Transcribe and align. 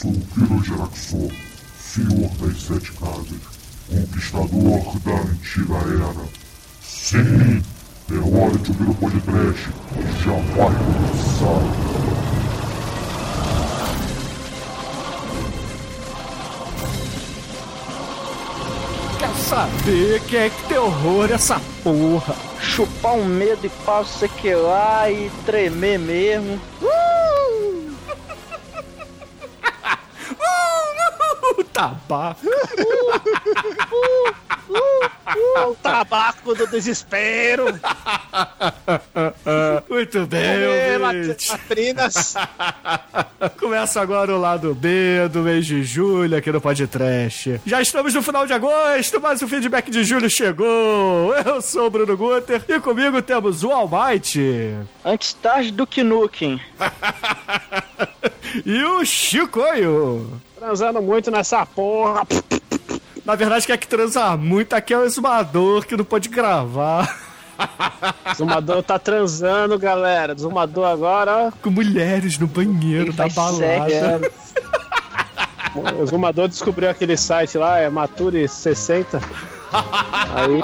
sou 0.00 0.10
o 0.12 0.20
Pirogeraxor, 0.34 1.30
senhor 1.78 2.30
das 2.40 2.62
sete 2.62 2.90
casas, 2.92 3.38
conquistador 3.86 4.98
da 5.00 5.12
antiga 5.12 5.74
era. 5.74 6.24
Sim, 6.82 7.62
é 8.10 8.14
hora 8.14 8.56
de 8.56 8.70
ouvir 8.70 8.88
o 8.88 8.94
podcast, 8.94 9.68
já 10.24 10.32
vai 10.56 10.72
começar. 10.78 11.60
Quer 19.18 19.34
saber 19.36 20.22
quem 20.28 20.38
é 20.38 20.48
que 20.48 20.68
tem 20.68 20.78
horror 20.78 21.30
essa 21.30 21.60
porra? 21.84 22.34
Chupar 22.58 23.16
um 23.16 23.26
medo 23.26 23.66
e 23.66 23.68
pau, 23.84 24.02
sei 24.06 24.28
que 24.28 24.54
lá 24.54 25.10
e 25.10 25.30
tremer 25.44 25.98
mesmo. 25.98 26.58
O 26.80 26.89
tabaco. 31.80 32.40
O 35.66 35.74
tabaco 35.76 36.54
do 36.54 36.66
desespero. 36.66 37.66
Muito 39.88 40.26
bem. 40.26 40.98
Latrinas. 40.98 42.34
Começa 43.58 44.00
agora 44.00 44.34
o 44.34 44.40
lado 44.40 44.74
B 44.74 45.28
do 45.32 45.40
mês 45.40 45.66
de 45.66 45.82
julho 45.82 46.36
aqui 46.36 46.52
no 46.52 46.60
Podcast. 46.60 47.60
Já 47.64 47.80
estamos 47.80 48.12
no 48.12 48.22
final 48.22 48.46
de 48.46 48.52
agosto, 48.52 49.20
mas 49.20 49.40
o 49.40 49.48
feedback 49.48 49.90
de 49.90 50.04
julho 50.04 50.28
chegou. 50.28 51.34
Eu 51.34 51.62
sou 51.62 51.86
o 51.86 51.90
Bruno 51.90 52.16
Guter 52.16 52.62
e 52.68 52.80
comigo 52.80 53.22
temos 53.22 53.64
o 53.64 53.70
Almighty 53.70 54.74
Antes 55.04 55.32
tarde 55.34 55.70
do 55.70 55.86
que 55.86 56.02
Nukem. 56.02 56.60
e 58.66 58.84
o 58.84 59.04
Chicoio. 59.04 60.40
Transando 60.60 61.00
muito 61.00 61.30
nessa 61.30 61.64
porra. 61.64 62.26
Na 63.24 63.34
verdade, 63.34 63.66
quer 63.66 63.78
que 63.78 63.88
transar 63.88 64.36
muito 64.36 64.74
aqui 64.74 64.92
é 64.92 64.98
o 64.98 65.04
exumador 65.04 65.86
que 65.86 65.96
não 65.96 66.04
pode 66.04 66.28
gravar. 66.28 67.18
Zumador 68.36 68.82
tá 68.82 68.98
transando, 68.98 69.78
galera. 69.78 70.34
Zumador 70.36 70.86
agora, 70.86 71.46
ó. 71.46 71.52
Com 71.62 71.70
mulheres 71.70 72.38
no 72.38 72.46
banheiro 72.46 73.10
da 73.10 73.30
faz 73.30 73.58
balada. 73.58 74.30
O 75.98 76.06
Zumador 76.06 76.46
descobriu 76.46 76.90
aquele 76.90 77.16
site 77.16 77.56
lá, 77.56 77.78
é 77.78 77.88
Mature 77.88 78.46
60. 78.46 79.18
Aí 80.34 80.60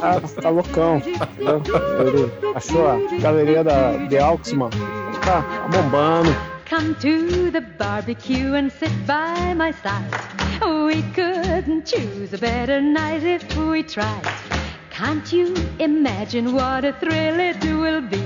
tá, 0.00 0.20
tá 0.40 0.48
loucão. 0.48 1.02
entendeu? 1.04 1.62
Ele 2.00 2.32
achou 2.54 2.88
a 2.88 2.98
galeria 3.20 3.62
da 3.62 3.92
The 4.08 4.20
Auxman. 4.20 4.70
Tá, 5.22 5.42
tá 5.42 5.68
bombando. 5.70 6.53
Come 6.76 6.96
to 6.96 7.52
the 7.52 7.60
barbecue 7.78 8.54
and 8.54 8.68
sit 8.68 8.90
by 9.06 9.54
my 9.54 9.70
side. 9.70 10.10
We 10.60 11.02
couldn't 11.14 11.86
choose 11.86 12.34
a 12.34 12.38
better 12.38 12.80
night 12.80 13.22
if 13.22 13.56
we 13.56 13.84
tried. 13.84 14.26
Can't 14.90 15.32
you 15.32 15.54
imagine 15.78 16.52
what 16.52 16.84
a 16.84 16.92
thrill 16.94 17.38
it 17.38 17.64
will 17.64 18.02
be? 18.02 18.20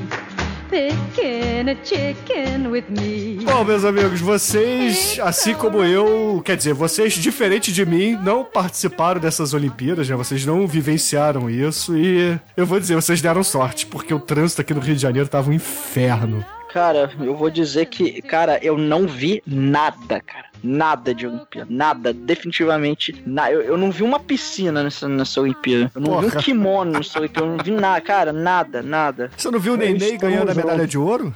Picking 0.71 1.69
a 1.69 1.75
chicken 1.85 2.71
with 2.71 2.89
me. 2.89 3.45
Bom, 3.45 3.65
meus 3.65 3.85
amigos, 3.85 4.23
vocês, 4.23 5.19
assim 5.23 5.53
como 5.53 5.85
eu, 5.85 6.41
quer 6.43 6.57
dizer, 6.57 6.73
vocês, 6.73 7.13
diferente 7.13 7.71
de 7.71 7.85
mim, 7.85 8.19
não 8.25 8.45
participaram 8.45 9.21
dessas 9.21 9.53
Olimpíadas, 9.53 10.09
né? 10.09 10.17
Vocês 10.17 10.47
não 10.47 10.67
vivenciaram 10.67 11.51
isso 11.51 11.95
e 11.99 12.41
eu 12.57 12.65
vou 12.65 12.81
dizer, 12.81 12.95
vocês 12.95 13.21
deram 13.21 13.45
sorte, 13.45 13.85
porque 13.85 14.15
o 14.15 14.19
trânsito 14.19 14.63
aqui 14.63 14.73
no 14.73 14.81
Rio 14.81 14.97
de 14.97 15.03
Janeiro 15.03 15.29
tava 15.29 15.51
um 15.51 15.53
inferno. 15.53 16.43
Cara, 16.73 17.11
eu 17.21 17.35
vou 17.35 17.49
dizer 17.51 17.87
que, 17.87 18.21
cara, 18.23 18.59
eu 18.63 18.77
não 18.77 19.07
vi 19.07 19.43
nada, 19.47 20.21
cara. 20.21 20.47
Nada 20.63 21.15
de 21.15 21.27
Olimpíada. 21.27 21.67
Nada, 21.71 22.13
definitivamente. 22.13 23.23
Na, 23.27 23.51
eu, 23.51 23.63
eu 23.63 23.77
não 23.79 23.91
vi 23.91 24.03
uma 24.03 24.19
piscina 24.21 24.83
nessa, 24.83 25.09
nessa 25.09 25.41
Olimpíada. 25.41 25.91
Eu 25.95 26.01
não 26.01 26.21
vi 26.21 26.27
Porra. 26.27 26.39
um 26.39 26.43
kimono 26.43 26.93
nessa 26.93 27.19
Olimpíada. 27.21 27.47
Eu 27.47 27.57
não 27.57 27.65
vi 27.65 27.71
nada, 27.71 28.01
cara, 28.01 28.33
nada, 28.33 28.83
nada. 28.83 29.31
Você 29.37 29.51
não 29.51 29.59
viu 29.61 29.75
o 29.75 29.77
Neném 29.77 29.97
estamos 29.97 30.19
ganhando 30.21 30.51
a 30.51 30.55
medalha 30.55 30.87
de 30.87 30.99
ouro? 30.99 31.33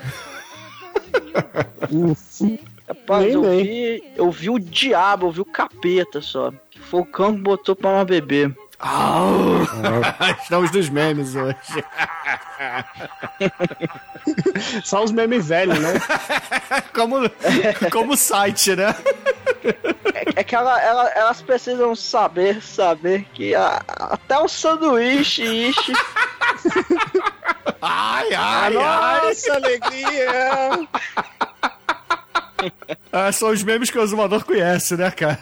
Rapaz, 2.88 3.24
Nem, 3.24 3.32
eu 3.32 3.42
nem. 3.42 3.64
vi, 3.64 4.04
eu 4.16 4.30
vi 4.30 4.50
o 4.50 4.58
diabo, 4.58 5.26
eu 5.28 5.30
vi 5.32 5.40
o 5.40 5.44
capeta 5.44 6.20
só. 6.20 6.52
Foi 6.90 7.00
o 7.00 7.06
cão 7.06 7.34
que 7.34 7.40
botou 7.40 7.76
pra 7.76 7.90
uma 7.90 8.04
bebê. 8.04 8.50
Estamos 10.43 10.72
nos 10.72 10.88
memes 10.88 11.37
hoje. 11.37 11.56
Só 14.84 15.04
os 15.04 15.12
memes 15.12 15.47
velhos, 15.47 15.78
né? 15.78 15.93
Como, 16.93 17.19
como 17.93 18.16
site, 18.16 18.75
né? 18.75 18.93
É, 20.34 20.41
é 20.41 20.44
que 20.44 20.54
ela, 20.56 20.81
ela- 20.82 21.10
elas 21.10 21.41
precisam 21.43 21.94
saber, 21.94 22.60
saber 22.62 23.25
que 23.32 23.54
a- 23.54 23.81
até 23.87 24.37
o 24.38 24.48
sanduíche, 24.48 25.44
ishi, 25.44 25.93
Ai, 27.81 28.34
ai, 28.34 28.76
ai. 28.76 29.20
Nossa, 29.26 29.54
alegria! 29.54 30.88
Ah, 33.12 33.31
são 33.32 33.50
os 33.50 33.62
memes 33.62 33.91
que 33.91 33.99
o 33.99 34.06
Zumador 34.06 34.44
conhece, 34.44 34.97
né, 34.97 35.10
cara? 35.10 35.38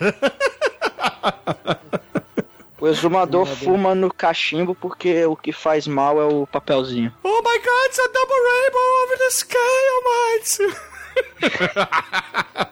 O 2.81 2.89
exumador 2.89 3.47
fuma 3.47 3.95
no 3.95 4.11
cachimbo 4.13 4.75
porque 4.75 5.25
o 5.27 5.37
que 5.37 5.53
faz 5.53 5.87
mal 5.87 6.19
é 6.21 6.25
o 6.25 6.47
papelzinho. 6.47 7.13
Oh 7.23 7.43
my 7.43 7.59
god, 7.59 7.87
it's 7.87 7.99
a 7.99 8.09
double 8.09 8.41
rainbow 8.51 9.05
over 9.05 9.19
the 9.19 9.29
sky, 9.29 9.81
Almighty! 9.97 10.75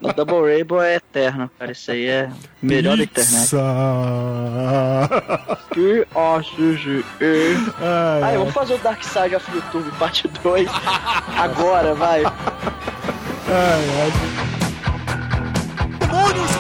No 0.00 0.12
Double 0.12 0.42
Rainbow 0.42 0.80
é 0.80 0.94
eterno, 0.94 1.50
cara. 1.58 1.72
Isso 1.72 1.91
aí 1.91 2.06
é 2.06 2.30
melhor 2.62 2.96
da 2.96 3.02
internet. 3.02 3.41
Pizza. 3.41 3.58
Que 5.74 6.06
oxigênio. 6.14 7.04
Ai, 7.80 8.22
Ah, 8.22 8.32
eu 8.34 8.44
vou 8.44 8.52
fazer 8.52 8.75
o 8.75 8.78
Dark 8.78 9.02
Side 9.02 9.34
of 9.34 9.44
YouTube 9.54 9.90
parte 9.98 10.28
2 10.28 10.69
agora, 11.36 11.94
vai. 11.94 12.25
ai, 12.25 12.32
ai. 14.00 14.12
Demônios, 15.98 16.50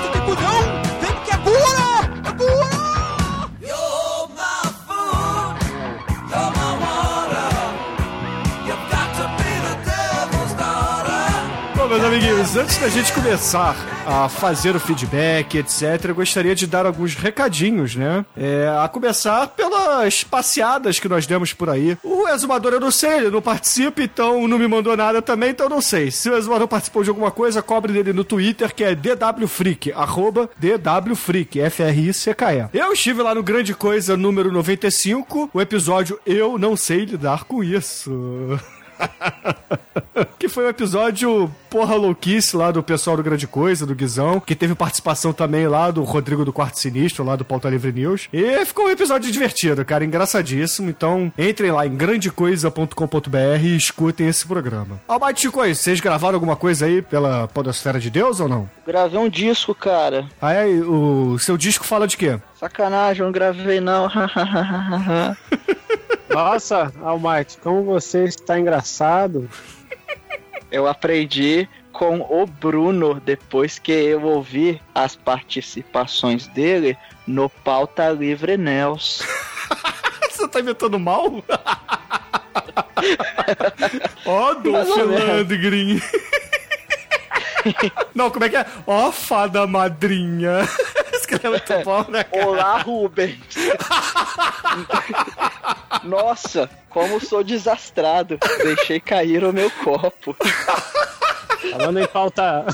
meus 11.88 12.04
amiguinhos, 12.04 12.54
antes 12.54 12.76
da 12.76 12.88
gente 12.88 13.10
começar 13.14 13.74
a 14.06 14.28
fazer 14.28 14.76
o 14.76 14.80
feedback, 14.80 15.56
etc., 15.56 16.04
eu 16.08 16.14
gostaria 16.14 16.54
de 16.54 16.66
dar 16.66 16.84
alguns 16.84 17.14
recadinhos, 17.14 17.96
né? 17.96 18.26
É, 18.36 18.68
a 18.82 18.86
começar 18.88 19.46
pelas 19.48 20.22
passeadas 20.22 21.00
que 21.00 21.08
nós 21.08 21.26
demos 21.26 21.54
por 21.54 21.70
aí. 21.70 21.96
O 22.02 22.28
exumador 22.28 22.74
eu 22.74 22.80
não 22.80 22.90
sei, 22.90 23.18
ele 23.18 23.30
não 23.30 23.40
participa, 23.40 24.02
então 24.02 24.46
não 24.46 24.58
me 24.58 24.68
mandou 24.68 24.94
nada 24.96 25.22
também, 25.22 25.50
então 25.50 25.64
eu 25.66 25.70
não 25.70 25.80
sei. 25.80 26.10
Se 26.10 26.28
o 26.28 26.36
exumador 26.36 26.68
participou 26.68 27.02
de 27.02 27.08
alguma 27.08 27.30
coisa, 27.30 27.62
cobre 27.62 27.92
dele 27.92 28.12
no 28.12 28.22
Twitter, 28.24 28.74
que 28.74 28.84
é 28.84 28.94
DWFreak, 28.94 29.92
arroba 29.92 30.50
DWFreak, 30.58 31.58
F-R-I-C-K-E. 31.58 32.68
Eu 32.74 32.92
estive 32.92 33.22
lá 33.22 33.34
no 33.34 33.42
Grande 33.42 33.74
Coisa 33.74 34.14
número 34.14 34.52
95, 34.52 35.50
o 35.54 35.60
episódio 35.60 36.20
Eu 36.26 36.58
Não 36.58 36.76
Sei 36.76 37.06
Lidar 37.06 37.44
Com 37.44 37.64
Isso. 37.64 38.58
que 40.38 40.48
foi 40.48 40.64
um 40.64 40.68
episódio 40.68 41.50
porra 41.68 41.94
louquice 41.94 42.56
lá 42.56 42.70
do 42.70 42.82
pessoal 42.82 43.16
do 43.16 43.22
Grande 43.22 43.46
Coisa, 43.46 43.86
do 43.86 43.94
Guizão, 43.94 44.40
que 44.40 44.54
teve 44.54 44.74
participação 44.74 45.32
também 45.32 45.66
lá 45.66 45.90
do 45.90 46.02
Rodrigo 46.02 46.44
do 46.44 46.52
Quarto 46.52 46.78
Sinistro, 46.78 47.24
lá 47.24 47.36
do 47.36 47.44
Pauta 47.44 47.68
Livre 47.68 47.92
News. 47.92 48.28
E 48.32 48.64
ficou 48.64 48.86
um 48.86 48.90
episódio 48.90 49.30
divertido, 49.30 49.84
cara, 49.84 50.04
engraçadíssimo. 50.04 50.88
Então, 50.88 51.32
entrem 51.36 51.70
lá 51.70 51.86
em 51.86 51.94
grandecoisa.com.br 51.94 53.62
e 53.62 53.76
escutem 53.76 54.28
esse 54.28 54.46
programa. 54.46 55.00
Almighty 55.06 55.42
Chico, 55.42 55.60
aí, 55.60 55.74
vocês 55.74 56.00
gravaram 56.00 56.34
alguma 56.34 56.56
coisa 56.56 56.86
aí 56.86 57.02
pela 57.02 57.48
Podosfera 57.48 58.00
de 58.00 58.10
Deus 58.10 58.40
ou 58.40 58.48
não? 58.48 58.68
Gravei 58.86 59.18
um 59.18 59.28
disco, 59.28 59.74
cara. 59.74 60.26
Ah, 60.40 60.52
é? 60.52 60.66
O 60.66 61.38
seu 61.38 61.56
disco 61.56 61.84
fala 61.84 62.06
de 62.06 62.16
quê? 62.16 62.38
Sacanagem, 62.54 63.20
eu 63.20 63.26
não 63.26 63.32
gravei 63.32 63.80
não. 63.80 64.08
Nossa, 66.30 66.92
Almighty, 67.02 67.58
como 67.58 67.84
você 67.84 68.24
está 68.24 68.58
engraçado. 68.58 69.48
eu 70.70 70.86
aprendi 70.86 71.68
com 71.92 72.20
o 72.20 72.46
Bruno 72.46 73.14
depois 73.20 73.78
que 73.78 73.90
eu 73.90 74.22
ouvi 74.22 74.80
as 74.94 75.16
participações 75.16 76.46
dele 76.48 76.96
no 77.26 77.48
Pauta 77.48 78.10
Livre 78.10 78.56
Nels. 78.56 79.22
Você 80.30 80.46
tá 80.46 80.60
inventando 80.60 80.98
mal? 81.00 81.42
Ó, 84.24 84.54
Dolph 84.62 84.88
ou 84.90 85.08
menos. 85.08 85.24
Landgren. 85.24 86.00
Não, 88.14 88.30
como 88.30 88.44
é 88.44 88.48
que 88.48 88.56
é? 88.56 88.64
Ó, 88.86 89.10
fada 89.10 89.66
madrinha. 89.66 90.60
Que 91.28 91.46
é 91.46 91.50
muito 91.50 91.84
bom, 91.84 92.06
né, 92.08 92.24
cara? 92.24 92.46
Olá, 92.46 92.78
Rubens. 92.78 93.38
Nossa, 96.04 96.70
como 96.88 97.20
sou 97.20 97.44
desastrado. 97.44 98.38
Deixei 98.62 98.98
cair 98.98 99.44
o 99.44 99.52
meu 99.52 99.70
copo. 99.70 100.34
Falando 101.70 102.00
em 102.00 102.06
pauta. 102.06 102.64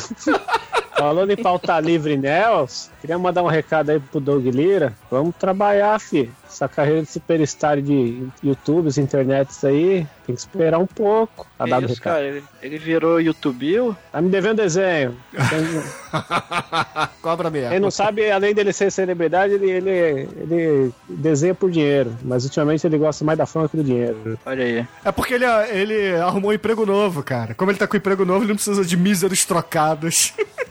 Falando 0.96 1.30
em 1.30 1.36
pauta 1.36 1.78
livre, 1.80 2.16
Nels, 2.16 2.90
queria 3.00 3.18
mandar 3.18 3.42
um 3.42 3.48
recado 3.48 3.90
aí 3.90 3.98
pro 3.98 4.20
Doug 4.20 4.46
Lira. 4.46 4.92
Vamos 5.10 5.34
trabalhar, 5.36 5.98
fi. 5.98 6.30
Essa 6.48 6.68
carreira 6.68 7.02
de 7.02 7.10
superstar 7.10 7.80
de 7.80 8.28
YouTubes, 8.42 8.96
internets 8.96 9.64
aí, 9.64 10.06
tem 10.24 10.34
que 10.36 10.40
esperar 10.40 10.78
um 10.78 10.86
pouco. 10.86 11.48
Tá 11.58 11.66
dado 11.66 11.86
isso, 11.86 11.94
recado. 11.94 12.14
cara? 12.14 12.26
Ele, 12.26 12.44
ele 12.62 12.78
virou 12.78 13.20
YouTube? 13.20 13.94
Tá 14.12 14.20
me 14.20 14.30
devendo 14.30 14.58
desenho. 14.58 15.16
Cobra 17.20 17.50
mesmo. 17.50 17.70
Quem 17.70 17.80
não 17.80 17.90
sabe, 17.90 18.30
além 18.30 18.54
dele 18.54 18.72
ser 18.72 18.92
celebridade, 18.92 19.54
ele, 19.54 19.68
ele, 19.68 19.90
ele 19.90 20.92
desenha 21.08 21.54
por 21.56 21.72
dinheiro. 21.72 22.16
Mas 22.22 22.44
ultimamente 22.44 22.86
ele 22.86 22.98
gosta 22.98 23.24
mais 23.24 23.36
da 23.36 23.46
fama 23.46 23.68
que 23.68 23.76
do 23.76 23.82
dinheiro. 23.82 24.38
Olha 24.46 24.64
aí. 24.64 24.86
É 25.04 25.10
porque 25.10 25.34
ele, 25.34 25.44
ele 25.44 26.16
arrumou 26.16 26.52
um 26.52 26.54
emprego 26.54 26.86
novo, 26.86 27.22
cara. 27.22 27.52
Como 27.52 27.70
ele 27.70 27.78
tá 27.78 27.88
com 27.88 27.96
emprego 27.96 28.24
novo, 28.24 28.40
ele 28.40 28.50
não 28.50 28.56
precisa 28.56 28.84
de 28.84 28.96
míseros 28.96 29.44
trocados. 29.44 30.32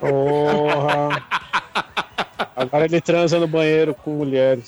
Porra! 0.00 1.22
Agora 2.56 2.84
ele 2.84 3.00
transa 3.00 3.38
no 3.38 3.46
banheiro 3.46 3.94
com 3.94 4.10
mulheres. 4.16 4.64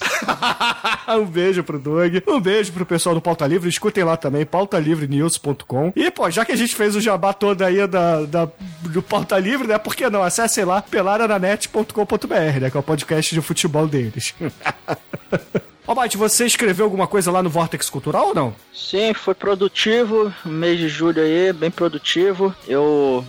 um 1.09 1.25
beijo 1.27 1.63
pro 1.63 1.79
Doug. 1.79 2.15
Um 2.27 2.41
beijo 2.41 2.73
pro 2.73 2.87
pessoal 2.87 3.15
do 3.15 3.21
Pauta 3.21 3.47
Livre. 3.47 3.69
Escutem 3.69 4.03
lá 4.05 4.17
também, 4.17 4.47
pautalivrenews.com. 4.47 5.93
E, 5.95 6.11
pô, 6.11 6.31
já 6.31 6.45
que 6.45 6.53
a 6.53 6.57
gente 6.57 6.75
fez 6.75 6.97
o 6.97 7.01
jabá 7.01 7.33
todo 7.35 7.61
aí 7.63 7.87
da, 7.87 8.23
da- 8.23 8.49
do 8.81 9.03
Pauta 9.03 9.39
Livre, 9.39 9.67
né? 9.69 9.77
Por 9.79 9.95
que 9.95 10.09
não? 10.09 10.23
Acessem 10.23 10.65
lá 10.65 10.81
pelarananet.com.br, 10.81 12.61
né? 12.61 12.71
Que 12.71 12.77
é 12.77 12.81
o 12.81 12.83
podcast 12.83 13.35
de 13.35 13.41
futebol 13.43 13.87
deles. 13.87 14.35
Ó, 15.87 15.95
Mate, 15.95 16.17
você 16.17 16.47
escreveu 16.47 16.85
alguma 16.87 17.07
coisa 17.07 17.31
lá 17.31 17.43
no 17.43 17.51
Vortex 17.51 17.91
Cultural 17.91 18.29
ou 18.29 18.35
não? 18.35 18.55
Sim, 18.73 19.13
foi 19.13 19.35
produtivo. 19.35 20.33
Mês 20.45 20.79
de 20.79 20.89
julho 20.89 21.21
aí, 21.21 21.53
bem 21.53 21.71
produtivo. 21.71 22.55
Eu. 22.67 23.25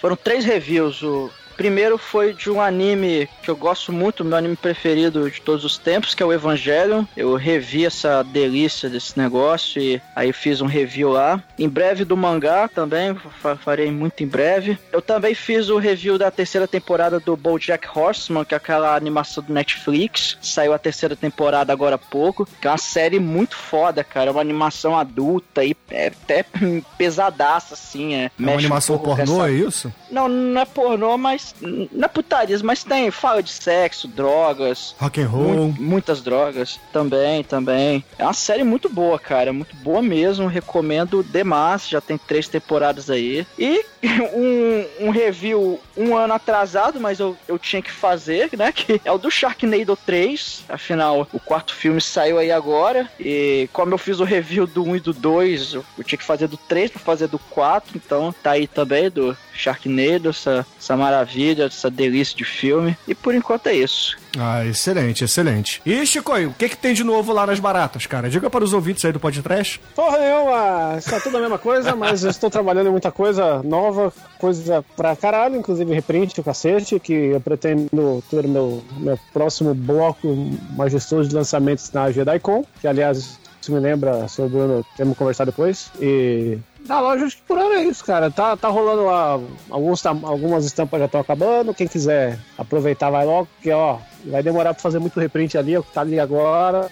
Foram 0.00 0.16
três 0.16 0.44
reviews. 0.44 1.02
O 1.02 1.28
primeiro 1.56 1.96
foi 1.98 2.32
de 2.34 2.50
um 2.50 2.60
anime 2.60 3.28
que 3.42 3.50
eu 3.50 3.56
gosto 3.56 3.92
muito, 3.92 4.24
meu 4.24 4.36
anime 4.36 4.56
preferido 4.56 5.30
de 5.30 5.40
todos 5.40 5.64
os 5.64 5.78
tempos, 5.78 6.14
que 6.14 6.22
é 6.22 6.26
o 6.26 6.32
Evangelion. 6.32 7.04
Eu 7.16 7.34
revi 7.36 7.84
essa 7.86 8.22
delícia 8.22 8.88
desse 8.88 9.18
negócio 9.18 9.80
e 9.80 10.00
aí 10.14 10.32
fiz 10.32 10.60
um 10.60 10.66
review 10.66 11.10
lá. 11.10 11.42
Em 11.58 11.68
breve 11.68 12.04
do 12.04 12.16
mangá 12.16 12.68
também, 12.68 13.14
fa- 13.40 13.56
farei 13.56 13.90
muito 13.90 14.22
em 14.22 14.26
breve. 14.26 14.78
Eu 14.92 15.00
também 15.00 15.34
fiz 15.34 15.68
o 15.68 15.78
review 15.78 16.18
da 16.18 16.30
terceira 16.30 16.66
temporada 16.68 17.18
do 17.20 17.36
BoJack 17.36 17.86
Horseman, 17.94 18.44
que 18.44 18.54
é 18.54 18.56
aquela 18.56 18.94
animação 18.94 19.42
do 19.42 19.52
Netflix. 19.52 20.36
Saiu 20.42 20.72
a 20.72 20.78
terceira 20.78 21.16
temporada 21.16 21.72
agora 21.72 21.94
há 21.94 21.98
pouco, 21.98 22.46
que 22.60 22.66
é 22.66 22.70
uma 22.70 22.78
série 22.78 23.18
muito 23.18 23.56
foda, 23.56 24.02
cara. 24.04 24.28
É 24.28 24.32
uma 24.32 24.40
animação 24.40 24.96
adulta 24.96 25.64
e 25.64 25.76
é 25.90 26.08
até 26.08 26.44
pesadaça, 26.98 27.74
assim. 27.74 28.14
É, 28.14 28.24
É 28.24 28.30
uma 28.38 28.52
um 28.52 28.58
animação 28.58 28.98
com 28.98 29.04
pornô, 29.16 29.22
essa- 29.44 29.48
é 29.48 29.52
isso? 29.52 29.92
Não, 30.10 30.28
não 30.28 30.60
é 30.60 30.64
pornô, 30.64 31.16
mas. 31.16 31.45
Não 31.60 32.04
é 32.04 32.08
putaria, 32.08 32.58
mas 32.62 32.82
tem. 32.84 33.10
Fala 33.10 33.42
de 33.42 33.50
sexo, 33.50 34.08
drogas. 34.08 34.94
Rock 34.98 35.20
and 35.20 35.28
roll. 35.28 35.42
Mu- 35.68 35.74
muitas 35.78 36.22
drogas. 36.22 36.78
Também, 36.92 37.42
também. 37.44 38.04
É 38.18 38.24
uma 38.24 38.32
série 38.32 38.64
muito 38.64 38.88
boa, 38.88 39.18
cara. 39.18 39.52
Muito 39.52 39.74
boa 39.76 40.02
mesmo. 40.02 40.46
Recomendo 40.46 41.22
demais. 41.22 41.88
Já 41.88 42.00
tem 42.00 42.18
três 42.18 42.48
temporadas 42.48 43.10
aí. 43.10 43.46
E 43.58 43.84
um, 44.34 45.06
um 45.06 45.10
review 45.10 45.80
um 45.96 46.16
ano 46.16 46.34
atrasado, 46.34 47.00
mas 47.00 47.18
eu, 47.18 47.36
eu 47.48 47.58
tinha 47.58 47.82
que 47.82 47.90
fazer, 47.90 48.50
né? 48.56 48.72
Que 48.72 49.00
é 49.04 49.12
o 49.12 49.18
do 49.18 49.30
Sharknado 49.30 49.96
3. 50.04 50.64
Afinal, 50.68 51.26
o 51.32 51.40
quarto 51.40 51.74
filme 51.74 52.00
saiu 52.00 52.38
aí 52.38 52.52
agora. 52.52 53.10
E 53.18 53.68
como 53.72 53.92
eu 53.94 53.98
fiz 53.98 54.20
o 54.20 54.24
review 54.24 54.66
do 54.66 54.84
1 54.84 54.96
e 54.96 55.00
do 55.00 55.12
2, 55.12 55.74
eu, 55.74 55.84
eu 55.98 56.04
tinha 56.04 56.18
que 56.18 56.24
fazer 56.24 56.48
do 56.48 56.56
3 56.56 56.90
pra 56.90 57.00
fazer 57.00 57.28
do 57.28 57.38
4. 57.38 57.96
Então 57.96 58.34
tá 58.42 58.52
aí 58.52 58.66
também 58.66 59.10
do 59.10 59.36
Sharknado, 59.52 60.28
essa, 60.28 60.66
essa 60.78 60.96
maravilha, 60.96 61.35
essa 61.64 61.90
delícia 61.90 62.36
de 62.36 62.44
filme. 62.44 62.96
E 63.06 63.14
por 63.14 63.34
enquanto 63.34 63.66
é 63.68 63.74
isso. 63.74 64.16
Ah, 64.38 64.64
excelente, 64.64 65.24
excelente. 65.24 65.80
E, 65.84 66.04
Chico, 66.06 66.32
o 66.32 66.52
que, 66.52 66.68
que 66.68 66.76
tem 66.76 66.92
de 66.92 67.02
novo 67.02 67.32
lá 67.32 67.46
nas 67.46 67.58
baratas, 67.58 68.06
cara? 68.06 68.28
Diga 68.28 68.50
para 68.50 68.64
os 68.64 68.72
ouvintes 68.72 69.04
aí 69.04 69.12
do 69.12 69.20
podcast. 69.20 69.80
Porra 69.94 70.18
nenhuma, 70.18 70.96
está 70.98 71.18
tudo 71.20 71.38
a 71.38 71.40
mesma 71.40 71.58
coisa, 71.58 71.96
mas 71.96 72.22
eu 72.22 72.30
estou 72.30 72.50
trabalhando 72.50 72.88
em 72.88 72.92
muita 72.92 73.10
coisa 73.10 73.62
nova, 73.62 74.12
coisa 74.38 74.84
pra 74.96 75.16
caralho, 75.16 75.56
inclusive 75.56 75.92
reprint 75.92 76.38
o 76.38 76.44
cacete, 76.44 77.00
que 77.00 77.12
eu 77.12 77.40
pretendo 77.40 78.22
ter 78.30 78.46
meu, 78.46 78.82
meu 78.98 79.18
próximo 79.32 79.74
bloco 79.74 80.28
majestoso 80.76 81.28
de 81.28 81.34
lançamentos 81.34 81.90
na 81.92 82.10
JediCon, 82.10 82.64
que 82.80 82.86
aliás, 82.86 83.38
se 83.60 83.72
me 83.72 83.80
lembra, 83.80 84.28
seu 84.28 84.48
Bruno, 84.48 84.84
temos 84.96 85.14
que 85.14 85.18
conversar 85.18 85.44
depois. 85.44 85.90
E 86.00 86.58
na 86.86 87.00
loja, 87.00 87.24
acho 87.24 87.36
que 87.36 87.42
por 87.42 87.58
hora 87.58 87.80
é 87.80 87.84
isso, 87.84 88.04
cara. 88.04 88.30
Tá, 88.30 88.56
tá 88.56 88.68
rolando 88.68 89.04
lá, 89.04 89.38
alguns, 89.70 90.04
algumas 90.06 90.64
estampas 90.64 91.00
já 91.00 91.06
estão 91.06 91.20
acabando, 91.20 91.74
quem 91.74 91.86
quiser 91.86 92.38
aproveitar 92.56 93.10
vai 93.10 93.24
logo, 93.24 93.48
porque 93.54 93.70
ó, 93.70 93.98
vai 94.24 94.42
demorar 94.42 94.74
pra 94.74 94.82
fazer 94.82 94.98
muito 94.98 95.18
reprint 95.20 95.56
ali, 95.56 95.76
ó, 95.76 95.82
que 95.82 95.92
tá 95.92 96.00
ali 96.00 96.18
agora, 96.18 96.90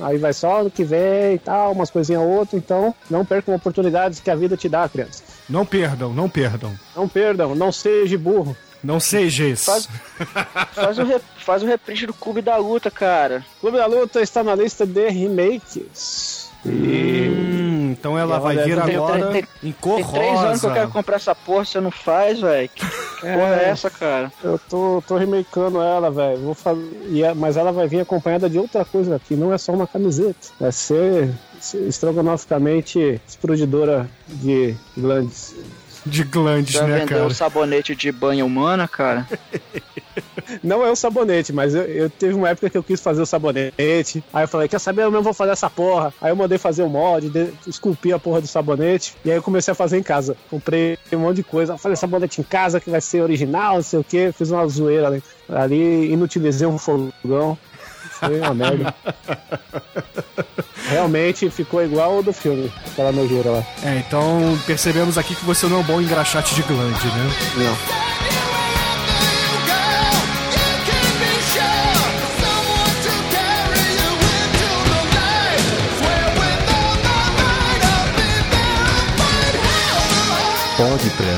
aí 0.00 0.18
vai 0.18 0.32
só 0.32 0.60
ano 0.60 0.70
que 0.70 0.84
vem 0.84 1.34
e 1.34 1.38
tal, 1.38 1.72
umas 1.72 1.90
coisinhas 1.90 2.22
outras, 2.22 2.62
então 2.62 2.94
não 3.10 3.24
percam 3.24 3.54
oportunidades 3.54 4.20
que 4.20 4.30
a 4.30 4.34
vida 4.34 4.56
te 4.56 4.68
dá, 4.68 4.88
crianças. 4.88 5.22
Não 5.48 5.66
perdam, 5.66 6.12
não 6.12 6.28
perdam. 6.28 6.72
Não 6.96 7.08
perdam, 7.08 7.54
não 7.54 7.72
seja 7.72 8.16
burro. 8.18 8.56
Não 8.82 8.98
seja 8.98 9.44
isso. 9.44 9.66
Faz, 9.66 9.88
faz, 10.72 10.98
o, 10.98 11.20
faz 11.36 11.62
o 11.62 11.66
reprint 11.66 12.06
do 12.06 12.14
Clube 12.14 12.42
da 12.42 12.56
Luta, 12.56 12.90
cara. 12.90 13.44
Clube 13.60 13.76
da 13.76 13.86
Luta 13.86 14.20
está 14.20 14.42
na 14.42 14.54
lista 14.56 14.84
de 14.84 15.08
remakes. 15.08 16.41
Hum, 16.64 17.90
então 17.92 18.18
ela 18.18 18.38
vai 18.38 18.56
olha, 18.56 18.64
vir 18.64 18.82
tem- 18.82 18.96
agora 18.96 19.26
tem- 19.32 19.44
em 19.62 19.72
cor 19.72 19.96
Tem 19.96 20.04
três 20.04 20.38
anos 20.40 20.60
que 20.60 20.66
eu 20.66 20.70
quero 20.70 20.82
rosa. 20.86 20.92
comprar 20.92 21.16
essa 21.16 21.34
porra, 21.34 21.64
você 21.64 21.80
não 21.80 21.90
faz, 21.90 22.40
velho. 22.40 22.68
Que 22.68 22.80
porra 23.20 23.56
é 23.62 23.68
essa, 23.68 23.90
cara? 23.90 24.32
Eu 24.42 24.58
tô, 24.70 25.02
tô 25.06 25.16
remakeando 25.16 25.80
ela, 25.80 26.10
velho. 26.10 26.38
Vou 26.40 26.54
fazer, 26.54 27.22
é- 27.22 27.34
mas 27.34 27.56
ela 27.56 27.72
vai 27.72 27.86
vir 27.88 28.00
acompanhada 28.00 28.48
de 28.48 28.58
outra 28.58 28.84
coisa 28.84 29.20
que 29.26 29.34
não 29.34 29.52
é 29.52 29.58
só 29.58 29.72
uma 29.72 29.86
camiseta. 29.86 30.48
Vai 30.60 30.72
ser 30.72 31.30
ser 31.60 31.86
estrogonoficamente 31.88 33.20
explodidora 33.28 34.08
de 34.26 34.74
glandes. 34.96 35.54
De 36.06 36.24
glandes, 36.24 36.74
Já 36.74 36.86
né, 36.86 37.00
vendeu 37.00 37.06
cara? 37.06 37.26
o 37.26 37.34
sabonete 37.34 37.94
de 37.94 38.10
banho 38.10 38.46
humana, 38.46 38.88
cara? 38.88 39.26
Não 40.62 40.84
é 40.84 40.90
o 40.90 40.96
sabonete, 40.96 41.52
mas 41.52 41.74
eu, 41.74 41.82
eu 41.82 42.10
teve 42.10 42.34
uma 42.34 42.48
época 42.50 42.68
que 42.68 42.76
eu 42.76 42.82
quis 42.82 43.00
fazer 43.00 43.22
o 43.22 43.26
sabonete. 43.26 44.22
Aí 44.32 44.44
eu 44.44 44.48
falei, 44.48 44.68
quer 44.68 44.78
saber? 44.78 45.02
Eu 45.02 45.10
mesmo 45.10 45.22
vou 45.22 45.32
fazer 45.32 45.52
essa 45.52 45.70
porra. 45.70 46.12
Aí 46.20 46.30
eu 46.30 46.36
mandei 46.36 46.58
fazer 46.58 46.82
o 46.82 46.88
mod, 46.88 47.30
de, 47.30 47.52
esculpi 47.66 48.12
a 48.12 48.18
porra 48.18 48.40
do 48.40 48.46
sabonete. 48.46 49.14
E 49.24 49.30
aí 49.30 49.36
eu 49.36 49.42
comecei 49.42 49.72
a 49.72 49.74
fazer 49.74 49.98
em 49.98 50.02
casa. 50.02 50.36
Comprei 50.50 50.98
um 51.12 51.18
monte 51.18 51.36
de 51.36 51.44
coisa. 51.44 51.78
Falei 51.78 51.96
sabonete 51.96 52.40
em 52.40 52.44
casa 52.44 52.80
que 52.80 52.90
vai 52.90 53.00
ser 53.00 53.22
original, 53.22 53.76
não 53.76 53.82
sei 53.82 54.00
o 54.00 54.04
que. 54.04 54.32
Fiz 54.32 54.50
uma 54.50 54.66
zoeira 54.66 55.06
ali. 55.06 55.22
ali 55.48 56.12
inutilizei 56.12 56.66
um 56.66 56.78
fogão. 56.78 57.56
Foi 58.26 58.40
uma 58.40 58.54
merda. 58.54 58.94
Realmente 60.88 61.50
ficou 61.50 61.82
igual 61.82 62.18
o 62.18 62.22
do 62.22 62.32
filme, 62.32 62.72
aquela 62.92 63.12
nojeira 63.12 63.50
lá. 63.50 63.64
É, 63.82 63.98
então 63.98 64.58
percebemos 64.66 65.18
aqui 65.18 65.34
que 65.34 65.44
você 65.44 65.66
não 65.66 65.78
é 65.78 65.80
um 65.80 65.84
bom 65.84 66.00
engraxate 66.00 66.54
de 66.54 66.62
glande, 66.62 67.06
né? 67.06 67.30
Não. 67.56 68.51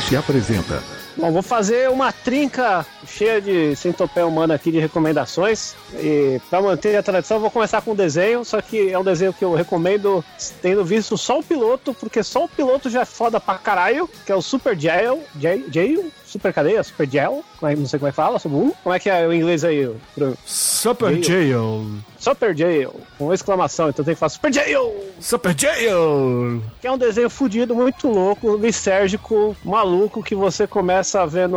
Podcast 0.05 0.17
apresenta 0.17 0.83
Bom, 1.17 1.31
vou 1.31 1.43
fazer 1.43 1.89
uma 1.91 2.13
trinca 2.13 2.85
cheia 3.07 3.41
de 3.41 3.77
centopeia 3.77 4.27
humana 4.27 4.55
aqui 4.55 4.73
de 4.73 4.81
recomendações. 4.81 5.75
E 5.95 6.41
para 6.51 6.61
manter 6.61 6.97
a 6.97 7.03
tradição, 7.05 7.39
vou 7.39 7.53
começar 7.53 7.81
com 7.83 7.93
um 7.93 7.95
desenho, 7.95 8.45
só 8.45 8.61
que 8.61 8.91
é 8.91 8.99
um 8.99 9.05
desenho 9.05 9.33
que 9.33 9.45
eu 9.45 9.55
recomendo 9.55 10.25
tendo 10.61 10.85
visto 10.85 11.17
só 11.17 11.39
o 11.39 11.43
piloto, 11.43 11.95
porque 11.95 12.21
só 12.25 12.45
o 12.45 12.49
piloto 12.49 12.91
já 12.91 13.03
é 13.03 13.05
foda 13.05 13.39
pra 13.39 13.55
caralho, 13.55 14.11
que 14.27 14.33
é 14.33 14.35
o 14.35 14.43
Super 14.43 14.77
Jail, 14.77 15.23
Jail 15.71 16.11
Super 16.35 16.53
Cadeia, 16.53 16.83
Super 16.83 17.09
Jail, 17.09 17.45
é- 17.63 17.77
não 17.77 17.87
sei 17.87 18.01
como 18.01 18.09
é 18.09 18.11
que 18.11 18.17
fala, 18.17 18.41
sobre 18.41 18.59
um. 18.59 18.73
Como 18.83 18.93
é 18.93 18.99
que 18.99 19.09
é 19.09 19.25
o 19.25 19.33
inglês 19.33 19.65
aí, 19.65 19.89
Bruno? 20.17 20.37
Super 20.45 21.23
Jail. 21.23 21.87
Super 22.19 22.57
Jail, 22.57 22.93
com 23.17 23.33
exclamação, 23.33 23.91
então 23.91 24.05
tem 24.05 24.15
que 24.15 24.19
falar 24.19 24.31
Super 24.31 24.53
Jail! 24.53 24.93
Super 25.21 25.57
Jail. 25.57 26.61
Que 26.81 26.89
é 26.89 26.91
um 26.91 26.99
desenho 26.99 27.31
fudido, 27.31 27.75
muito 27.75 28.09
louco, 28.09 28.57
lisérgico, 28.57 29.57
maluco, 29.65 30.23
que 30.25 30.35
você 30.35 30.67
começa 30.67 31.25
vendo 31.25 31.57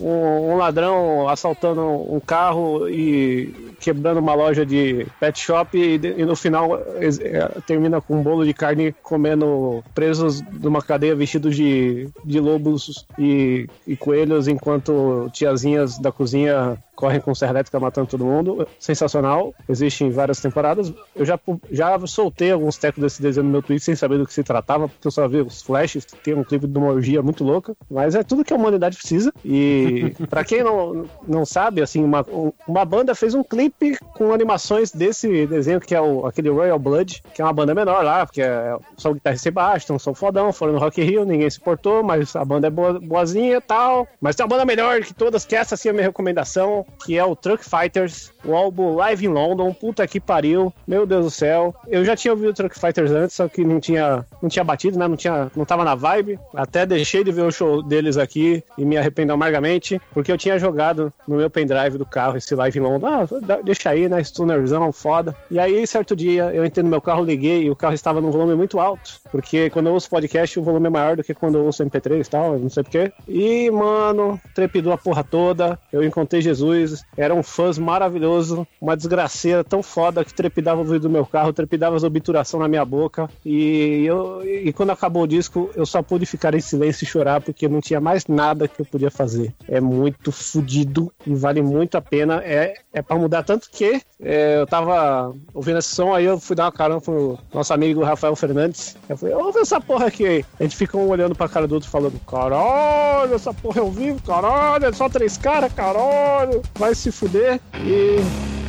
um, 0.00 0.50
um 0.50 0.56
ladrão 0.56 1.28
assaltando 1.28 1.82
um 1.82 2.18
carro 2.18 2.88
e 2.88 3.74
quebrando 3.80 4.18
uma 4.18 4.34
loja 4.34 4.64
de 4.66 5.06
pet 5.20 5.38
shop 5.38 5.76
e, 5.78 5.94
e 5.94 6.24
no 6.24 6.34
final 6.34 6.76
é, 6.96 7.60
termina 7.66 8.00
com 8.00 8.16
um 8.18 8.22
bolo 8.22 8.44
de 8.44 8.54
carne 8.54 8.94
comendo 9.02 9.84
presos 9.94 10.42
numa 10.60 10.80
cadeia 10.80 11.14
vestidos 11.14 11.54
de, 11.54 12.08
de 12.24 12.40
lobos 12.40 13.04
e, 13.18 13.68
e 13.86 13.91
coelhos 13.96 14.48
enquanto 14.48 15.28
tiazinhas 15.32 15.98
da 15.98 16.12
cozinha 16.12 16.78
correm 16.94 17.20
com 17.20 17.34
serra 17.34 17.52
elétrica 17.52 17.78
matando 17.80 18.08
todo 18.08 18.24
mundo. 18.24 18.66
Sensacional. 18.78 19.54
Existe 19.68 20.04
em 20.04 20.10
várias 20.10 20.40
temporadas. 20.40 20.92
Eu 21.14 21.24
já, 21.24 21.38
já 21.70 21.98
soltei 22.06 22.52
alguns 22.52 22.76
tecos 22.76 23.02
desse 23.02 23.22
desenho 23.22 23.44
no 23.44 23.52
meu 23.52 23.62
Twitter 23.62 23.84
sem 23.84 23.96
saber 23.96 24.18
do 24.18 24.26
que 24.26 24.32
se 24.32 24.42
tratava, 24.42 24.88
porque 24.88 25.06
eu 25.06 25.10
só 25.10 25.26
vi 25.28 25.40
os 25.40 25.62
flashes, 25.62 26.04
tem 26.04 26.34
um 26.34 26.44
clipe 26.44 26.66
de 26.66 26.78
uma 26.78 26.88
orgia 26.88 27.22
muito 27.22 27.44
louca. 27.44 27.74
Mas 27.90 28.14
é 28.14 28.22
tudo 28.22 28.44
que 28.44 28.52
a 28.52 28.56
humanidade 28.56 28.96
precisa. 28.96 29.32
E 29.44 30.14
pra 30.28 30.44
quem 30.44 30.62
não, 30.62 31.06
não 31.26 31.44
sabe, 31.44 31.82
assim, 31.82 32.02
uma, 32.02 32.24
uma 32.66 32.84
banda 32.84 33.14
fez 33.14 33.34
um 33.34 33.42
clipe 33.42 33.96
com 34.14 34.32
animações 34.32 34.92
desse 34.92 35.46
desenho 35.46 35.80
que 35.80 35.94
é 35.94 36.00
o, 36.00 36.26
aquele 36.26 36.48
Royal 36.48 36.78
Blood, 36.78 37.22
que 37.34 37.42
é 37.42 37.44
uma 37.44 37.52
banda 37.52 37.74
menor 37.74 38.04
lá, 38.04 38.24
porque 38.26 38.42
é 38.42 38.76
só 38.96 39.10
o 39.10 39.14
guitarrista 39.14 39.44
Sebastian, 39.44 39.98
são 39.98 40.14
fodão, 40.14 40.52
foram 40.52 40.74
no 40.74 40.78
Rock 40.78 41.02
Rio, 41.02 41.24
ninguém 41.24 41.50
se 41.50 41.60
portou, 41.60 42.02
mas 42.02 42.34
a 42.36 42.44
banda 42.44 42.68
é 42.68 42.70
boa, 42.70 42.98
boazinha 42.98 43.56
e 43.56 43.60
tal. 43.60 44.06
Mas 44.20 44.36
tem 44.36 44.44
uma 44.44 44.50
banda 44.50 44.64
melhor 44.64 45.00
que 45.02 45.12
todas, 45.12 45.44
que 45.44 45.56
essa 45.56 45.76
sim 45.76 45.88
é 45.88 45.90
a 45.90 45.94
minha 45.94 46.06
recomendação, 46.06 46.81
que 47.04 47.18
é 47.18 47.24
o 47.24 47.36
Truck 47.36 47.64
Fighters, 47.64 48.32
o 48.44 48.54
álbum 48.54 48.94
Live 48.96 49.24
in 49.24 49.28
London, 49.28 49.72
puta 49.72 50.06
que 50.06 50.20
pariu, 50.20 50.72
meu 50.86 51.06
Deus 51.06 51.24
do 51.24 51.30
céu. 51.30 51.74
Eu 51.88 52.04
já 52.04 52.16
tinha 52.16 52.32
ouvido 52.32 52.50
o 52.50 52.54
Truck 52.54 52.78
Fighters 52.78 53.10
antes, 53.10 53.36
só 53.36 53.48
que 53.48 53.64
não 53.64 53.80
tinha, 53.80 54.24
não 54.40 54.48
tinha 54.48 54.64
batido, 54.64 54.98
né? 54.98 55.06
Não, 55.06 55.16
tinha, 55.16 55.50
não 55.54 55.64
tava 55.64 55.84
na 55.84 55.94
vibe. 55.94 56.38
Até 56.54 56.84
deixei 56.86 57.24
de 57.24 57.32
ver 57.32 57.42
o 57.42 57.50
show 57.50 57.82
deles 57.82 58.16
aqui 58.16 58.62
e 58.76 58.84
me 58.84 58.96
arrependo 58.96 59.32
amargamente, 59.32 60.00
porque 60.12 60.32
eu 60.32 60.38
tinha 60.38 60.58
jogado 60.58 61.12
no 61.26 61.36
meu 61.36 61.50
pendrive 61.50 61.98
do 61.98 62.06
carro 62.06 62.36
esse 62.36 62.54
Live 62.54 62.78
in 62.78 62.82
London. 62.82 63.06
Ah, 63.06 63.26
deixa 63.64 63.90
aí, 63.90 64.08
né? 64.08 64.20
Stonerzão, 64.22 64.92
foda. 64.92 65.34
E 65.50 65.58
aí, 65.58 65.86
certo 65.86 66.16
dia, 66.16 66.50
eu 66.52 66.64
entrei 66.64 66.82
no 66.82 66.90
meu 66.90 67.00
carro, 67.00 67.24
liguei 67.24 67.64
e 67.64 67.70
o 67.70 67.76
carro 67.76 67.94
estava 67.94 68.20
num 68.20 68.30
volume 68.30 68.54
muito 68.54 68.78
alto, 68.80 69.20
porque 69.30 69.70
quando 69.70 69.86
eu 69.86 69.94
ouço 69.94 70.08
podcast, 70.08 70.58
o 70.58 70.62
volume 70.62 70.86
é 70.86 70.90
maior 70.90 71.16
do 71.16 71.24
que 71.24 71.34
quando 71.34 71.58
eu 71.58 71.64
ouço 71.64 71.84
MP3 71.84 72.26
e 72.26 72.30
tal, 72.30 72.58
não 72.58 72.68
sei 72.68 72.82
porquê. 72.82 73.12
E, 73.28 73.70
mano, 73.70 74.40
trepidou 74.54 74.92
a 74.92 74.98
porra 74.98 75.24
toda. 75.24 75.78
Eu 75.92 76.02
encontrei 76.02 76.40
Jesus, 76.40 76.71
era 77.16 77.34
um 77.34 77.42
fãs 77.42 77.78
maravilhoso, 77.78 78.66
uma 78.80 78.96
desgraceira 78.96 79.64
tão 79.64 79.82
foda 79.82 80.24
que 80.24 80.34
trepidava 80.34 80.80
o 80.80 80.84
vidro 80.84 81.00
do 81.00 81.10
meu 81.10 81.26
carro, 81.26 81.52
trepidava 81.52 81.96
as 81.96 82.02
obturação 82.02 82.60
na 82.60 82.68
minha 82.68 82.84
boca. 82.84 83.28
E, 83.44 84.04
eu, 84.04 84.42
e 84.44 84.72
quando 84.72 84.90
acabou 84.90 85.22
o 85.22 85.26
disco, 85.26 85.70
eu 85.74 85.86
só 85.86 86.02
pude 86.02 86.26
ficar 86.26 86.54
em 86.54 86.60
silêncio 86.60 87.04
e 87.04 87.08
chorar 87.08 87.40
porque 87.40 87.68
não 87.68 87.80
tinha 87.80 88.00
mais 88.00 88.26
nada 88.26 88.68
que 88.68 88.80
eu 88.80 88.86
podia 88.86 89.10
fazer. 89.10 89.54
É 89.68 89.80
muito 89.80 90.30
fodido 90.30 91.12
e 91.26 91.34
vale 91.34 91.62
muito 91.62 91.96
a 91.96 92.02
pena. 92.02 92.42
É, 92.44 92.74
é 92.92 93.02
pra 93.02 93.16
mudar 93.16 93.42
tanto 93.42 93.68
que 93.70 94.00
é, 94.20 94.60
eu 94.60 94.66
tava 94.66 95.34
ouvindo 95.52 95.78
esse 95.78 95.94
som, 95.94 96.14
aí 96.14 96.24
eu 96.24 96.38
fui 96.38 96.54
dar 96.54 96.64
uma 96.64 96.72
carona 96.72 97.00
pro 97.00 97.38
nosso 97.52 97.72
amigo 97.74 98.02
Rafael 98.02 98.36
Fernandes. 98.36 98.96
Eu 99.08 99.16
falei, 99.16 99.34
ouve 99.34 99.58
essa 99.60 99.80
porra 99.80 100.06
aqui. 100.06 100.44
A 100.58 100.62
gente 100.62 100.76
ficou 100.76 101.02
um 101.02 101.08
olhando 101.08 101.34
pra 101.34 101.48
cara 101.48 101.66
do 101.66 101.74
outro 101.74 101.90
falando, 101.90 102.18
caralho, 102.20 103.34
essa 103.34 103.52
porra 103.52 103.80
é 103.80 103.82
ao 103.82 103.90
vivo, 103.90 104.22
caralho, 104.22 104.86
é 104.86 104.92
só 104.92 105.08
três 105.08 105.36
caras, 105.36 105.72
caralho, 105.72 106.61
vai 106.78 106.94
se 106.94 107.10
fuder. 107.10 107.60
E 107.76 108.16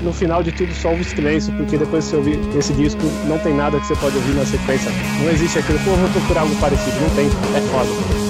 no 0.04 0.12
final 0.12 0.44
de 0.44 0.52
tudo 0.52 0.74
só 0.74 0.94
o 0.94 1.04
silêncio, 1.04 1.54
porque 1.54 1.78
depois 1.78 2.06
que 2.06 2.12
você 2.12 2.16
ouvir 2.18 2.58
esse 2.58 2.74
disco, 2.74 3.02
não 3.28 3.40
tem 3.40 3.54
nada 3.54 3.80
que 3.80 3.88
você 3.88 3.96
pode 3.96 4.16
ouvir 4.16 4.34
na 4.36 4.46
sequência. 4.46 4.92
Não 5.24 5.32
existe 5.32 5.60
aquilo, 5.60 5.80
pô, 5.80 5.92
vou 5.92 6.10
procurar 6.10 6.42
algo 6.42 6.56
parecido, 6.58 7.00
não 7.00 7.10
tem, 7.16 7.28
é 7.28 7.62
foda. 7.72 8.23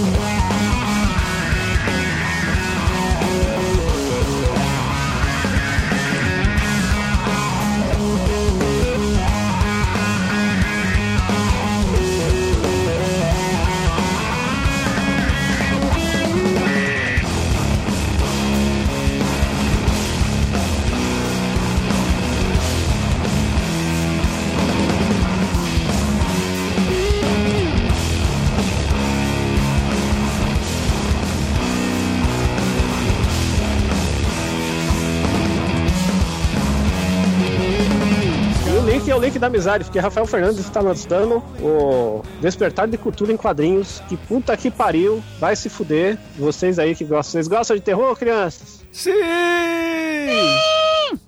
Amizade, 39.63 39.85
porque 39.85 39.99
Rafael 39.99 40.25
Fernandes 40.25 40.59
está 40.59 40.81
lançando 40.81 41.37
o 41.61 42.21
Despertar 42.41 42.87
de 42.87 42.97
Cultura 42.97 43.31
em 43.31 43.37
Quadrinhos. 43.37 44.01
Que 44.09 44.17
puta 44.17 44.55
que 44.57 44.69
pariu, 44.69 45.23
vai 45.39 45.55
se 45.55 45.69
fuder. 45.69 46.17
Vocês 46.37 46.77
aí 46.77 46.93
que 46.93 47.05
gostam. 47.05 47.31
Vocês 47.33 47.47
gostam 47.47 47.77
de 47.77 47.81
terror, 47.81 48.15
crianças? 48.17 48.83
Sim! 48.91 49.13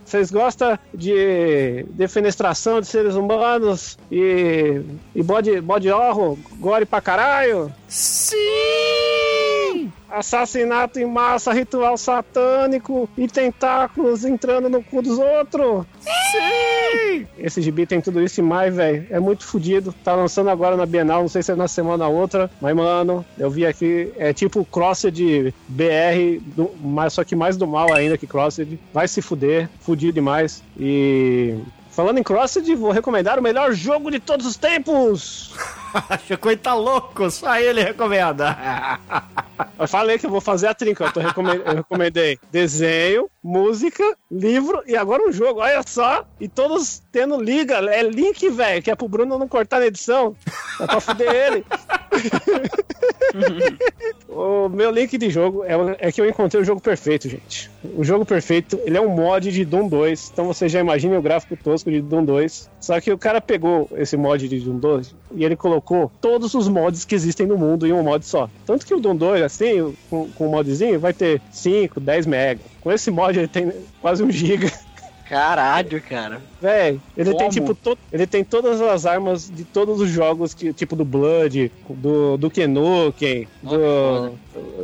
Vocês 0.04 0.32
gostam 0.32 0.78
de 0.94 1.86
defenestração 1.90 2.82
de 2.82 2.88
seres 2.88 3.16
humanos 3.16 3.98
e, 4.12 4.82
e 5.16 5.24
bode, 5.24 5.60
bode 5.62 5.90
horror, 5.90 6.38
gore 6.60 6.86
pra 6.86 7.02
caralho? 7.02 7.72
Sim! 7.88 9.25
Assassinato 10.10 11.00
em 11.00 11.06
massa, 11.06 11.52
ritual 11.52 11.98
satânico 11.98 13.10
e 13.18 13.28
tentáculos 13.28 14.24
entrando 14.24 14.70
no 14.70 14.82
cu 14.82 15.02
dos 15.02 15.18
outros? 15.18 15.86
Sim! 16.00 17.28
Esse 17.38 17.62
gibi 17.62 17.86
tem 17.86 18.02
tudo 18.02 18.22
isso 18.22 18.40
e 18.40 18.44
mais, 18.44 18.74
velho. 18.76 19.06
É 19.10 19.20
muito 19.20 19.46
fodido. 19.46 19.94
Tá 20.04 20.16
lançando 20.16 20.50
agora 20.50 20.78
na 20.78 20.86
Bienal, 20.86 21.22
não 21.22 21.28
sei 21.28 21.44
se 21.44 21.52
é 21.52 21.56
na 21.56 21.68
semana 21.68 22.08
ou 22.08 22.16
outra. 22.16 22.50
Mas, 22.62 22.76
mano, 22.76 23.26
eu 23.38 23.50
vi 23.50 23.66
aqui. 23.66 24.12
É 24.18 24.34
tipo 24.34 24.66
Crossed 24.66 25.54
BR, 25.68 26.42
do, 26.56 26.72
mas 26.82 27.14
só 27.14 27.24
que 27.24 27.36
mais 27.36 27.58
do 27.58 27.68
mal 27.68 27.94
ainda 27.94 28.18
que 28.18 28.28
Crossed. 28.28 28.80
Vai 28.94 29.08
se 29.08 29.22
fuder. 29.22 29.70
Fudido 29.82 30.14
demais. 30.14 30.64
E. 30.80 31.56
Falando 31.96 32.18
em 32.18 32.24
Crossed, 32.24 32.76
vou 32.76 32.92
recomendar 32.92 33.40
o 33.40 33.42
melhor 33.42 33.72
jogo 33.72 34.12
de 34.12 34.20
todos 34.20 34.46
os 34.46 34.58
tempos! 34.58 35.54
Chico 36.28 36.54
tá 36.58 36.74
louco, 36.74 37.32
só 37.32 37.58
ele 37.58 37.82
recomenda. 37.82 38.58
Eu 39.80 39.88
falei 39.88 40.18
que 40.18 40.26
eu 40.26 40.30
vou 40.30 40.42
fazer 40.42 40.68
a 40.68 40.74
trinca. 40.74 41.06
Eu, 41.06 41.14
tô 41.14 41.22
recome- 41.22 41.62
eu 41.66 41.76
recomendei 41.76 42.38
desenho, 42.52 43.30
música, 43.42 44.04
livro 44.30 44.84
e 44.86 44.98
agora 44.98 45.24
um 45.24 45.32
jogo. 45.32 45.62
Olha 45.62 45.82
só. 45.86 46.26
E 46.42 46.48
todos 46.50 47.02
tendo 47.12 47.42
liga. 47.42 47.76
É 47.90 48.04
link, 48.04 48.50
velho, 48.50 48.82
que 48.84 48.92
é 48.92 48.96
pro 48.96 49.08
Bruno 49.08 49.38
não 49.38 49.48
cortar 49.48 49.80
na 49.80 49.86
edição. 49.88 50.36
É 50.80 50.86
pra 50.88 51.00
fuder 51.00 51.34
ele. 51.34 51.66
o 54.66 54.70
meu 54.70 54.92
link 54.92 55.18
de 55.18 55.30
jogo 55.30 55.64
é, 55.64 55.74
é 56.08 56.12
que 56.12 56.20
eu 56.20 56.30
encontrei 56.30 56.62
o 56.62 56.66
jogo 56.66 56.82
perfeito, 56.82 57.30
gente. 57.30 57.70
O 57.96 58.04
jogo 58.04 58.26
perfeito, 58.26 58.80
ele 58.84 58.98
é 58.98 59.02
um 59.02 59.10
mod 59.10 59.52
de 59.52 59.66
Doom 59.66 59.88
2. 59.88 60.32
Então 60.34 60.46
você 60.46 60.68
já 60.68 60.80
imagina 60.80 61.18
o 61.18 61.22
gráfico 61.22 61.56
tosco 61.56 61.92
de 61.92 62.02
Doom 62.02 62.26
2. 62.26 62.70
Só 62.80 63.00
que 63.00 63.12
o 63.12 63.18
cara 63.18 63.40
pegou 63.40 63.90
esse 63.96 64.18
mod 64.18 64.48
de 64.48 64.60
Doom 64.60 64.78
2 64.78 65.16
e 65.36 65.46
ele 65.46 65.56
colocou 65.56 66.12
todos 66.22 66.54
os 66.54 66.68
mods 66.68 67.06
que 67.06 67.16
existem 67.16 67.48
no 67.48 67.58
mundo 67.58 67.88
em 67.88 67.94
um 67.94 68.04
mod 68.04 68.26
só. 68.26 68.50
Tanto 68.66 68.86
que 68.86 68.94
o 68.94 69.00
Doom 69.00 69.16
2, 69.16 69.42
assim, 69.44 69.96
com, 70.10 70.30
o 70.40 70.50
modzinho, 70.50 71.00
vai 71.00 71.14
ter 71.14 71.42
5, 71.52 72.00
10 72.00 72.26
mega. 72.26 72.62
Com 72.82 72.92
esse 72.92 73.10
mod 73.12 73.38
ele 73.38 73.48
tem 73.48 73.72
quase 74.02 74.24
um 74.24 74.32
giga. 74.32 74.72
Caralho, 75.28 76.02
cara. 76.02 76.42
Véi, 76.62 77.00
ele 77.18 77.30
tem 77.32 77.38
Como? 77.38 77.50
tipo 77.52 77.76
to- 77.76 77.98
ele 78.12 78.28
tem 78.28 78.44
todas 78.44 78.80
as 78.82 79.06
armas 79.06 79.50
de 79.50 79.64
todos 79.66 80.00
os 80.00 80.10
jogos 80.10 80.54
que 80.54 80.72
tipo 80.74 80.96
do 80.96 81.04
Blood, 81.04 81.72
do 81.90 82.38
do 82.38 82.50
Kenuken, 82.52 83.48
do 83.62 84.38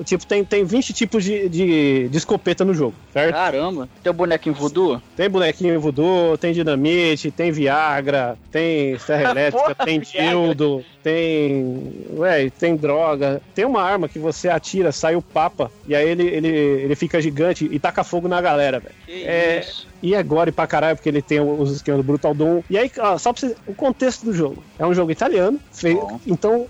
tipo 0.04 0.26
tem 0.26 0.44
tem 0.44 0.64
20 0.64 0.94
tipos 0.94 1.24
de, 1.24 1.48
de, 1.48 2.10
de 2.10 2.18
escopeta 2.18 2.66
no 2.66 2.74
jogo, 2.74 2.96
certo? 3.14 3.34
Caramba. 3.34 3.88
Teu 4.04 4.14
bonequinho 4.14 4.56
voodoo? 4.56 5.02
Tem 5.16 5.30
bonequinho 5.30 5.80
voodoo, 5.80 6.38
tem 6.38 6.54
dinamite, 6.54 7.32
tem 7.32 7.52
Viagra, 7.52 8.38
tem 8.52 8.98
serra 8.98 9.30
elétrica, 9.32 9.76
Porra, 9.76 9.86
tem 9.86 10.00
dildo, 10.00 10.84
tem. 11.04 12.06
Ué, 12.18 12.50
tem 12.50 12.76
droga. 12.76 13.42
Tem 13.54 13.66
uma 13.66 13.82
arma 13.82 14.10
que 14.10 14.20
você 14.20 14.50
atira, 14.50 14.92
sai 14.92 15.16
o 15.16 15.22
papa, 15.22 15.72
e 15.88 15.96
aí 15.96 16.08
ele, 16.10 16.28
ele, 16.28 16.48
ele 16.48 16.96
fica 16.96 17.22
gigante 17.22 17.68
e 17.72 17.80
taca 17.80 18.04
fogo 18.04 18.28
na 18.28 18.42
galera, 18.42 18.80
velho. 18.80 18.96
É, 19.08 19.60
isso? 19.60 19.91
E 20.02 20.16
é 20.16 20.24
gore 20.24 20.52
pra 20.52 20.66
caralho, 20.68 20.96
porque 20.96 21.10
ele 21.10 21.22
tem 21.22 21.40
os 21.40 21.72
esquemas 21.72 22.00
do 22.02 22.04
Brutal 22.08 22.34
Doom. 22.34 22.62
E 22.70 22.78
aí, 22.78 22.92
só 23.20 23.32
pra 23.34 23.40
você. 23.42 23.56
O 23.68 23.74
contexto 23.74 24.26
do 24.26 24.34
jogo. 24.34 24.64
É 24.80 24.86
um 24.86 24.94
jogo 24.94 25.12
italiano. 25.12 25.60
fe- 25.72 25.96
Bom. 25.96 26.20
Então. 26.26 26.68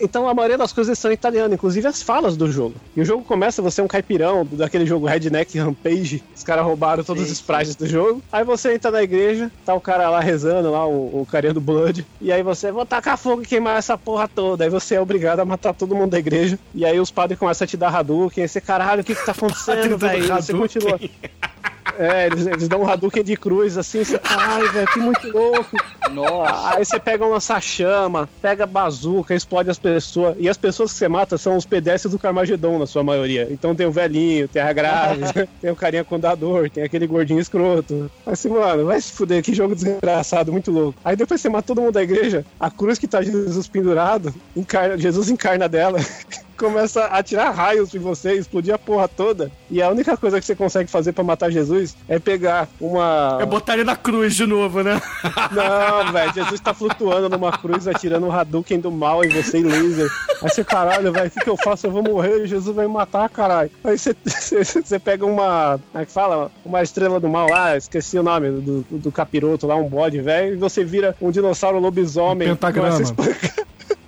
Então 0.00 0.26
a 0.26 0.32
maioria 0.32 0.56
das 0.56 0.72
coisas 0.72 0.98
são 0.98 1.12
italianas, 1.12 1.52
inclusive 1.52 1.86
as 1.86 2.00
falas 2.02 2.38
do 2.38 2.50
jogo. 2.50 2.76
E 2.96 3.02
o 3.02 3.04
jogo 3.04 3.22
começa, 3.22 3.60
você 3.60 3.82
é 3.82 3.84
um 3.84 3.88
caipirão 3.88 4.46
daquele 4.50 4.86
jogo 4.86 5.04
Redneck 5.04 5.58
Rampage. 5.58 6.22
Os 6.34 6.42
caras 6.42 6.64
roubaram 6.64 7.04
todos 7.04 7.22
Sim, 7.22 7.30
os 7.30 7.36
sprites 7.38 7.74
do 7.74 7.86
jogo. 7.86 8.22
Aí 8.32 8.42
você 8.44 8.72
entra 8.72 8.90
na 8.90 9.02
igreja, 9.02 9.50
tá 9.66 9.74
o 9.74 9.80
cara 9.80 10.08
lá 10.08 10.20
rezando, 10.20 10.70
lá, 10.70 10.86
o, 10.86 11.20
o 11.20 11.26
carinha 11.30 11.52
do 11.52 11.60
Blood. 11.60 12.06
E 12.18 12.32
aí 12.32 12.42
você, 12.42 12.72
vou 12.72 12.86
tacar 12.86 13.18
fogo 13.18 13.42
e 13.42 13.46
queimar 13.46 13.76
essa 13.76 13.98
porra 13.98 14.26
toda. 14.26 14.64
Aí 14.64 14.70
você 14.70 14.94
é 14.94 15.00
obrigado 15.02 15.40
a 15.40 15.44
matar 15.44 15.74
todo 15.74 15.94
mundo 15.94 16.12
da 16.12 16.18
igreja. 16.18 16.58
E 16.74 16.82
aí 16.86 16.98
os 16.98 17.10
padres 17.10 17.38
começam 17.38 17.66
a 17.66 17.68
te 17.68 17.76
dar 17.76 17.94
Hadouken. 17.94 18.40
Aí 18.44 18.48
você, 18.48 18.62
caralho, 18.62 19.02
o 19.02 19.04
que 19.04 19.14
que 19.14 19.26
tá 19.26 19.32
acontecendo, 19.36 19.98
velho? 19.98 20.28
Você 20.34 20.54
continua. 20.54 20.98
É, 21.98 22.26
eles, 22.26 22.46
eles 22.46 22.68
dão 22.68 22.82
um 22.82 22.88
Hadouken 22.88 23.24
de 23.24 23.36
cruz 23.36 23.76
assim, 23.76 24.04
você 24.04 24.20
ai, 24.22 24.68
velho, 24.68 24.86
que 24.86 24.98
muito 25.00 25.28
louco. 25.32 25.76
Nossa. 26.12 26.76
Aí 26.76 26.84
você 26.84 26.98
pega 27.00 27.26
um 27.26 27.30
lança-chama, 27.30 28.28
pega 28.40 28.66
bazuca, 28.66 29.34
explode 29.34 29.68
as 29.68 29.78
pessoas. 29.78 30.36
E 30.38 30.48
as 30.48 30.56
pessoas 30.56 30.92
que 30.92 30.98
você 30.98 31.08
mata 31.08 31.36
são 31.36 31.56
os 31.56 31.66
pedestres 31.66 32.12
do 32.12 32.18
Carmagedon, 32.18 32.78
na 32.78 32.86
sua 32.86 33.02
maioria. 33.02 33.48
Então 33.50 33.74
tem 33.74 33.86
o 33.86 33.90
velhinho, 33.90 34.46
tem 34.46 34.62
a 34.62 34.72
grávida, 34.72 35.48
tem 35.60 35.70
o 35.70 35.76
carinha 35.76 36.04
condador, 36.04 36.70
tem 36.70 36.84
aquele 36.84 37.06
gordinho 37.06 37.40
escroto. 37.40 38.08
Assim, 38.24 38.48
mano, 38.48 38.86
vai 38.86 39.00
se 39.00 39.12
fuder, 39.12 39.42
que 39.42 39.52
jogo 39.52 39.74
desgraçado, 39.74 40.52
muito 40.52 40.70
louco. 40.70 40.98
Aí 41.04 41.16
depois 41.16 41.40
você 41.40 41.48
mata 41.48 41.66
todo 41.66 41.80
mundo 41.80 41.94
da 41.94 42.02
igreja, 42.02 42.46
a 42.60 42.70
cruz 42.70 42.98
que 42.98 43.08
tá 43.08 43.22
Jesus 43.22 43.66
pendurado, 43.66 44.32
encarna, 44.56 44.96
Jesus 44.96 45.28
encarna 45.28 45.68
dela. 45.68 45.98
Começa 46.58 47.04
a 47.04 47.22
tirar 47.22 47.50
raios 47.50 47.94
em 47.94 48.00
você, 48.00 48.32
explodir 48.32 48.74
a 48.74 48.78
porra 48.78 49.06
toda. 49.06 49.48
E 49.70 49.80
a 49.80 49.88
única 49.90 50.16
coisa 50.16 50.40
que 50.40 50.44
você 50.44 50.56
consegue 50.56 50.90
fazer 50.90 51.12
pra 51.12 51.22
matar 51.22 51.52
Jesus 51.52 51.57
é 52.08 52.18
pegar 52.18 52.68
uma. 52.80 53.38
É 53.40 53.46
botar 53.46 53.74
ele 53.74 53.84
na 53.84 53.96
cruz 53.96 54.34
de 54.34 54.46
novo, 54.46 54.82
né? 54.82 55.00
Não, 55.52 56.12
velho, 56.12 56.34
Jesus 56.34 56.60
tá 56.60 56.74
flutuando 56.74 57.28
numa 57.28 57.52
cruz, 57.52 57.86
atirando 57.86 58.26
um 58.26 58.32
Hadouken 58.32 58.80
do 58.80 58.90
mal 58.90 59.24
em 59.24 59.28
você 59.28 59.58
e 59.58 59.62
laser. 59.62 60.10
Aí 60.42 60.48
você, 60.48 60.64
caralho, 60.64 61.12
velho, 61.12 61.28
o 61.28 61.30
que, 61.30 61.40
que 61.40 61.50
eu 61.50 61.56
faço? 61.56 61.86
Eu 61.86 61.90
vou 61.90 62.02
morrer, 62.02 62.46
Jesus 62.46 62.74
vai 62.74 62.86
me 62.86 62.92
matar, 62.92 63.28
caralho. 63.28 63.70
Aí 63.84 63.96
você, 63.98 64.14
você, 64.64 64.98
pega 64.98 65.24
uma. 65.24 65.78
Como 65.92 66.02
é 66.02 66.06
que 66.06 66.12
fala? 66.12 66.50
Uma 66.64 66.82
estrela 66.82 67.18
do 67.20 67.28
mal 67.28 67.48
lá, 67.48 67.76
esqueci 67.76 68.18
o 68.18 68.22
nome 68.22 68.50
do, 68.50 68.82
do, 68.82 68.98
do 68.98 69.12
capiroto 69.12 69.66
lá, 69.66 69.76
um 69.76 69.88
bode, 69.88 70.20
velho, 70.20 70.54
e 70.54 70.56
você 70.56 70.84
vira 70.84 71.16
um 71.20 71.30
dinossauro 71.30 71.78
lobisomem. 71.78 72.48
Um 72.48 72.56
pentagrama. 72.56 72.98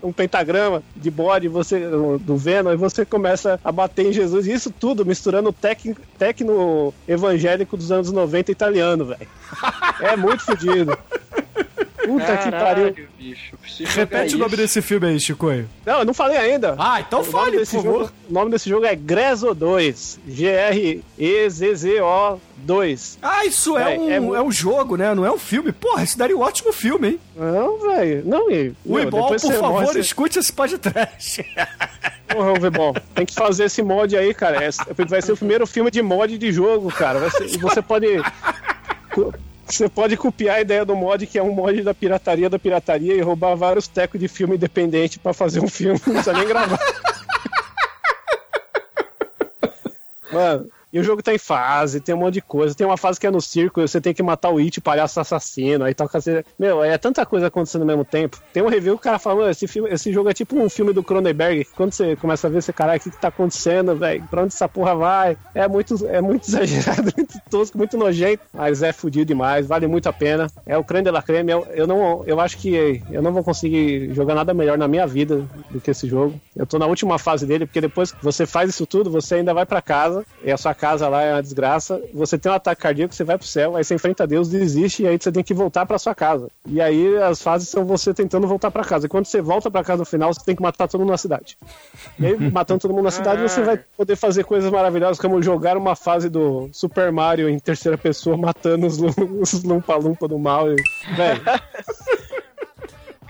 Um 0.02 0.12
pentagrama 0.12 0.82
de 0.96 1.10
bode 1.10 1.48
você, 1.48 1.88
do 2.20 2.36
Venom, 2.36 2.72
e 2.72 2.76
você 2.76 3.04
começa 3.04 3.60
a 3.62 3.70
bater 3.72 4.06
em 4.06 4.12
Jesus. 4.12 4.46
E 4.46 4.52
isso 4.52 4.70
tudo 4.70 5.04
misturando 5.04 5.50
o 5.50 5.52
tec, 5.52 5.96
tecno 6.18 6.94
evangélico 7.06 7.76
dos 7.76 7.92
anos 7.92 8.10
90 8.10 8.50
italiano, 8.50 9.04
velho. 9.04 9.28
É 10.00 10.16
muito 10.16 10.44
fodido. 10.44 10.96
Puta 12.12 12.36
que 12.36 12.50
pariu. 12.50 12.92
Caralho, 12.92 13.08
bicho. 13.18 13.56
Repete 13.94 14.34
o 14.34 14.38
nome 14.38 14.50
isso. 14.52 14.56
desse 14.62 14.82
filme 14.82 15.06
aí, 15.08 15.20
Chicoio. 15.20 15.68
Não, 15.86 16.00
eu 16.00 16.04
não 16.04 16.14
falei 16.14 16.36
ainda. 16.38 16.74
Ah, 16.78 17.00
então 17.00 17.20
O 17.20 17.24
fale, 17.24 17.52
por 17.52 17.58
desse 17.60 17.76
favor. 17.76 17.92
jogo- 18.00 18.12
O 18.28 18.32
nome 18.32 18.50
desse 18.50 18.68
jogo 18.68 18.84
é 18.86 18.94
Grezo 18.94 19.54
2. 19.54 20.18
G-R-E-Z-Z-O 21.18 22.38
2. 22.58 23.18
Ah, 23.22 23.44
isso 23.44 23.76
é, 23.78 23.94
É, 23.94 23.98
um, 23.98 24.34
é 24.34 24.38
é, 24.38 24.42
um 24.42 24.50
jogo, 24.52 24.96
né? 24.96 25.14
Não 25.14 25.24
é 25.24 25.30
um 25.32 25.38
filme. 25.38 25.72
Porra, 25.72 26.02
isso 26.02 26.18
daria 26.18 26.36
um 26.36 26.40
ótimo 26.40 26.72
filme, 26.72 27.08
hein? 27.08 27.20
Não, 27.36 27.78
velho. 27.80 28.22
Não, 28.26 28.50
e. 28.50 28.70
O 28.84 28.94
meu, 28.94 29.02
Ibol, 29.04 29.22
depois 29.22 29.42
por 29.42 29.52
você 29.52 29.58
favor, 29.58 29.84
você- 29.86 30.00
escute 30.00 30.38
esse 30.38 30.52
podcast. 30.52 31.44
Porra, 32.28 32.54
Vebol, 32.60 32.94
tem 33.14 33.26
que 33.26 33.34
fazer 33.34 33.64
esse 33.64 33.82
mod 33.82 34.16
aí, 34.16 34.32
cara. 34.32 34.62
É- 34.64 34.70
vai 35.04 35.20
ser 35.20 35.32
o 35.32 35.36
primeiro 35.36 35.66
filme 35.66 35.90
de 35.90 36.00
mod 36.00 36.36
de 36.38 36.52
jogo, 36.52 36.90
cara. 36.92 37.18
Vai 37.18 37.30
ser- 37.30 37.46
e 37.46 37.58
você 37.58 37.82
pode. 37.82 38.06
Você 39.70 39.88
pode 39.88 40.16
copiar 40.16 40.56
a 40.56 40.60
ideia 40.60 40.84
do 40.84 40.96
mod, 40.96 41.26
que 41.26 41.38
é 41.38 41.42
um 41.42 41.52
mod 41.52 41.82
da 41.82 41.94
pirataria 41.94 42.50
da 42.50 42.58
pirataria, 42.58 43.14
e 43.14 43.20
roubar 43.20 43.54
vários 43.54 43.86
tecos 43.86 44.20
de 44.20 44.26
filme 44.28 44.56
independente 44.56 45.18
pra 45.18 45.32
fazer 45.32 45.60
um 45.60 45.68
filme. 45.68 46.00
Não 46.06 46.14
precisa 46.14 46.32
nem 46.32 46.46
gravar. 46.46 46.78
Mano, 50.32 50.68
e 50.92 50.98
o 50.98 51.04
jogo 51.04 51.22
tá 51.22 51.32
em 51.32 51.38
fase, 51.38 52.00
tem 52.00 52.14
um 52.14 52.18
monte 52.18 52.34
de 52.34 52.42
coisa. 52.42 52.74
Tem 52.74 52.86
uma 52.86 52.96
fase 52.96 53.18
que 53.18 53.26
é 53.26 53.30
no 53.30 53.40
circo, 53.40 53.80
você 53.80 54.00
tem 54.00 54.12
que 54.12 54.22
matar 54.22 54.50
o 54.50 54.58
It, 54.58 54.78
o 54.78 54.82
palhaço 54.82 55.20
assassino. 55.20 55.84
Aí 55.84 55.94
toca. 55.94 56.18
assim, 56.18 56.42
Meu, 56.58 56.82
é 56.82 56.98
tanta 56.98 57.24
coisa 57.24 57.46
acontecendo 57.46 57.82
ao 57.82 57.86
mesmo 57.86 58.04
tempo. 58.04 58.38
Tem 58.52 58.62
um 58.62 58.68
review 58.68 58.94
que 58.94 59.00
o 59.00 59.04
cara 59.04 59.18
falou: 59.18 59.48
esse, 59.48 59.66
filme, 59.66 59.88
esse 59.90 60.12
jogo 60.12 60.28
é 60.28 60.34
tipo 60.34 60.56
um 60.56 60.68
filme 60.68 60.92
do 60.92 61.02
Cronenberg. 61.02 61.66
Quando 61.76 61.92
você 61.92 62.16
começa 62.16 62.46
a 62.46 62.50
ver, 62.50 62.62
você, 62.62 62.72
caralho, 62.72 62.98
o 62.98 63.02
que, 63.02 63.10
que 63.10 63.20
tá 63.20 63.28
acontecendo, 63.28 63.94
velho? 63.94 64.24
Pra 64.28 64.42
onde 64.42 64.54
essa 64.54 64.68
porra 64.68 64.94
vai? 64.94 65.36
É 65.54 65.68
muito, 65.68 66.06
é 66.06 66.20
muito 66.20 66.46
exagerado, 66.48 67.12
muito 67.16 67.40
tosco, 67.48 67.78
muito 67.78 67.96
nojento. 67.96 68.42
Mas 68.52 68.82
é 68.82 68.92
fudido 68.92 69.26
demais, 69.26 69.66
vale 69.66 69.86
muito 69.86 70.08
a 70.08 70.12
pena. 70.12 70.48
É 70.66 70.76
o 70.76 70.82
creme 70.82 71.04
de 71.04 71.10
la 71.10 71.22
creme. 71.22 71.52
Eu, 71.52 71.66
eu, 71.72 71.86
não, 71.86 72.24
eu 72.26 72.40
acho 72.40 72.58
que 72.58 73.00
eu 73.10 73.22
não 73.22 73.32
vou 73.32 73.44
conseguir 73.44 74.12
jogar 74.12 74.34
nada 74.34 74.52
melhor 74.52 74.76
na 74.76 74.88
minha 74.88 75.06
vida 75.06 75.48
do 75.70 75.80
que 75.80 75.90
esse 75.92 76.08
jogo. 76.08 76.40
Eu 76.56 76.66
tô 76.66 76.78
na 76.78 76.86
última 76.86 77.18
fase 77.18 77.46
dele, 77.46 77.66
porque 77.66 77.80
depois 77.80 78.10
que 78.10 78.22
você 78.24 78.44
faz 78.44 78.70
isso 78.70 78.86
tudo, 78.86 79.10
você 79.10 79.36
ainda 79.36 79.54
vai 79.54 79.64
pra 79.64 79.80
casa, 79.80 80.24
e 80.42 80.50
a 80.50 80.56
sua 80.56 80.74
casa 80.80 81.08
lá 81.08 81.22
é 81.22 81.34
uma 81.34 81.42
desgraça. 81.42 82.00
Você 82.14 82.38
tem 82.38 82.50
um 82.50 82.54
ataque 82.54 82.80
cardíaco, 82.80 83.14
você 83.14 83.22
vai 83.22 83.36
pro 83.36 83.46
céu, 83.46 83.76
aí 83.76 83.84
você 83.84 83.94
enfrenta 83.94 84.26
Deus, 84.26 84.48
desiste, 84.48 85.02
e 85.02 85.06
aí 85.06 85.18
você 85.20 85.30
tem 85.30 85.44
que 85.44 85.52
voltar 85.52 85.84
pra 85.84 85.98
sua 85.98 86.14
casa. 86.14 86.48
E 86.66 86.80
aí 86.80 87.18
as 87.18 87.42
fases 87.42 87.68
são 87.68 87.84
você 87.84 88.14
tentando 88.14 88.46
voltar 88.46 88.70
pra 88.70 88.82
casa. 88.82 89.04
E 89.04 89.08
quando 89.08 89.26
você 89.26 89.42
volta 89.42 89.70
pra 89.70 89.84
casa 89.84 89.98
no 89.98 90.06
final, 90.06 90.32
você 90.32 90.40
tem 90.42 90.56
que 90.56 90.62
matar 90.62 90.88
todo 90.88 91.00
mundo 91.00 91.10
na 91.10 91.18
cidade. 91.18 91.58
E 92.18 92.26
aí, 92.26 92.38
matando 92.50 92.80
todo 92.80 92.94
mundo 92.94 93.04
na 93.04 93.10
cidade, 93.10 93.42
você 93.42 93.62
vai 93.62 93.76
poder 93.76 94.16
fazer 94.16 94.44
coisas 94.44 94.70
maravilhosas, 94.70 95.18
como 95.18 95.42
jogar 95.42 95.76
uma 95.76 95.94
fase 95.94 96.30
do 96.30 96.70
Super 96.72 97.12
Mario 97.12 97.48
em 97.48 97.58
terceira 97.58 97.98
pessoa, 97.98 98.36
matando 98.36 98.86
os, 98.86 98.98
os 99.40 99.62
Lumpa-Lumpa 99.62 100.26
do 100.26 100.38
mal. 100.38 100.72
E, 100.72 100.76
velho. 101.14 101.42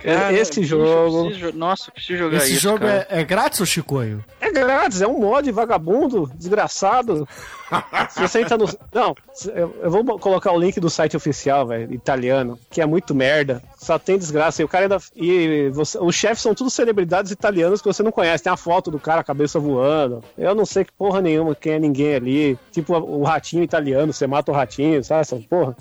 Cara, 0.03 0.33
esse 0.33 0.63
jogo. 0.65 1.29
preciso 1.29 1.53
Nossa, 1.57 1.89
eu 1.89 1.93
preciso 1.93 2.19
jogar 2.19 2.37
Esse 2.39 2.53
isso. 2.53 2.61
jogo 2.61 2.79
cara. 2.81 3.07
é, 3.11 3.21
é 3.21 3.25
grátis, 3.25 3.61
ô 3.61 3.67
Chicoio? 3.67 4.25
É 4.41 4.51
grátis, 4.51 5.01
é 5.03 5.07
um 5.07 5.19
mod 5.21 5.51
vagabundo, 5.53 6.31
desgraçado. 6.35 7.29
Se 8.11 8.21
você 8.21 8.41
entra 8.41 8.57
no. 8.57 8.67
Não, 8.93 9.15
eu 9.47 9.91
vou 9.91 10.19
colocar 10.19 10.53
o 10.53 10.59
link 10.59 10.81
do 10.81 10.91
site 10.91 11.17
oficial, 11.17 11.67
velho, 11.67 11.93
italiano, 11.93 12.59
que 12.71 12.81
é 12.81 12.87
muito 12.87 13.15
merda. 13.15 13.63
Só 13.79 13.99
tem 13.99 14.19
desgraça. 14.19 14.63
E 14.63 14.65
o 14.65 14.69
cara 14.69 14.85
ainda. 14.85 14.99
E 15.15 15.71
você... 15.71 15.99
os 15.99 16.15
chefes 16.15 16.43
são 16.43 16.55
tudo 16.55 16.71
celebridades 16.71 17.31
italianas 17.31 17.81
que 17.81 17.87
você 17.87 18.03
não 18.03 18.13
conhece. 18.13 18.45
Tem 18.45 18.53
a 18.53 18.57
foto 18.57 18.91
do 18.91 18.99
cara, 18.99 19.21
a 19.21 19.25
cabeça 19.25 19.59
voando. 19.59 20.23
Eu 20.37 20.55
não 20.55 20.67
sei 20.67 20.85
que 20.85 20.93
porra 20.93 21.21
nenhuma 21.21 21.55
quem 21.55 21.75
é 21.75 21.79
ninguém 21.79 22.15
ali. 22.15 22.59
Tipo 22.73 22.97
o 22.99 23.23
ratinho 23.23 23.63
italiano, 23.63 24.13
você 24.13 24.27
mata 24.27 24.51
o 24.51 24.55
ratinho, 24.55 25.03
sabe? 25.05 25.21
Essa 25.21 25.37
porra. 25.37 25.77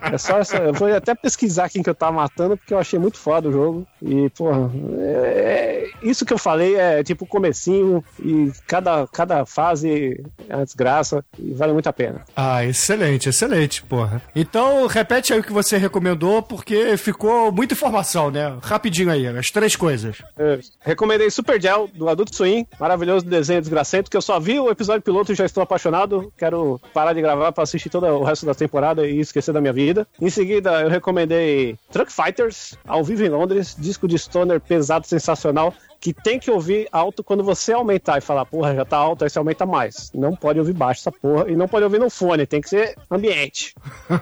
É 0.00 0.18
só 0.18 0.38
essa. 0.38 0.56
Eu 0.56 0.72
vou 0.72 0.92
até 0.92 1.14
pesquisar 1.14 1.68
quem 1.68 1.82
que 1.82 1.90
eu 1.90 1.94
tava 1.94 2.12
matando, 2.12 2.56
porque 2.56 2.72
eu 2.72 2.78
achei 2.78 2.98
muito 2.98 3.18
foda 3.18 3.48
o 3.48 3.52
jogo. 3.52 3.86
E, 4.00 4.28
porra, 4.30 4.70
é... 4.98 5.88
isso 6.02 6.24
que 6.24 6.32
eu 6.32 6.38
falei 6.38 6.76
é 6.76 7.02
tipo 7.02 7.26
comecinho 7.26 8.04
e 8.18 8.50
cada, 8.66 9.06
cada 9.08 9.46
fase 9.46 10.24
é 10.48 10.56
uma 10.56 10.64
desgraça 10.64 11.24
e 11.38 11.52
vale 11.54 11.72
muito 11.72 11.88
a 11.88 11.92
pena. 11.92 12.22
Ah, 12.36 12.64
excelente, 12.64 13.28
excelente, 13.28 13.82
porra. 13.82 14.22
Então, 14.34 14.86
repete 14.86 15.32
aí 15.32 15.40
o 15.40 15.42
que 15.42 15.52
você 15.52 15.76
recomendou, 15.76 16.42
porque 16.42 16.96
ficou 16.96 17.50
muita 17.52 17.74
informação, 17.74 18.30
né? 18.30 18.56
Rapidinho 18.62 19.10
aí, 19.10 19.26
as 19.26 19.50
três 19.50 19.76
coisas. 19.76 20.18
Eu 20.36 20.60
recomendei 20.80 21.30
Super 21.30 21.60
Gel, 21.60 21.88
do 21.94 22.08
Adult 22.08 22.34
Swim, 22.34 22.66
maravilhoso 22.78 23.24
desenho 23.24 23.60
desgracento, 23.60 24.10
que 24.10 24.16
eu 24.16 24.22
só 24.22 24.38
vi 24.38 24.58
o 24.58 24.70
episódio 24.70 25.02
piloto 25.02 25.32
e 25.32 25.34
já 25.34 25.44
estou 25.44 25.62
apaixonado. 25.62 26.32
Quero 26.36 26.80
parar 26.92 27.12
de 27.12 27.20
gravar 27.20 27.52
para 27.52 27.64
assistir 27.64 27.88
todo 27.88 28.06
o 28.06 28.24
resto 28.24 28.46
da 28.46 28.54
temporada 28.54 29.06
e 29.06 29.20
esquecer 29.20 29.52
da 29.52 29.60
minha 29.60 29.72
vida. 29.72 30.06
Em 30.20 30.30
seguida, 30.30 30.82
eu 30.82 30.88
recomendei 30.88 31.76
Truck 31.90 32.12
Fighters, 32.12 32.76
ao 32.86 33.02
vivo 33.04 33.24
em 33.24 33.28
Londres, 33.28 33.76
disco 33.78 34.08
de 34.08 34.18
stoner 34.18 34.60
pesado, 34.60 35.06
sensacional. 35.06 35.74
Que 36.04 36.12
tem 36.12 36.38
que 36.38 36.50
ouvir 36.50 36.86
alto 36.92 37.24
quando 37.24 37.42
você 37.42 37.72
aumentar 37.72 38.18
e 38.18 38.20
falar, 38.20 38.44
porra, 38.44 38.74
já 38.74 38.84
tá 38.84 38.98
alto, 38.98 39.24
aí 39.24 39.30
você 39.30 39.38
aumenta 39.38 39.64
mais. 39.64 40.10
Não 40.14 40.36
pode 40.36 40.58
ouvir 40.58 40.74
baixo 40.74 41.00
essa 41.00 41.10
porra. 41.10 41.50
E 41.50 41.56
não 41.56 41.66
pode 41.66 41.82
ouvir 41.84 41.98
no 41.98 42.10
fone, 42.10 42.46
tem 42.46 42.60
que 42.60 42.68
ser 42.68 42.94
ambiente. 43.10 43.74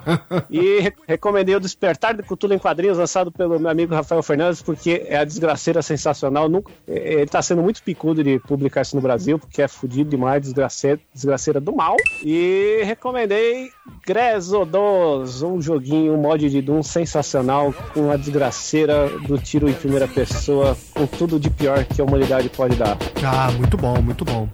E 0.49 0.81
re- 0.81 0.93
recomendei 1.09 1.55
o 1.57 1.61
Despertar 1.61 2.15
de 2.15 2.23
Cultura 2.23 2.55
em 2.55 2.59
Quadrinhos, 2.59 2.99
lançado 2.99 3.33
pelo 3.33 3.59
meu 3.59 3.69
amigo 3.71 3.95
Rafael 3.95 4.23
Fernandes, 4.23 4.63
porque 4.63 5.05
é 5.09 5.17
a 5.17 5.25
desgraceira 5.25 5.83
sensacional. 5.83 6.49
Nunca, 6.49 6.71
é- 6.87 7.15
ele 7.15 7.27
tá 7.27 7.43
sendo 7.43 7.63
muito 7.63 7.83
picudo 7.83 8.23
de 8.23 8.39
publicar 8.39 8.83
isso 8.83 8.95
no 8.95 9.03
Brasil, 9.03 9.39
porque 9.39 9.61
é 9.63 9.67
fudido 9.67 10.11
demais, 10.11 10.43
desgraceira, 10.43 11.01
desgraceira 11.13 11.61
do 11.61 11.75
mal. 11.75 11.97
E 12.23 12.83
recomendei 12.85 13.71
Gresodos, 14.07 15.43
um 15.43 15.61
joguinho, 15.61 16.15
um 16.15 16.17
mod 16.17 16.49
de 16.49 16.61
Doom 16.63 16.83
sensacional, 16.83 17.75
com 17.95 18.11
a 18.11 18.17
desgraceira 18.17 19.09
do 19.27 19.39
tiro 19.39 19.69
em 19.69 19.73
primeira 19.75 20.07
pessoa, 20.07 20.77
com 20.95 21.07
tudo 21.07 21.41
de 21.41 21.51
pior 21.51 21.72
que 21.85 22.01
a 22.01 22.05
humanidade 22.05 22.49
pode 22.49 22.77
dar. 22.77 22.97
Ah, 23.25 23.51
muito 23.53 23.77
bom, 23.77 24.01
muito 24.01 24.25
bom. 24.25 24.49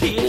Vi, 0.00 0.25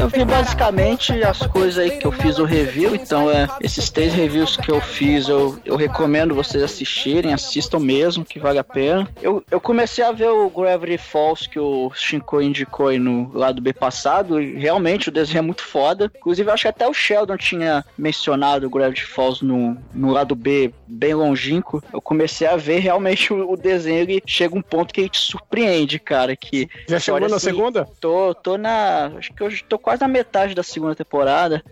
eu 0.00 0.08
vi 0.08 0.24
basicamente 0.24 1.12
as 1.22 1.46
coisas 1.46 1.78
aí 1.78 1.98
que 1.98 2.06
eu 2.06 2.12
fiz 2.12 2.38
o 2.38 2.44
review, 2.44 2.94
então 2.94 3.30
é 3.30 3.46
esses 3.60 3.90
três 3.90 4.14
reviews 4.14 4.56
que 4.56 4.70
eu 4.70 4.80
fiz, 4.80 5.28
eu, 5.28 5.58
eu 5.62 5.76
recomendo 5.76 6.34
vocês 6.34 6.62
assistirem, 6.62 7.34
assistam 7.34 7.78
mesmo, 7.78 8.24
que 8.24 8.38
vale 8.38 8.58
a 8.58 8.64
pena. 8.64 9.06
Eu, 9.20 9.44
eu 9.50 9.60
comecei 9.60 10.02
a 10.02 10.10
ver 10.10 10.30
o 10.30 10.48
Gravity 10.48 10.96
Falls 10.96 11.46
que 11.46 11.58
o 11.58 11.90
Shinko 11.94 12.40
indicou 12.40 12.88
aí 12.88 12.98
no 12.98 13.30
lado 13.34 13.60
B 13.60 13.74
passado, 13.74 14.40
e 14.40 14.58
realmente 14.58 15.10
o 15.10 15.12
desenho 15.12 15.40
é 15.40 15.42
muito 15.42 15.62
foda. 15.62 16.10
Inclusive, 16.16 16.50
acho 16.50 16.62
que 16.62 16.68
até 16.68 16.88
o 16.88 16.94
Sheldon 16.94 17.36
tinha 17.36 17.84
mencionado 17.98 18.66
o 18.66 18.70
Gravity 18.70 19.04
Falls 19.04 19.44
no, 19.44 19.76
no 19.92 20.10
lado 20.10 20.34
B 20.34 20.72
bem 20.86 21.12
longínquo. 21.12 21.82
Eu 21.92 22.00
comecei 22.00 22.46
a 22.46 22.56
ver 22.56 22.78
realmente 22.78 23.34
o, 23.34 23.52
o 23.52 23.56
desenho, 23.56 24.00
ele 24.00 24.22
chega 24.24 24.56
um 24.56 24.62
ponto 24.62 24.94
que 24.94 25.02
ele 25.02 25.10
te 25.10 25.20
surpreende, 25.20 25.98
cara, 25.98 26.34
que 26.34 26.70
Já 26.88 26.98
chegou 26.98 27.20
na 27.20 27.36
assim, 27.36 27.46
segunda? 27.46 27.86
Tô, 28.00 28.34
tô 28.34 28.56
na. 28.56 29.12
Acho 29.18 29.32
que 29.34 29.42
eu 29.42 29.50
tô 29.68 29.78
quase 29.90 30.00
na 30.00 30.08
metade 30.08 30.54
da 30.54 30.62
segunda 30.62 30.94
temporada. 30.94 31.62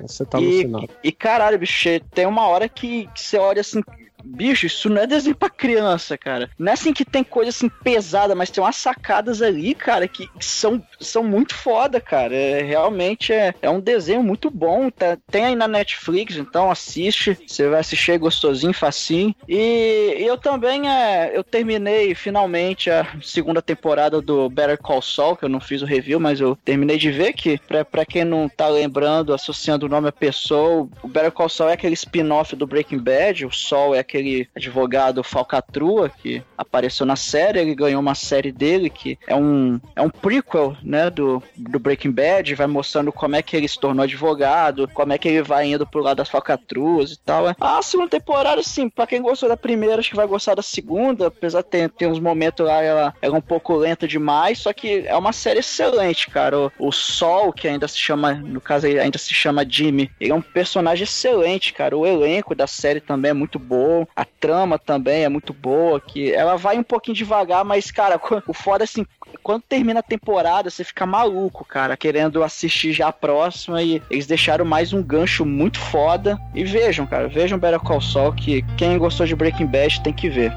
Você 0.00 0.24
tá 0.24 0.40
e, 0.40 0.44
alucinado. 0.44 0.88
e 1.04 1.12
caralho, 1.12 1.58
bicho, 1.58 1.88
tem 2.12 2.26
uma 2.26 2.46
hora 2.48 2.68
que, 2.68 3.06
que 3.14 3.20
você 3.20 3.38
olha 3.38 3.60
assim. 3.60 3.80
Bicho, 4.24 4.66
isso 4.66 4.88
não 4.88 5.02
é 5.02 5.06
desenho 5.06 5.36
pra 5.36 5.50
criança, 5.50 6.16
cara. 6.16 6.50
Não 6.58 6.70
é 6.70 6.74
assim 6.74 6.92
que 6.92 7.04
tem 7.04 7.22
coisa 7.22 7.50
assim 7.50 7.68
pesada, 7.68 8.34
mas 8.34 8.50
tem 8.50 8.62
umas 8.62 8.76
sacadas 8.76 9.42
ali, 9.42 9.74
cara, 9.74 10.08
que 10.08 10.28
são, 10.40 10.82
são 11.00 11.22
muito 11.22 11.54
foda, 11.54 12.00
cara. 12.00 12.34
É, 12.34 12.62
realmente 12.62 13.32
é, 13.32 13.54
é 13.60 13.70
um 13.70 13.80
desenho 13.80 14.22
muito 14.22 14.50
bom. 14.50 14.90
Tá, 14.90 15.16
tem 15.30 15.44
aí 15.44 15.54
na 15.54 15.68
Netflix, 15.68 16.36
então 16.36 16.70
assiste. 16.70 17.38
Você 17.46 17.68
vai 17.68 17.80
assistir 17.80 18.18
gostosinho, 18.18 18.72
facinho. 18.72 19.34
E, 19.48 20.16
eu 20.18 20.38
também 20.38 20.88
é, 20.88 21.32
eu 21.34 21.44
terminei 21.44 22.14
finalmente 22.14 22.90
a 22.90 23.06
segunda 23.22 23.60
temporada 23.60 24.20
do 24.20 24.48
Better 24.48 24.78
Call 24.78 25.02
Saul, 25.02 25.36
que 25.36 25.44
eu 25.44 25.48
não 25.48 25.60
fiz 25.60 25.82
o 25.82 25.86
review, 25.86 26.18
mas 26.18 26.40
eu 26.40 26.56
terminei 26.64 26.96
de 26.96 27.10
ver 27.10 27.32
que, 27.32 27.58
pra, 27.58 27.84
pra 27.84 28.04
quem 28.04 28.24
não 28.24 28.48
tá 28.48 28.68
lembrando, 28.68 29.34
associando 29.34 29.86
o 29.86 29.88
nome 29.88 30.08
à 30.08 30.12
pessoa, 30.12 30.88
o 31.02 31.08
Better 31.08 31.32
Call 31.32 31.48
Saul 31.48 31.70
é 31.70 31.74
aquele 31.74 31.94
spin-off 31.94 32.56
do 32.56 32.66
Breaking 32.66 32.98
Bad, 32.98 33.46
o 33.46 33.52
Sol 33.52 33.94
é 33.94 33.98
aquele 33.98 34.13
advogado 34.54 35.22
falcatrua 35.22 36.08
que 36.08 36.42
apareceu 36.56 37.06
na 37.06 37.16
série, 37.16 37.60
ele 37.60 37.74
ganhou 37.74 38.00
uma 38.00 38.14
série 38.14 38.52
dele 38.52 38.90
que 38.90 39.18
é 39.26 39.34
um, 39.34 39.80
é 39.94 40.02
um 40.02 40.10
prequel, 40.10 40.76
né, 40.82 41.10
do, 41.10 41.42
do 41.56 41.78
Breaking 41.78 42.12
Bad, 42.12 42.54
vai 42.54 42.66
mostrando 42.66 43.12
como 43.12 43.36
é 43.36 43.42
que 43.42 43.56
ele 43.56 43.68
se 43.68 43.78
tornou 43.78 44.04
advogado, 44.04 44.88
como 44.94 45.12
é 45.12 45.18
que 45.18 45.28
ele 45.28 45.42
vai 45.42 45.66
indo 45.66 45.86
pro 45.86 46.02
lado 46.02 46.18
das 46.18 46.28
falcatruas 46.28 47.12
e 47.12 47.18
tal. 47.18 47.54
A 47.60 47.82
segunda 47.82 48.10
temporada, 48.10 48.60
assim, 48.60 48.88
pra 48.88 49.06
quem 49.06 49.22
gostou 49.22 49.48
da 49.48 49.56
primeira, 49.56 50.00
acho 50.00 50.10
que 50.10 50.16
vai 50.16 50.26
gostar 50.26 50.54
da 50.54 50.62
segunda, 50.62 51.28
apesar 51.28 51.62
de 51.62 51.68
ter, 51.68 51.90
ter 51.90 52.06
uns 52.06 52.20
momentos 52.20 52.66
lá, 52.66 52.82
ela, 52.82 53.14
ela 53.20 53.34
é 53.34 53.38
um 53.38 53.42
pouco 53.42 53.74
lenta 53.74 54.06
demais, 54.06 54.58
só 54.58 54.72
que 54.72 55.06
é 55.06 55.16
uma 55.16 55.32
série 55.32 55.60
excelente, 55.60 56.30
cara. 56.30 56.58
O, 56.58 56.72
o 56.78 56.92
Sol, 56.92 57.52
que 57.52 57.68
ainda 57.68 57.88
se 57.88 57.98
chama, 57.98 58.34
no 58.34 58.60
caso, 58.60 58.86
ainda 58.86 59.18
se 59.18 59.34
chama 59.34 59.66
Jimmy, 59.68 60.10
ele 60.20 60.32
é 60.32 60.34
um 60.34 60.42
personagem 60.42 61.04
excelente, 61.04 61.72
cara. 61.72 61.96
O 61.96 62.06
elenco 62.06 62.54
da 62.54 62.66
série 62.66 63.00
também 63.00 63.30
é 63.30 63.34
muito 63.34 63.58
bom, 63.58 64.03
a 64.14 64.24
trama 64.24 64.78
também 64.78 65.24
é 65.24 65.28
muito 65.28 65.52
boa, 65.52 66.00
que 66.00 66.32
ela 66.32 66.56
vai 66.56 66.78
um 66.78 66.82
pouquinho 66.82 67.16
devagar, 67.16 67.64
mas, 67.64 67.90
cara, 67.90 68.20
o 68.46 68.52
foda, 68.52 68.84
assim, 68.84 69.06
quando 69.42 69.62
termina 69.62 70.00
a 70.00 70.02
temporada, 70.02 70.70
você 70.70 70.84
fica 70.84 71.06
maluco, 71.06 71.64
cara, 71.64 71.96
querendo 71.96 72.42
assistir 72.42 72.92
já 72.92 73.08
a 73.08 73.12
próxima 73.12 73.82
e 73.82 74.02
eles 74.10 74.26
deixaram 74.26 74.64
mais 74.64 74.92
um 74.92 75.02
gancho 75.02 75.44
muito 75.44 75.78
foda. 75.78 76.38
E 76.54 76.64
vejam, 76.64 77.06
cara, 77.06 77.28
vejam 77.28 77.58
Better 77.58 77.80
Call 77.80 78.00
Saul, 78.00 78.32
que 78.32 78.62
quem 78.76 78.98
gostou 78.98 79.26
de 79.26 79.36
Breaking 79.36 79.66
Bad 79.66 80.02
tem 80.02 80.12
que 80.12 80.28
ver. 80.28 80.52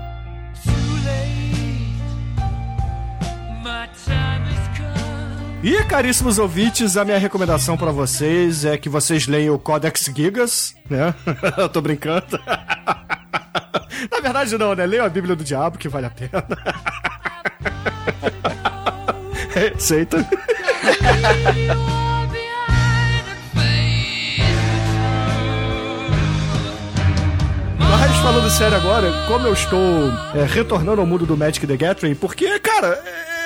E, 5.63 5.83
caríssimos 5.83 6.37
ouvintes, 6.37 6.95
a 6.95 7.03
minha 7.03 7.17
recomendação 7.17 7.75
para 7.75 7.91
vocês 7.91 8.63
é 8.63 8.77
que 8.77 8.87
vocês 8.87 9.27
leiam 9.27 9.55
o 9.55 9.59
Codex 9.59 10.09
Gigas, 10.15 10.75
né? 10.89 11.13
Eu 11.57 11.67
tô 11.67 11.81
brincando. 11.81 12.39
Na 14.11 14.19
verdade, 14.19 14.57
não, 14.57 14.75
né? 14.75 14.85
Leiam 14.85 15.05
a 15.05 15.09
Bíblia 15.09 15.35
do 15.35 15.43
Diabo, 15.43 15.77
que 15.77 15.89
vale 15.89 16.05
a 16.05 16.09
pena. 16.09 16.43
Aceita. 19.75 20.17
Mas 27.79 28.17
falando 28.17 28.49
sério 28.49 28.77
agora, 28.77 29.11
como 29.27 29.47
eu 29.47 29.53
estou 29.53 29.79
é, 30.35 30.43
retornando 30.45 31.01
ao 31.01 31.07
mundo 31.07 31.25
do 31.25 31.37
Magic 31.37 31.65
the 31.65 31.77
Gathering, 31.77 32.15
porque, 32.15 32.59
cara, 32.59 33.01
é, 33.05 33.36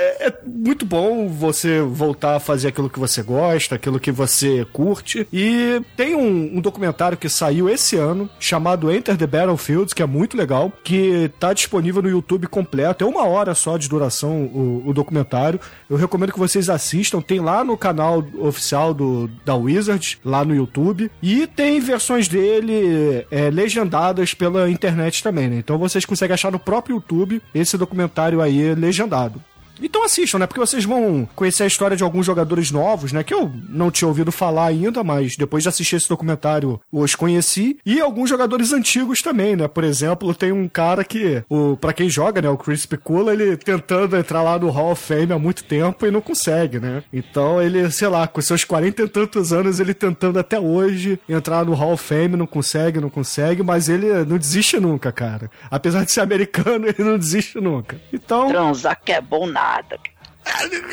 é 0.00 0.34
muito 0.46 0.84
bom 0.84 1.28
você 1.28 1.80
voltar 1.80 2.36
a 2.36 2.40
fazer 2.40 2.68
aquilo 2.68 2.90
que 2.90 2.98
você 2.98 3.22
gosta, 3.22 3.74
aquilo 3.74 4.00
que 4.00 4.10
você 4.10 4.66
curte. 4.72 5.26
E 5.32 5.80
tem 5.96 6.14
um, 6.14 6.56
um, 6.56 6.60
documentário 6.60 7.18
que 7.18 7.28
saiu 7.28 7.68
esse 7.68 7.96
ano, 7.96 8.28
chamado 8.38 8.90
Enter 8.90 9.16
the 9.16 9.26
Battlefields, 9.26 9.92
que 9.92 10.02
é 10.02 10.06
muito 10.06 10.36
legal, 10.36 10.72
que 10.82 11.30
tá 11.38 11.52
disponível 11.52 12.02
no 12.02 12.08
YouTube 12.08 12.46
completo. 12.46 13.04
É 13.04 13.06
uma 13.06 13.24
hora 13.24 13.54
só 13.54 13.76
de 13.76 13.88
duração 13.88 14.42
o, 14.44 14.82
o 14.86 14.92
documentário. 14.92 15.60
Eu 15.88 15.96
recomendo 15.96 16.32
que 16.32 16.38
vocês 16.38 16.68
assistam. 16.68 17.20
Tem 17.20 17.40
lá 17.40 17.62
no 17.64 17.76
canal 17.76 18.24
oficial 18.38 18.94
do, 18.94 19.28
da 19.44 19.54
Wizard, 19.54 20.18
lá 20.24 20.44
no 20.44 20.54
YouTube. 20.54 21.10
E 21.22 21.46
tem 21.46 21.80
versões 21.80 22.28
dele 22.28 23.26
é, 23.30 23.50
legendadas 23.50 24.34
pela 24.34 24.70
internet 24.70 25.22
também, 25.22 25.48
né? 25.48 25.56
Então 25.56 25.78
vocês 25.78 26.04
conseguem 26.04 26.34
achar 26.34 26.50
no 26.50 26.58
próprio 26.58 26.96
YouTube 26.96 27.42
esse 27.54 27.76
documentário 27.76 28.40
aí 28.40 28.74
legendado. 28.74 29.42
Então 29.82 30.04
assistam, 30.04 30.38
né? 30.38 30.46
Porque 30.46 30.60
vocês 30.60 30.84
vão 30.84 31.28
conhecer 31.34 31.64
a 31.64 31.66
história 31.66 31.96
de 31.96 32.02
alguns 32.02 32.26
jogadores 32.26 32.70
novos, 32.70 33.12
né? 33.12 33.22
Que 33.22 33.34
eu 33.34 33.50
não 33.68 33.90
tinha 33.90 34.08
ouvido 34.08 34.30
falar 34.30 34.66
ainda, 34.66 35.02
mas 35.02 35.36
depois 35.36 35.62
de 35.62 35.68
assistir 35.68 35.96
esse 35.96 36.08
documentário 36.08 36.80
os 36.92 37.14
conheci. 37.14 37.78
E 37.84 38.00
alguns 38.00 38.28
jogadores 38.28 38.72
antigos 38.72 39.20
também, 39.22 39.56
né? 39.56 39.68
Por 39.68 39.84
exemplo, 39.84 40.34
tem 40.34 40.52
um 40.52 40.68
cara 40.68 41.04
que, 41.04 41.42
o, 41.48 41.76
pra 41.76 41.92
quem 41.92 42.08
joga, 42.08 42.42
né? 42.42 42.48
O 42.48 42.56
Chris 42.56 42.86
Picula, 42.86 43.32
ele 43.32 43.56
tentando 43.56 44.16
entrar 44.16 44.42
lá 44.42 44.58
no 44.58 44.70
Hall 44.70 44.92
of 44.92 45.02
Fame 45.02 45.32
há 45.32 45.38
muito 45.38 45.64
tempo 45.64 46.06
e 46.06 46.10
não 46.10 46.20
consegue, 46.20 46.78
né? 46.78 47.02
Então 47.12 47.60
ele, 47.60 47.90
sei 47.90 48.08
lá, 48.08 48.26
com 48.26 48.40
seus 48.40 48.64
40 48.64 49.02
e 49.02 49.08
tantos 49.08 49.52
anos, 49.52 49.80
ele 49.80 49.94
tentando 49.94 50.38
até 50.38 50.58
hoje 50.58 51.18
entrar 51.28 51.64
no 51.64 51.74
Hall 51.74 51.92
of 51.92 52.04
Fame, 52.04 52.36
não 52.36 52.46
consegue, 52.46 53.00
não 53.00 53.10
consegue, 53.10 53.62
mas 53.62 53.88
ele 53.88 54.24
não 54.24 54.38
desiste 54.38 54.78
nunca, 54.78 55.12
cara. 55.12 55.50
Apesar 55.70 56.04
de 56.04 56.12
ser 56.12 56.20
americano, 56.20 56.86
ele 56.88 57.02
não 57.02 57.18
desiste 57.18 57.60
nunca. 57.60 58.00
Então. 58.12 58.48
Transar 58.48 59.00
que 59.04 59.12
é 59.12 59.20
bom 59.20 59.46
nada. 59.46 59.69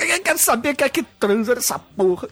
Eu 0.10 0.24
quero 0.24 0.38
saber 0.38 0.76
quem 0.76 0.86
é 0.86 0.90
que 0.90 1.04
transa 1.04 1.56
nessa 1.56 1.80
porra. 1.80 2.28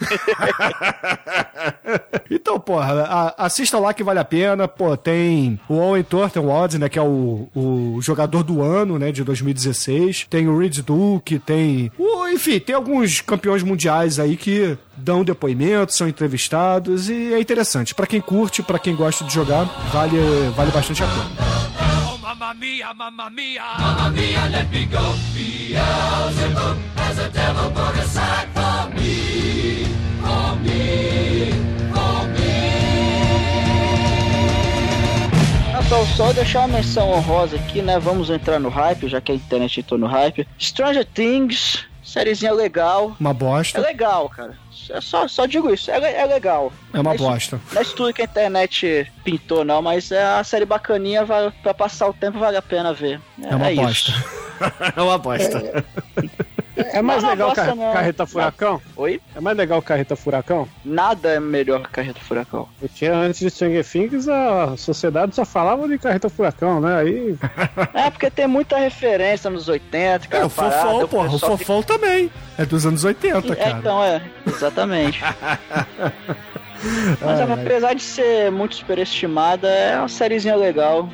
então, 2.30 2.60
porra, 2.60 3.34
assista 3.38 3.78
lá 3.78 3.94
que 3.94 4.02
vale 4.02 4.18
a 4.18 4.24
pena. 4.24 4.66
Pô, 4.66 4.96
tem 4.96 5.60
o 5.68 5.74
Owen 5.74 6.02
Thornton 6.02 6.48
Odds, 6.48 6.78
né, 6.78 6.88
que 6.88 6.98
é 6.98 7.02
o, 7.02 7.48
o 7.54 7.98
jogador 8.00 8.42
do 8.42 8.62
ano, 8.62 8.98
né, 8.98 9.12
de 9.12 9.22
2016. 9.24 10.26
Tem 10.28 10.48
o 10.48 10.58
Reed 10.58 10.80
Duke, 10.80 11.38
tem... 11.38 11.92
Uh, 11.98 12.28
enfim, 12.28 12.58
tem 12.58 12.74
alguns 12.74 13.20
campeões 13.20 13.62
mundiais 13.62 14.18
aí 14.18 14.36
que 14.36 14.76
dão 14.96 15.24
depoimentos, 15.24 15.96
são 15.96 16.08
entrevistados 16.08 17.08
e 17.08 17.32
é 17.32 17.40
interessante. 17.40 17.94
Para 17.94 18.06
quem 18.06 18.20
curte, 18.20 18.62
para 18.62 18.78
quem 18.78 18.94
gosta 18.94 19.24
de 19.24 19.32
jogar, 19.32 19.64
vale, 19.92 20.18
vale 20.56 20.70
bastante 20.70 21.02
a 21.02 21.06
pena. 21.06 21.73
Mamma 22.36 22.54
mia, 22.54 22.92
mamma 22.94 23.30
mia, 23.30 23.62
mamma 23.78 24.10
mia, 24.10 24.48
let 24.50 24.68
me 24.72 24.86
go. 24.86 25.14
Beelzebub 25.34 26.76
has 26.96 27.18
a 27.20 27.28
devil 27.30 27.70
put 27.70 27.96
aside 27.96 28.48
for 28.52 28.90
me, 28.92 29.84
for 30.20 30.56
me, 30.56 31.52
for 31.94 32.26
me. 32.34 32.50
Então, 35.86 36.04
só 36.16 36.32
deixar 36.32 36.60
uma 36.60 36.78
menção 36.78 37.08
honrosa 37.10 37.54
aqui, 37.54 37.80
né? 37.80 38.00
Vamos 38.00 38.28
entrar 38.30 38.58
no 38.58 38.68
hype, 38.68 39.06
já 39.06 39.20
que 39.20 39.30
a 39.30 39.36
internet 39.36 39.78
entrou 39.78 40.00
no 40.00 40.08
hype. 40.08 40.44
Stranger 40.58 41.04
Things, 41.04 41.86
sériezinha 42.14 42.52
legal. 42.52 43.16
Uma 43.18 43.34
bosta. 43.34 43.78
É 43.78 43.82
legal, 43.82 44.28
cara. 44.28 44.56
É 44.88 45.00
só, 45.00 45.26
só 45.26 45.46
digo 45.46 45.72
isso, 45.72 45.90
é, 45.90 46.20
é 46.20 46.24
legal. 46.26 46.72
É 46.92 47.00
uma 47.00 47.14
bosta. 47.14 47.60
Não 47.72 47.80
é 47.80 47.82
isso 47.82 47.96
tudo 47.96 48.12
que 48.12 48.22
a 48.22 48.24
internet 48.24 49.10
pintou, 49.24 49.64
não, 49.64 49.82
mas 49.82 50.12
é 50.12 50.22
a 50.22 50.44
série 50.44 50.64
bacaninha, 50.64 51.24
vai, 51.24 51.50
pra 51.62 51.74
passar 51.74 52.08
o 52.08 52.14
tempo 52.14 52.38
vale 52.38 52.56
a 52.56 52.62
pena 52.62 52.92
ver. 52.92 53.20
É, 53.42 53.48
é 53.48 53.56
uma 53.56 53.70
é 53.70 53.74
bosta. 53.74 54.12
é 54.96 55.02
uma 55.02 55.18
bosta. 55.18 55.84
É, 56.76 56.98
é 56.98 57.02
mais 57.02 57.22
não, 57.22 57.30
legal 57.30 57.52
car 57.52 57.76
Carreta 57.76 58.26
Furacão? 58.26 58.82
Oi? 58.96 59.20
É 59.34 59.40
mais 59.40 59.56
legal 59.56 59.80
Carreta 59.82 60.16
Furacão? 60.16 60.68
Nada 60.84 61.30
é 61.30 61.40
melhor 61.40 61.82
que 61.82 61.90
Carreta 61.90 62.20
Furacão. 62.20 62.68
Eu 62.82 62.88
tinha 62.88 63.14
antes 63.14 63.40
de 63.40 63.50
Stranger 63.50 63.84
Things, 63.84 64.28
a 64.28 64.76
sociedade 64.76 65.34
só 65.34 65.44
falava 65.44 65.88
de 65.88 65.98
Carreta 65.98 66.28
Furacão, 66.28 66.80
né? 66.80 66.96
Aí... 66.96 67.36
é, 67.94 68.10
porque 68.10 68.30
tem 68.30 68.46
muita 68.46 68.76
referência 68.76 69.48
nos 69.50 69.68
80, 69.68 70.28
cara. 70.28 70.42
É, 70.42 70.46
o 70.46 70.50
Fofão, 70.50 71.08
porra, 71.08 71.28
o 71.28 71.38
Fofão 71.38 71.82
fica... 71.82 71.94
também. 71.94 72.30
É 72.58 72.64
dos 72.64 72.86
anos 72.86 73.04
80, 73.04 73.52
é, 73.52 73.56
cara. 73.56 73.70
Então, 73.70 74.02
é, 74.02 74.22
exatamente. 74.46 75.20
Mas 77.20 77.40
ai, 77.40 77.52
apesar 77.52 77.88
ai. 77.88 77.94
de 77.94 78.02
ser 78.02 78.50
muito 78.50 78.74
superestimada, 78.74 79.68
é 79.68 79.98
uma 79.98 80.08
sériezinha 80.08 80.56
legal. 80.56 81.08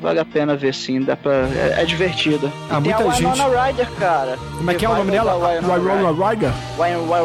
Vale 0.00 0.20
a 0.20 0.24
pena 0.24 0.56
ver 0.56 0.74
sim, 0.74 1.00
dá 1.00 1.16
pra. 1.16 1.32
É, 1.32 1.82
é 1.82 1.84
divertida. 1.84 2.50
Ah, 2.70 2.80
muita 2.80 3.02
a 3.02 3.10
gente. 3.10 3.32
Winona 3.32 3.66
Ryder, 3.66 3.90
cara. 3.98 4.38
Como 4.56 4.70
é 4.70 4.74
que 4.74 4.84
é 4.84 4.88
o 4.88 4.94
nome 4.94 5.10
dela? 5.10 5.34
Winona 5.60 6.12
Ryder? 6.12 6.52
Winona 6.78 7.22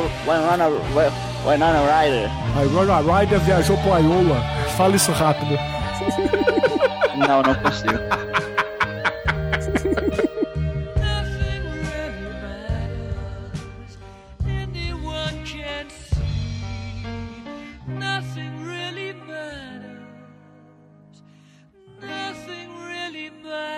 Winona 1.46 1.80
Ryder. 1.80 2.30
A 2.56 2.62
Winona 2.62 3.20
Ryder 3.20 3.40
viajou 3.40 3.78
pro 3.78 3.98
Iowa. 3.98 4.42
Fala 4.78 4.96
isso 4.96 5.12
rápido. 5.12 5.58
não, 7.16 7.42
não 7.42 7.56
consigo. 7.56 8.00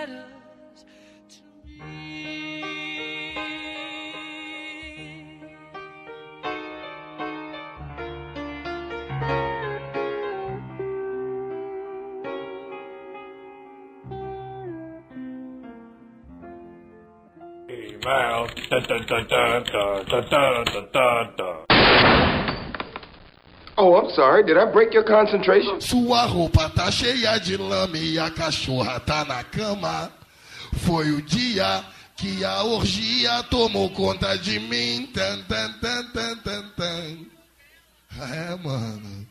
matters 0.02 0.84
to 1.28 1.84
me. 1.84 3.34
Da 18.70 18.80
da 18.80 18.98
da 18.98 19.20
da 19.22 19.60
da 19.62 20.02
da 20.10 20.64
da 20.64 20.80
da 20.92 21.32
da. 21.36 21.51
Oh, 23.84 23.96
I'm 23.96 24.14
sorry. 24.14 24.44
Did 24.44 24.58
I 24.58 24.64
break 24.66 24.94
your 24.94 25.02
concentration? 25.02 25.80
Sua 25.80 26.24
roupa 26.24 26.70
tá 26.70 26.88
cheia 26.88 27.36
de 27.40 27.56
lama 27.56 27.98
e 27.98 28.16
a 28.16 28.30
cachorra 28.30 29.00
tá 29.00 29.24
na 29.24 29.42
cama. 29.42 30.08
Foi 30.86 31.10
o 31.10 31.20
dia 31.20 31.82
que 32.14 32.44
a 32.44 32.62
orgia 32.62 33.42
tomou 33.50 33.90
conta 33.90 34.38
de 34.38 34.60
mim. 34.60 35.10
Tan, 35.12 35.42
tan, 35.48 35.72
tan, 35.80 36.04
tan, 36.12 36.36
tan, 36.36 36.64
tan. 36.76 37.18
É, 38.20 38.56
mano. 38.62 39.26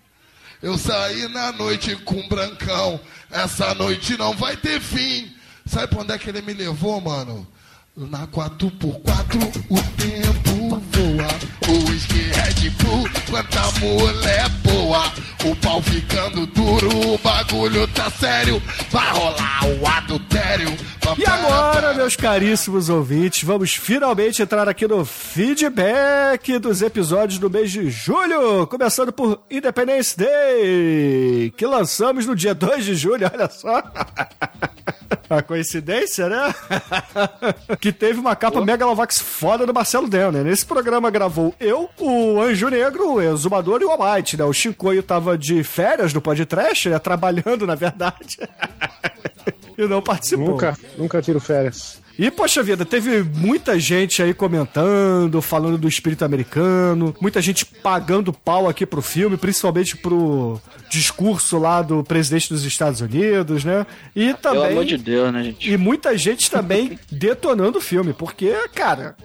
Eu 0.61 0.77
saí 0.77 1.29
na 1.29 1.53
noite 1.53 1.95
com 1.95 2.27
brancão. 2.27 2.99
Essa 3.31 3.73
noite 3.73 4.17
não 4.17 4.33
vai 4.33 4.57
ter 4.57 4.81
fim. 4.81 5.33
Sabe 5.65 5.87
pra 5.87 6.01
onde 6.01 6.11
é 6.11 6.17
que 6.17 6.27
ele 6.27 6.41
me 6.41 6.53
levou, 6.53 6.99
mano? 6.99 7.47
Na 7.95 8.27
4x4 8.27 9.65
o 9.69 9.81
tempo 9.95 10.90
whisky 11.91 12.31
Red 12.31 12.73
Bull, 12.79 13.09
quanta 13.29 13.79
mulher 13.79 14.49
boa. 14.63 15.10
O 15.43 15.55
pau 15.55 15.81
ficando 15.81 16.45
duro, 16.45 17.13
o 17.13 17.17
bagulho 17.17 17.87
tá 17.87 18.11
sério. 18.11 18.61
Vai 18.91 19.09
rolar 19.11 19.61
o 19.65 19.87
adultério. 19.87 20.69
E 21.17 21.25
agora, 21.25 21.95
meus 21.95 22.15
caríssimos 22.15 22.87
ouvintes, 22.87 23.43
vamos 23.43 23.73
finalmente 23.75 24.41
entrar 24.41 24.69
aqui 24.69 24.87
no 24.87 25.03
feedback 25.03 26.59
dos 26.59 26.83
episódios 26.83 27.39
do 27.39 27.49
mês 27.49 27.71
de 27.71 27.89
julho, 27.89 28.67
começando 28.67 29.11
por 29.11 29.41
Independence 29.49 30.15
Day, 30.15 31.51
que 31.57 31.65
lançamos 31.65 32.27
no 32.27 32.35
dia 32.35 32.53
2 32.53 32.85
de 32.85 32.95
julho, 32.95 33.29
olha 33.33 33.49
só. 33.49 33.81
A 35.29 35.41
coincidência, 35.41 36.27
né? 36.29 36.53
que 37.79 37.91
teve 37.91 38.19
uma 38.19 38.35
capa 38.35 38.63
Megalovax 38.63 39.19
foda 39.19 39.65
do 39.65 39.73
Marcelo 39.73 40.07
Denner. 40.07 40.43
Nesse 40.43 40.65
programa 40.65 41.09
gravou 41.09 41.55
eu, 41.59 41.89
o 41.97 42.39
Anjo 42.41 42.69
Negro, 42.69 43.13
o 43.13 43.21
Exumador 43.21 43.81
e 43.81 43.85
o 43.85 43.91
Almighty, 43.91 44.37
né? 44.37 44.43
O 44.43 44.53
Chicoio 44.53 45.01
tava 45.01 45.30
de 45.37 45.63
férias 45.63 46.13
do 46.13 46.21
podcast, 46.21 46.89
né? 46.89 46.99
Trabalhando, 46.99 47.65
na 47.67 47.75
verdade. 47.75 48.37
e 49.77 49.85
não 49.87 50.01
participou. 50.01 50.49
Nunca, 50.49 50.77
nunca 50.97 51.21
tiro 51.21 51.39
férias. 51.39 52.00
E, 52.17 52.29
poxa 52.29 52.61
vida, 52.61 52.85
teve 52.85 53.23
muita 53.23 53.79
gente 53.79 54.21
aí 54.21 54.33
comentando, 54.33 55.41
falando 55.41 55.77
do 55.77 55.87
espírito 55.87 56.23
americano, 56.23 57.15
muita 57.19 57.41
gente 57.41 57.65
pagando 57.65 58.31
pau 58.33 58.67
aqui 58.69 58.85
pro 58.85 59.01
filme, 59.01 59.37
principalmente 59.37 59.97
pro 59.97 60.59
discurso 60.89 61.57
lá 61.57 61.81
do 61.81 62.03
presidente 62.03 62.49
dos 62.49 62.63
Estados 62.65 63.01
Unidos, 63.01 63.63
né? 63.63 63.85
E 64.15 64.33
também. 64.35 64.61
Pelo 64.61 64.71
amor 64.73 64.85
de 64.85 64.97
Deus, 64.97 65.31
né, 65.33 65.43
gente? 65.43 65.71
E 65.71 65.77
muita 65.77 66.17
gente 66.17 66.51
também 66.51 66.99
detonando 67.11 67.77
o 67.79 67.81
filme, 67.81 68.13
porque, 68.13 68.53
cara. 68.75 69.15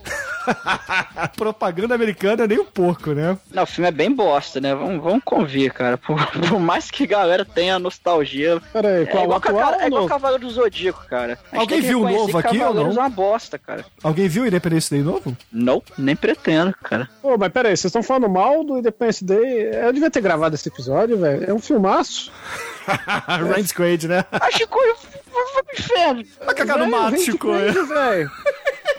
propaganda 1.37 1.94
americana 1.94 2.44
é 2.44 2.46
nem 2.46 2.59
um 2.61 2.64
pouco, 2.64 3.12
né? 3.12 3.37
Não, 3.53 3.64
o 3.64 3.66
filme 3.66 3.88
é 3.88 3.90
bem 3.90 4.12
bosta, 4.12 4.61
né? 4.61 4.75
Vamos, 4.75 5.03
vamos 5.03 5.22
convir, 5.25 5.72
cara. 5.72 5.99
Por, 5.99 6.25
por 6.27 6.61
mais 6.61 6.90
que 6.90 7.03
a 7.03 7.07
galera 7.07 7.44
tenha 7.44 7.79
nostalgia. 7.81 8.61
Pera 8.72 8.88
aí, 8.88 9.03
É 9.03 9.07
qual 9.07 9.25
igual, 9.25 9.38
atual 9.38 9.57
Cavaleiro- 9.57 9.81
é 9.83 9.85
ou 9.85 9.88
igual? 9.88 10.07
Cavaleiro 10.09 10.46
do 10.46 10.51
Zodíaco, 10.53 11.05
cara. 11.09 11.38
Alguém 11.53 11.81
viu 11.81 12.03
o 12.03 12.09
novo 12.09 12.38
aqui 12.38 12.61
ou 12.62 12.75
Cavaleiros 12.77 12.97
não? 12.97 13.03
é 13.03 13.07
uma 13.07 13.09
bosta, 13.09 13.59
cara. 13.59 13.85
Alguém 14.03 14.29
viu 14.29 14.47
Independence 14.47 14.91
Day 14.91 15.03
novo? 15.03 15.37
Não, 15.51 15.83
nem 15.97 16.15
pretendo, 16.15 16.75
cara. 16.83 17.09
Pô, 17.23 17.37
mas 17.39 17.53
pera 17.53 17.69
aí, 17.69 17.77
vocês 17.77 17.87
estão 17.87 18.03
falando 18.03 18.29
mal 18.29 18.62
do 18.65 18.79
Independence 18.79 19.25
Day? 19.25 19.71
Eu 19.75 19.93
devia 19.93 20.11
ter 20.11 20.21
gravado 20.21 20.55
esse 20.55 20.69
episódio, 20.69 21.19
velho. 21.19 21.51
É 21.51 21.55
um 21.55 21.59
filmaço. 21.59 22.31
Ryan 22.87 23.67
Quaid, 23.75 24.09
né? 24.09 24.25
Ah, 24.31 24.51
Chico, 24.51 24.79
vai 25.55 25.62
pro 25.62 25.75
inferno. 25.79 26.25
Vai 26.45 26.55
cagar 26.55 26.79
no 26.79 26.89
mato, 26.89 27.19
Chico. 27.19 27.53
Velho. 27.53 28.31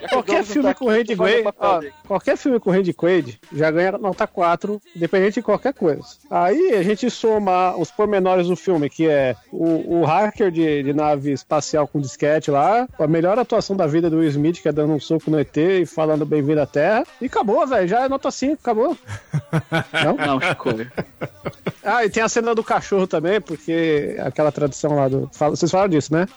Qualquer 0.10 0.43
filme 0.43 0.69
aqui, 0.69 0.86
Randy 0.86 1.13
o 1.13 1.17
Quaid, 1.17 1.43
ó, 1.60 1.81
qualquer 2.07 2.38
filme 2.38 2.60
com 2.60 2.71
Randy 2.71 2.93
Quaid 2.93 3.39
já 3.53 3.69
ganha 3.71 3.91
nota 3.93 4.25
4, 4.27 4.81
independente 4.95 5.36
de 5.36 5.41
qualquer 5.41 5.73
coisa. 5.73 6.03
Aí 6.29 6.73
a 6.75 6.83
gente 6.83 7.10
soma 7.10 7.75
os 7.77 7.91
pormenores 7.91 8.47
do 8.47 8.55
filme, 8.55 8.89
que 8.89 9.07
é 9.07 9.36
o, 9.51 9.99
o 9.99 10.05
hacker 10.05 10.51
de, 10.51 10.83
de 10.83 10.93
nave 10.93 11.31
espacial 11.31 11.88
com 11.88 11.99
disquete 11.99 12.49
lá, 12.51 12.88
a 12.99 13.07
melhor 13.07 13.38
atuação 13.39 13.75
da 13.75 13.88
vida 13.88 14.10
do 14.10 14.17
Will 14.17 14.29
Smith, 14.29 14.62
que 14.62 14.67
é 14.69 14.71
dando 14.71 14.93
um 14.93 14.99
soco 14.99 15.29
no 15.31 15.39
ET 15.39 15.55
e 15.57 15.86
falando 15.86 16.25
bem-vindo 16.25 16.62
à 16.62 16.65
Terra, 16.65 17.03
e 17.21 17.25
acabou, 17.25 17.65
velho, 17.67 17.88
já 17.88 18.05
é 18.05 18.10
nota 18.10 18.29
5, 18.31 18.53
acabou. 18.62 18.97
Não? 20.03 20.15
Não, 20.15 20.41
Chico. 20.41 20.69
Ah, 21.89 22.03
e 22.03 22.10
tem 22.10 22.21
a 22.21 22.27
cena 22.27 22.53
do 22.53 22.62
cachorro 22.65 23.07
também, 23.07 23.39
porque 23.39 24.17
aquela 24.19 24.51
tradição 24.51 24.93
lá 24.93 25.07
do... 25.07 25.29
fala- 25.31 25.55
Vocês 25.55 25.71
falaram 25.71 25.89
disso, 25.89 26.12
né? 26.13 26.27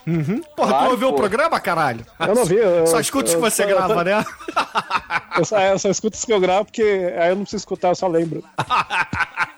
Porra, 0.56 0.68
Claro, 0.68 0.84
tu 0.86 0.90
ouviu 0.92 1.08
o 1.08 1.12
programa, 1.12 1.58
caralho? 1.58 2.06
Eu 2.20 2.34
não 2.36 2.44
vi. 2.44 2.54
Eu, 2.54 2.86
Só 2.86 3.00
escuta 3.00 3.24
os 3.24 3.30
que 3.32 3.36
eu- 3.38 3.40
você 3.50 3.66
grava, 3.66 4.04
né? 4.04 4.24
Eu 5.36 5.44
só, 5.44 5.60
eu 5.60 5.78
só 5.78 5.88
escuto 5.90 6.16
os 6.16 6.24
que 6.24 6.32
eu 6.32 6.40
gravo, 6.40 6.66
porque 6.66 6.82
aí 6.82 7.30
eu 7.30 7.36
não 7.36 7.42
preciso 7.42 7.60
escutar, 7.60 7.88
eu 7.88 7.94
só 7.94 8.06
lembro. 8.08 8.42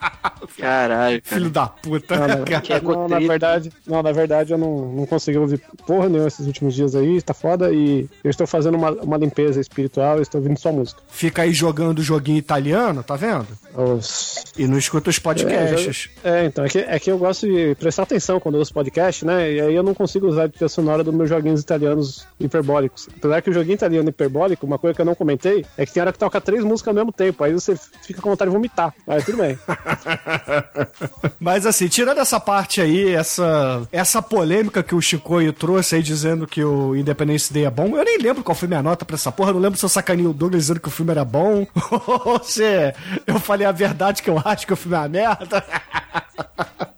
Caralho, 0.59 1.21
cara. 1.23 1.37
Filho 1.41 1.51
da 1.51 1.67
puta, 1.67 2.17
Não, 2.17 2.29
não, 2.29 2.45
cara? 2.45 2.63
É 2.69 2.81
não, 2.81 3.09
na 3.09 3.19
verdade, 3.19 3.73
não, 3.87 4.03
na 4.03 4.13
verdade 4.13 4.53
eu 4.53 4.59
não, 4.59 4.93
não 4.93 5.07
consegui 5.07 5.39
ouvir 5.39 5.61
porra 5.87 6.09
nenhuma 6.09 6.29
esses 6.29 6.47
últimos 6.47 6.75
dias 6.75 6.95
aí, 6.95 7.21
tá 7.23 7.35
foda, 7.35 7.73
e 7.73 8.09
eu 8.23 8.31
estou 8.31 8.47
fazendo 8.47 8.77
uma, 8.77 8.91
uma 8.93 9.17
limpeza 9.17 9.61
espiritual 9.61 10.19
e 10.19 10.23
estou 10.23 10.41
ouvindo 10.41 10.59
sua 10.59 10.73
música. 10.73 11.01
Fica 11.09 11.43
aí 11.43 11.53
jogando 11.53 12.03
joguinho 12.03 12.39
italiano, 12.39 13.03
tá 13.03 13.17
vendo? 13.17 13.47
Os- 13.75 14.45
E 14.57 14.67
não 14.67 14.79
escuta 14.79 15.11
os 15.11 15.19
podcasts. 15.19 16.11
É, 16.23 16.45
então, 16.45 16.65
é 16.65 16.69
que, 16.69 16.79
é 16.79 16.99
que 16.99 17.11
eu 17.11 17.19
gosto 17.19 17.47
de 17.47 17.75
prestar 17.77 18.03
atenção 18.05 18.39
quando 18.39 18.57
eu 18.57 18.59
ouço 18.61 18.73
podcast, 18.75 19.25
né? 19.25 19.51
E 19.53 19.61
aí 19.61 19.75
eu 19.75 19.83
não 19.83 19.95
consigo 19.95 20.27
usar 20.29 20.45
a 20.45 20.49
trilha 20.49 20.69
sonora 20.69 21.03
dos 21.03 21.15
meus 21.15 21.29
joguinhos 21.29 21.61
italianos 21.61 22.27
hiperbólicos. 22.39 23.09
Apesar 23.17 23.41
que 23.43 23.51
o 23.51 23.53
joguinho 23.53 23.75
italiano 23.75 24.09
hiperbólico, 24.09 24.67
uma 24.67 24.79
coisa 24.79 24.95
que 24.95 25.01
eu 25.01 25.07
não 25.07 25.15
comentei, 25.15 25.65
é 25.77 25.87
que 25.87 25.93
tem 25.93 26.03
hora 26.03 26.13
que 26.13 26.19
toca 26.19 26.41
três 26.41 26.63
músicas 26.65 26.89
ao 26.89 26.95
mesmo 26.95 27.13
tempo, 27.13 27.43
aí 27.43 27.53
você 27.53 27.75
fica 28.03 28.21
com 28.21 28.31
vontade 28.31 28.51
de 28.51 28.55
vomitar. 28.57 28.95
Mas 29.07 29.25
tudo 29.25 29.39
bem. 29.39 29.59
Mas 31.39 31.67
assim, 31.67 31.89
tirando 31.89 32.19
essa 32.19 32.39
parte 32.39 32.81
aí, 32.81 33.15
essa, 33.15 33.83
essa 33.91 34.23
polêmica 34.23 34.83
que 34.83 34.95
o 34.95 35.01
Chicoio 35.01 35.53
trouxe 35.53 35.97
aí 35.97 36.03
dizendo 36.03 36.47
que 36.47 36.63
o 36.63 36.97
Independence 36.97 37.53
Day 37.53 37.65
é 37.65 37.71
bom, 37.71 37.97
eu 37.97 38.05
nem 38.05 38.19
lembro 38.19 38.43
qual 38.43 38.55
foi 38.55 38.69
minha 38.69 38.83
nota 38.83 39.05
pra 39.05 39.17
essa 39.17 39.33
porra, 39.33 39.53
não 39.53 39.61
lembro 39.61 39.79
se 39.79 39.85
eu 39.85 39.89
sacaneei 39.89 40.27
o 40.27 40.33
Douglas 40.33 40.63
dizendo 40.63 40.81
que 40.81 40.89
o 40.89 40.93
filme 40.93 41.11
era 41.11 41.25
bom, 41.25 41.67
ou 42.25 42.43
se 42.43 42.63
eu 43.27 43.39
falei 43.41 43.67
a 43.67 43.73
verdade 43.73 44.23
que 44.23 44.31
eu 44.31 44.41
acho 44.45 44.67
que 44.67 44.73
o 44.73 44.77
filme 44.77 44.97
é 44.97 45.01
uma 45.01 45.09
merda. 45.09 45.65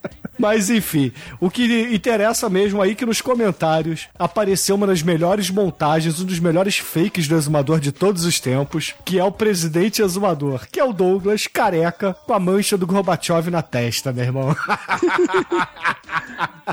Mas 0.44 0.68
enfim, 0.68 1.10
o 1.40 1.48
que 1.48 1.88
interessa 1.90 2.50
mesmo 2.50 2.82
aí 2.82 2.90
é 2.90 2.94
que 2.94 3.06
nos 3.06 3.22
comentários 3.22 4.08
apareceu 4.18 4.76
uma 4.76 4.86
das 4.86 5.02
melhores 5.02 5.48
montagens, 5.48 6.20
um 6.20 6.26
dos 6.26 6.38
melhores 6.38 6.76
fakes 6.76 7.26
do 7.26 7.34
exumador 7.34 7.80
de 7.80 7.90
todos 7.90 8.26
os 8.26 8.38
tempos, 8.38 8.94
que 9.06 9.18
é 9.18 9.24
o 9.24 9.32
presidente 9.32 10.02
exumador, 10.02 10.66
que 10.70 10.78
é 10.78 10.84
o 10.84 10.92
Douglas 10.92 11.46
careca 11.46 12.14
com 12.26 12.34
a 12.34 12.38
mancha 12.38 12.76
do 12.76 12.86
Gorbachev 12.86 13.50
na 13.50 13.62
testa, 13.62 14.12
meu 14.12 14.24
irmão. 14.24 14.54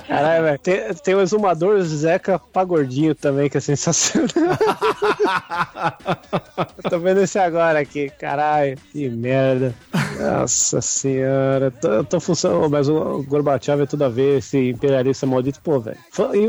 Caralho, 0.07 0.43
velho. 0.43 0.60
Tem, 0.60 0.93
tem 0.95 1.15
o 1.15 1.21
exumador 1.21 1.81
Zeca 1.81 2.39
Pagordinho 2.39 3.13
também, 3.13 3.49
que 3.49 3.57
é 3.57 3.60
sensacional. 3.60 4.29
Tô 6.89 6.99
vendo 6.99 7.21
esse 7.21 7.38
agora 7.38 7.79
aqui, 7.79 8.10
caralho, 8.10 8.77
que 8.91 9.10
merda. 9.10 9.73
Nossa 10.19 10.81
senhora, 10.81 11.71
tô, 11.71 12.03
tô 12.03 12.19
funcionando, 12.19 12.69
mas 12.69 12.88
o 12.88 13.23
Gorbachev 13.23 13.61
é 13.69 13.86
tudo 13.86 14.04
a 14.04 14.10
ver, 14.10 14.39
esse 14.39 14.69
imperialista 14.69 15.28
maldito, 15.28 15.60
pô, 15.62 15.80
velho. 15.80 15.97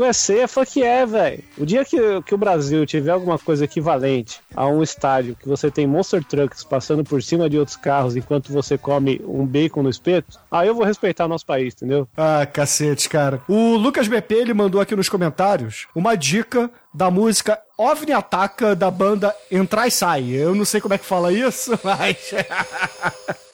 USA 0.01 0.39
é 0.39 0.47
fuck 0.47 0.81
é, 0.81 1.05
velho. 1.05 1.43
O 1.57 1.65
dia 1.65 1.85
que, 1.85 1.97
que 2.23 2.33
o 2.33 2.37
Brasil 2.37 2.85
tiver 2.85 3.11
alguma 3.11 3.37
coisa 3.37 3.65
equivalente 3.65 4.39
a 4.55 4.65
um 4.67 4.81
estádio 4.81 5.35
que 5.35 5.47
você 5.47 5.69
tem 5.69 5.85
monster 5.85 6.23
trucks 6.23 6.63
passando 6.63 7.03
por 7.03 7.21
cima 7.21 7.49
de 7.49 7.57
outros 7.57 7.77
carros 7.77 8.15
enquanto 8.15 8.51
você 8.51 8.77
come 8.77 9.21
um 9.25 9.45
bacon 9.45 9.83
no 9.83 9.89
espeto, 9.89 10.39
aí 10.51 10.67
eu 10.67 10.75
vou 10.75 10.85
respeitar 10.85 11.25
o 11.25 11.29
nosso 11.29 11.45
país, 11.45 11.73
entendeu? 11.75 12.07
Ah, 12.17 12.45
cacete, 12.45 13.09
cara. 13.09 13.41
O 13.47 13.75
Lucas 13.75 14.07
BP, 14.07 14.33
ele 14.35 14.53
mandou 14.53 14.81
aqui 14.81 14.95
nos 14.95 15.09
comentários 15.09 15.87
uma 15.95 16.15
dica 16.15 16.71
da 16.93 17.09
música 17.09 17.59
OVNI 17.77 18.13
Ataca 18.13 18.75
da 18.75 18.89
banda 18.89 19.35
Entrar 19.51 19.87
e 19.87 19.91
Sai. 19.91 20.29
Eu 20.29 20.53
não 20.53 20.65
sei 20.65 20.79
como 20.79 20.93
é 20.93 20.97
que 20.97 21.05
fala 21.05 21.33
isso, 21.33 21.77
mas... 21.83 22.33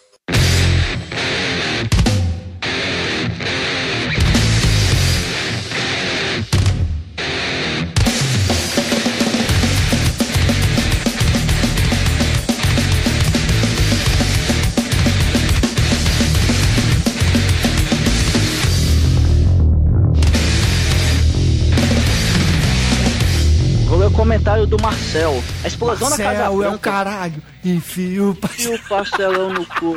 comentário 24.39 24.65
do 24.65 24.81
Marcel. 24.81 25.43
A 25.63 25.67
explosão 25.67 26.09
na 26.09 26.17
Casa 26.17 26.29
Marcel 26.29 26.45
é 26.45 26.49
o 26.49 26.57
Branca. 26.57 26.77
caralho. 26.77 27.43
Enfio... 27.63 28.37
E 28.57 28.67
o 28.67 28.79
pastelão 28.87 29.53
no 29.53 29.65
cu. 29.65 29.95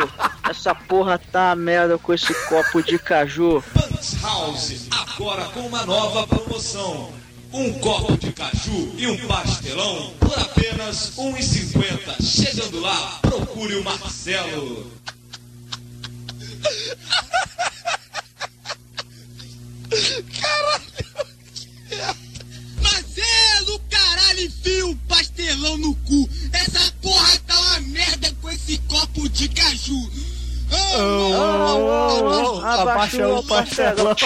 Essa 0.49 0.75
porra 0.75 1.19
tá 1.19 1.53
a 1.53 1.57
merda 1.57 1.97
com 1.97 2.13
esse 2.13 2.35
copo 2.49 2.83
de 2.83 2.99
caju. 2.99 3.63
House, 4.21 4.89
agora 4.91 5.45
com 5.47 5.61
uma 5.61 5.87
nova 5.87 6.27
promoção. 6.27 7.13
um 7.53 7.73
copo 7.75 8.17
de 8.17 8.33
caju 8.33 8.95
e 8.97 9.07
um 9.07 9.27
pastelão 9.27 10.13
por 10.19 10.37
apenas 10.39 11.17
R$ 11.17 11.25
1,50. 11.33 12.23
Chegando 12.23 12.81
lá, 12.81 13.19
procure 13.23 13.77
o 13.77 13.85
Marcelo. 13.85 14.91
Caralho! 20.41 20.82
Enfia 24.45 24.87
um 24.87 24.97
pastelão 24.97 25.77
no 25.79 25.95
cu. 25.95 26.29
Essa 26.53 26.93
porra 27.01 27.39
tá 27.47 27.59
uma 27.59 27.81
merda 27.81 28.35
com 28.41 28.51
esse 28.51 28.79
copo 28.89 29.29
de 29.29 29.49
caju. 29.49 30.11
Abaixa 32.65 33.29
o 33.29 33.43
pastelão. 33.43 34.17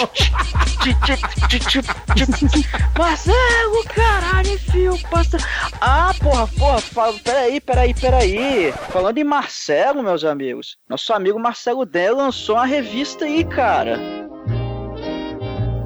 Marcelo, 2.97 3.83
caralho, 3.93 4.53
enfia 4.53 4.93
o 4.93 4.99
pastelão. 5.09 5.45
Ah, 5.81 6.13
porra, 6.19 6.47
porra, 6.47 6.81
fala, 6.81 7.19
peraí, 7.19 7.59
peraí, 7.59 7.93
peraí. 7.93 8.73
Falando 8.91 9.17
em 9.17 9.23
Marcelo, 9.23 10.01
meus 10.01 10.23
amigos, 10.23 10.77
nosso 10.89 11.13
amigo 11.13 11.39
Marcelo 11.39 11.85
Den 11.85 12.11
lançou 12.11 12.55
uma 12.55 12.65
revista 12.65 13.25
aí, 13.25 13.43
cara. 13.43 13.99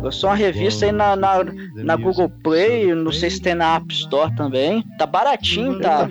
Lançou 0.01 0.29
uma 0.29 0.35
revista 0.35 0.85
aí 0.85 0.91
na, 0.91 1.15
na, 1.15 1.43
na 1.75 1.95
Google 1.95 2.29
Play, 2.43 2.93
não 2.95 3.11
sei 3.11 3.29
se 3.29 3.39
tem 3.39 3.53
na 3.53 3.75
App 3.75 3.93
Store 3.93 4.33
também. 4.35 4.83
Tá 4.97 5.05
baratinho, 5.05 5.79
tá? 5.79 6.07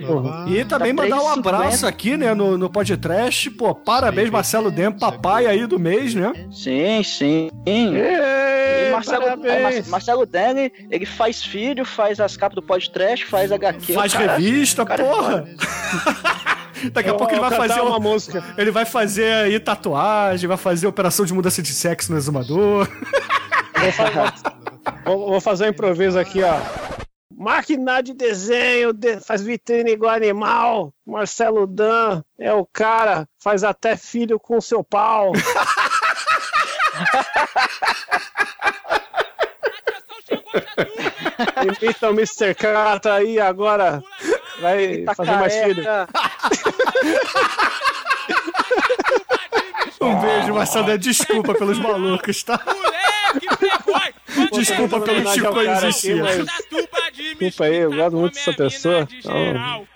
E 0.47 0.63
também 0.63 0.95
Tá 0.95 1.03
mandar 1.03 1.17
um 1.21 1.25
3,50. 1.35 1.37
abraço 1.39 1.85
aqui, 1.87 2.15
né, 2.15 2.33
no, 2.33 2.57
no 2.57 2.69
podcast. 2.69 3.49
Pô, 3.51 3.75
parabéns, 3.75 4.29
Marcelo 4.29 4.71
Dem, 4.71 4.91
papai 4.91 5.45
aí 5.45 5.67
do 5.67 5.77
mês, 5.77 6.15
né? 6.15 6.31
Sim, 6.51 7.03
sim. 7.03 7.49
E 7.65 8.91
Marcelo. 8.91 9.25
Mar- 9.25 9.37
Marcelo 9.87 10.25
Dene, 10.25 10.71
ele 10.89 11.05
faz 11.05 11.43
filho, 11.43 11.83
faz 11.85 12.19
as 12.19 12.37
capas 12.37 12.55
do 12.55 12.61
podcast, 12.61 13.25
faz 13.25 13.51
HQ. 13.51 13.93
Faz 13.93 14.13
cara- 14.13 14.37
revista, 14.37 14.85
cara 14.85 15.03
é 15.03 15.05
porra. 15.09 15.45
Daqui 16.93 17.09
a 17.09 17.11
Eu 17.11 17.17
pouco 17.17 17.31
ele 17.33 17.41
vai 17.41 17.51
fazer 17.51 17.79
uma 17.81 17.97
um- 17.97 18.01
música. 18.01 18.43
Ele 18.57 18.71
vai 18.71 18.85
fazer 18.85 19.31
aí 19.33 19.59
tatuagem, 19.59 20.47
vai 20.47 20.57
fazer 20.57 20.87
operação 20.87 21.25
de 21.25 21.33
mudança 21.33 21.61
de 21.61 21.69
sexo 21.73 22.11
no 22.11 22.17
exumador. 22.17 22.87
Vou, 25.05 25.17
vou- 25.17 25.29
vou 25.31 25.41
fazer 25.41 25.65
um 25.65 25.69
improviso 25.69 26.19
aqui, 26.19 26.41
ó. 26.43 26.55
Máquina 27.35 28.01
de 28.03 28.13
desenho, 28.13 28.93
de- 28.93 29.19
faz 29.19 29.41
vitrine 29.41 29.91
igual 29.91 30.13
animal. 30.13 30.93
Marcelo 31.05 31.65
Dan 31.65 32.21
é 32.39 32.53
o 32.53 32.65
cara, 32.65 33.27
faz 33.41 33.63
até 33.63 33.97
filho 33.97 34.39
com 34.39 34.61
seu 34.61 34.83
pau. 34.83 35.31
Imita 41.81 42.09
o 42.09 42.13
Mr. 42.13 42.53
Catra 42.55 43.15
aí 43.15 43.39
agora. 43.39 44.01
Vai 44.59 44.97
Tá 44.99 45.15
fazer 45.15 45.31
mais 45.31 45.55
filho. 45.55 45.83
Um 50.01 50.19
beijo, 50.19 50.53
Marcelo. 50.55 50.97
Desculpa 50.97 51.53
pelos 51.53 51.77
malucos, 51.77 52.41
tá? 52.43 52.59
Desculpa 54.51 55.01
pelo 55.01 55.33
Chico 55.33 55.59
existir. 55.61 56.21
Desculpa 57.39 57.65
aí, 57.65 57.77
eu 57.77 57.91
gosto 57.91 58.17
muito 58.17 58.33
dessa 58.33 58.53
pessoa. 58.53 59.07
Então, 59.11 59.87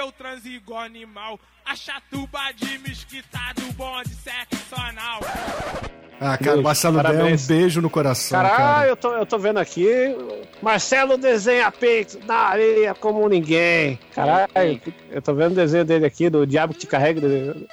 eu 0.00 0.10
transo 0.10 0.48
igual 0.48 0.80
animal. 0.80 1.38
A 1.64 1.76
chatuba 1.76 2.40
de 2.56 2.78
mesquita 2.78 3.38
do 3.54 3.72
bonde 3.74 4.10
seccional. 4.14 5.20
Ah, 6.18 6.36
cara, 6.36 6.60
Marcelo 6.60 7.00
Dem, 7.00 7.00
um 7.00 7.14
Parabéns. 7.14 7.46
beijo 7.46 7.80
no 7.80 7.88
coração, 7.88 8.42
Caralho, 8.42 8.56
cara. 8.58 8.88
eu 8.88 8.96
tô, 8.96 9.12
eu 9.14 9.26
tô 9.26 9.38
vendo 9.38 9.58
aqui. 9.58 9.86
Marcelo 10.60 11.16
desenha 11.16 11.70
peitos 11.70 12.18
na 12.26 12.34
areia 12.34 12.94
como 12.94 13.26
ninguém. 13.28 13.98
Caralho, 14.14 14.80
eu 15.10 15.22
tô 15.22 15.32
vendo 15.32 15.52
o 15.52 15.54
desenho 15.54 15.84
dele 15.84 16.04
aqui, 16.04 16.28
do 16.28 16.46
Diabo 16.46 16.74
que 16.74 16.80
te 16.80 16.86
carrega. 16.86 17.20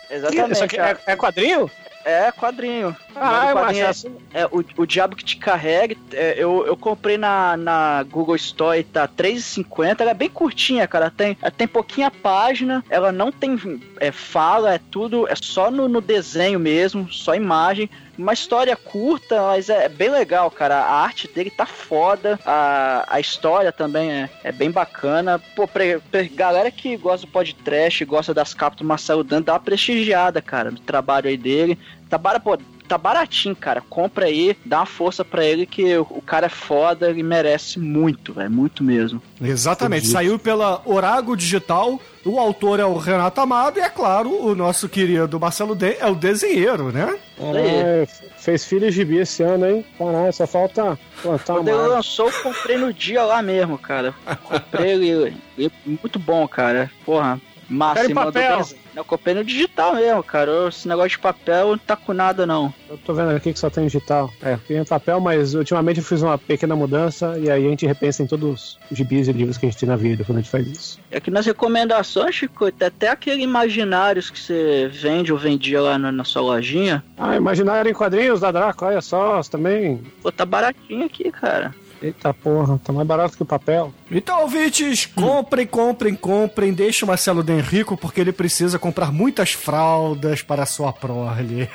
Exatamente. 0.10 0.52
Isso 0.54 0.64
aqui 0.64 0.80
é, 0.80 0.98
é 1.08 1.16
quadrinho? 1.16 1.70
É 2.08 2.32
quadrinho. 2.32 2.96
Caralho, 3.14 3.58
O 3.58 3.62
quadrinho 3.62 3.84
é- 3.84 3.88
macho. 3.88 4.12
É, 4.34 4.46
o, 4.46 4.64
o 4.78 4.86
Diabo 4.86 5.14
que 5.16 5.26
te 5.26 5.36
carregue, 5.36 5.98
é, 6.14 6.36
eu, 6.38 6.66
eu 6.66 6.78
comprei 6.78 7.18
na, 7.18 7.58
na 7.58 8.04
Google 8.04 8.36
Store, 8.38 8.82
tá 8.82 9.02
R$3,50. 9.02 10.00
Ela 10.00 10.12
é 10.12 10.14
bem 10.14 10.30
curtinha, 10.30 10.88
cara. 10.88 11.12
Tem, 11.12 11.38
ela 11.42 11.52
tem 11.52 11.68
pouquinha 11.68 12.10
página, 12.10 12.82
ela 12.90 13.12
não 13.12 13.30
tem 13.30 13.58
é, 14.00 14.10
fala, 14.12 14.76
é 14.76 14.80
tudo, 14.90 15.28
é 15.28 15.34
só 15.36 15.70
no, 15.70 15.90
no 15.90 16.00
desenho 16.00 16.60
mesmo, 16.60 17.12
só 17.12 17.36
imagem. 17.36 17.90
Uma 18.18 18.34
história 18.34 18.76
curta, 18.76 19.40
mas 19.44 19.70
é 19.70 19.88
bem 19.88 20.10
legal, 20.10 20.50
cara. 20.50 20.78
A 20.78 21.02
arte 21.04 21.28
dele 21.28 21.52
tá 21.52 21.68
foda, 21.68 22.40
a, 22.44 23.06
a 23.08 23.20
história 23.20 23.72
também 23.72 24.12
é, 24.12 24.30
é 24.44 24.52
bem 24.52 24.72
bacana. 24.72 25.40
Pô, 25.56 25.68
pra, 25.68 25.84
pra 26.10 26.24
galera 26.24 26.72
que 26.72 26.98
gosta 26.98 27.28
do 27.28 27.32
podcast, 27.32 28.04
gosta 28.06 28.34
das 28.34 28.56
capas 28.56 28.80
do 28.80 28.86
Marcelo 28.86 29.24
Dan, 29.24 29.44
dá 29.44 29.54
uma 29.54 29.60
prestigiada, 29.60 30.42
cara, 30.42 30.72
no 30.72 30.80
trabalho 30.80 31.30
aí 31.30 31.38
dele. 31.38 31.78
Tá, 32.10 32.18
bara, 32.18 32.40
pô, 32.40 32.58
tá 32.88 32.98
baratinho, 32.98 33.56
cara. 33.56 33.82
Compra 33.82 34.26
aí, 34.26 34.58
dá 34.66 34.80
uma 34.80 34.86
força 34.86 35.26
pra 35.26 35.46
ele 35.46 35.66
que 35.66 35.98
o, 35.98 36.22
cara 36.22 36.46
é 36.46 36.50
foda 36.50 37.12
e 37.12 37.22
merece 37.22 37.80
muito, 37.80 38.34
velho. 38.34 38.50
Muito 38.50 38.84
mesmo. 38.84 39.22
Exatamente, 39.42 40.08
saiu 40.08 40.40
pela 40.40 40.82
Orago 40.86 41.36
Digital. 41.36 42.00
O 42.26 42.40
autor 42.40 42.80
é 42.80 42.86
o 42.86 42.98
Renato 42.98 43.40
Amado 43.40 43.80
e, 43.80 43.82
é 43.82 43.90
claro, 43.90 44.30
o 44.30 44.54
nosso 44.54 44.90
querido 44.90 45.40
Marcelo 45.40 45.76
Dem 45.76 45.96
é 46.00 46.08
o 46.08 46.16
desenheiro, 46.16 46.92
né? 46.92 47.18
Caralho, 47.38 48.08
fez 48.38 48.66
filho 48.66 48.92
gibi 48.92 49.18
esse 49.18 49.44
ano, 49.44 49.66
hein? 49.66 49.86
Caralho, 49.98 50.34
só 50.34 50.46
falta 50.46 51.00
plantar 51.22 51.54
Quando 51.54 51.70
ele 51.70 51.78
lançou, 51.78 52.28
eu 52.28 52.44
comprei 52.44 52.78
no 52.78 52.94
dia 52.94 53.24
lá 53.24 53.42
mesmo, 53.42 53.78
cara. 53.78 54.14
Comprei 54.44 54.92
ele, 54.92 55.38
ele 55.58 55.72
muito 55.86 56.20
bom, 56.20 56.46
cara. 56.48 56.92
Porra, 57.06 57.40
massa. 57.70 58.02
Quero 58.02 58.12
e 58.12 58.14
mandou 58.14 58.32
papel. 58.34 58.58
bem- 58.66 58.76
Eu 58.96 59.06
comprei 59.06 59.36
no 59.36 59.44
digital 59.44 59.94
mesmo, 59.96 60.24
cara. 60.24 60.68
Esse 60.70 60.88
negócio 60.88 61.10
de 61.12 61.20
papel 61.20 61.70
não 61.70 61.78
tá 61.78 61.96
com 61.96 62.14
nada, 62.14 62.46
não. 62.48 62.74
Eu 62.90 62.98
tô 62.98 63.14
vendo 63.14 63.30
aqui 63.30 63.54
que 63.54 63.60
só 63.60 63.70
tem 63.70 63.86
digital. 63.86 64.32
É, 64.42 64.58
tem 64.68 64.84
papel, 64.84 65.20
mas 65.20 65.54
ultimamente 65.54 66.00
eu 66.00 66.04
fiz 66.06 66.22
uma 66.22 66.38
pequena 66.38 66.76
mudança 66.76 67.38
e 67.38 67.50
aí 67.50 67.66
a 67.66 67.70
gente 67.70 67.86
repensa 67.86 68.24
em 68.24 68.28
todos 68.28 68.80
os 68.90 68.98
gibis 68.98 69.28
e 69.28 69.32
livros 69.32 69.58
que 69.58 69.66
a 69.66 69.70
gente 69.70 69.80
tem 69.80 69.88
na 69.90 69.96
vida 69.96 70.24
quando 70.24 70.40
a 70.40 70.42
gente 70.42 70.50
faz 70.52 70.66
isso. 70.68 71.00
É 71.12 71.20
que 71.20 71.30
nas 71.30 71.46
recomendações, 71.46 72.34
Chico, 72.36 72.72
tem 72.72 72.88
até 72.88 73.10
aquele 73.10 73.44
imaginários 73.44 74.30
que 74.30 74.40
você 74.40 74.90
vende 74.92 75.32
ou 75.32 75.38
vendia 75.38 75.82
lá 75.82 75.98
na, 76.00 76.12
na 76.12 76.24
sua 76.24 76.42
lojinha. 76.42 77.04
Ah, 77.18 77.36
imaginário 77.36 77.92
em 77.92 77.94
quadrinhos 77.94 78.40
da 78.40 78.52
Draco, 78.52 78.86
olha 78.86 79.02
só, 79.02 79.42
também. 79.44 80.02
Pô, 80.24 80.32
tá 80.32 80.46
baratinho 80.46 81.06
aqui, 81.06 81.32
cara. 81.32 81.74
Eita 82.02 82.32
porra, 82.34 82.80
tá 82.84 82.94
mais 82.94 83.08
barato 83.08 83.36
que 83.36 83.44
o 83.44 83.46
papel. 83.46 83.92
Então, 84.12 84.42
ouvintes, 84.42 85.06
comprem, 85.08 85.66
comprem, 85.66 86.14
comprem. 86.14 86.72
Deixe 86.72 87.04
o 87.04 87.08
Marcelo 87.08 87.44
Dem 87.44 87.60
rico 87.60 87.98
porque 87.98 88.22
ele 88.22 88.32
precisa 88.32 88.78
comprar 88.78 89.12
muitas 89.12 89.54
fraldas 89.54 90.42
para 90.44 90.64
a 90.64 90.66
sua 90.66 90.94
prole. 90.94 91.68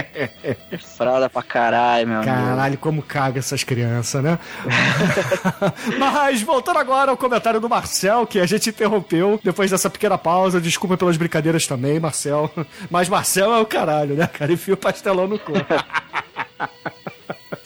Fralda 0.96 1.30
pra 1.30 1.42
caralho, 1.42 2.08
meu 2.08 2.16
amigo. 2.18 2.32
Caralho, 2.32 2.78
como 2.78 3.02
caga 3.02 3.38
essas 3.38 3.64
crianças, 3.64 4.22
né? 4.22 4.38
Mas 5.98 6.42
voltando 6.42 6.78
agora 6.78 7.10
ao 7.10 7.16
comentário 7.16 7.60
do 7.60 7.68
Marcel, 7.68 8.26
que 8.26 8.40
a 8.40 8.46
gente 8.46 8.68
interrompeu 8.68 9.40
depois 9.42 9.70
dessa 9.70 9.88
pequena 9.88 10.18
pausa. 10.18 10.60
Desculpa 10.60 10.96
pelas 10.96 11.16
brincadeiras 11.16 11.66
também, 11.66 11.98
Marcel. 11.98 12.50
Mas 12.90 13.08
Marcel 13.08 13.54
é 13.54 13.60
o 13.60 13.66
caralho, 13.66 14.14
né, 14.14 14.26
cara? 14.26 14.52
Enfia 14.52 14.74
o 14.74 14.76
pastelão 14.76 15.26
no 15.26 15.38
cu. 15.38 15.52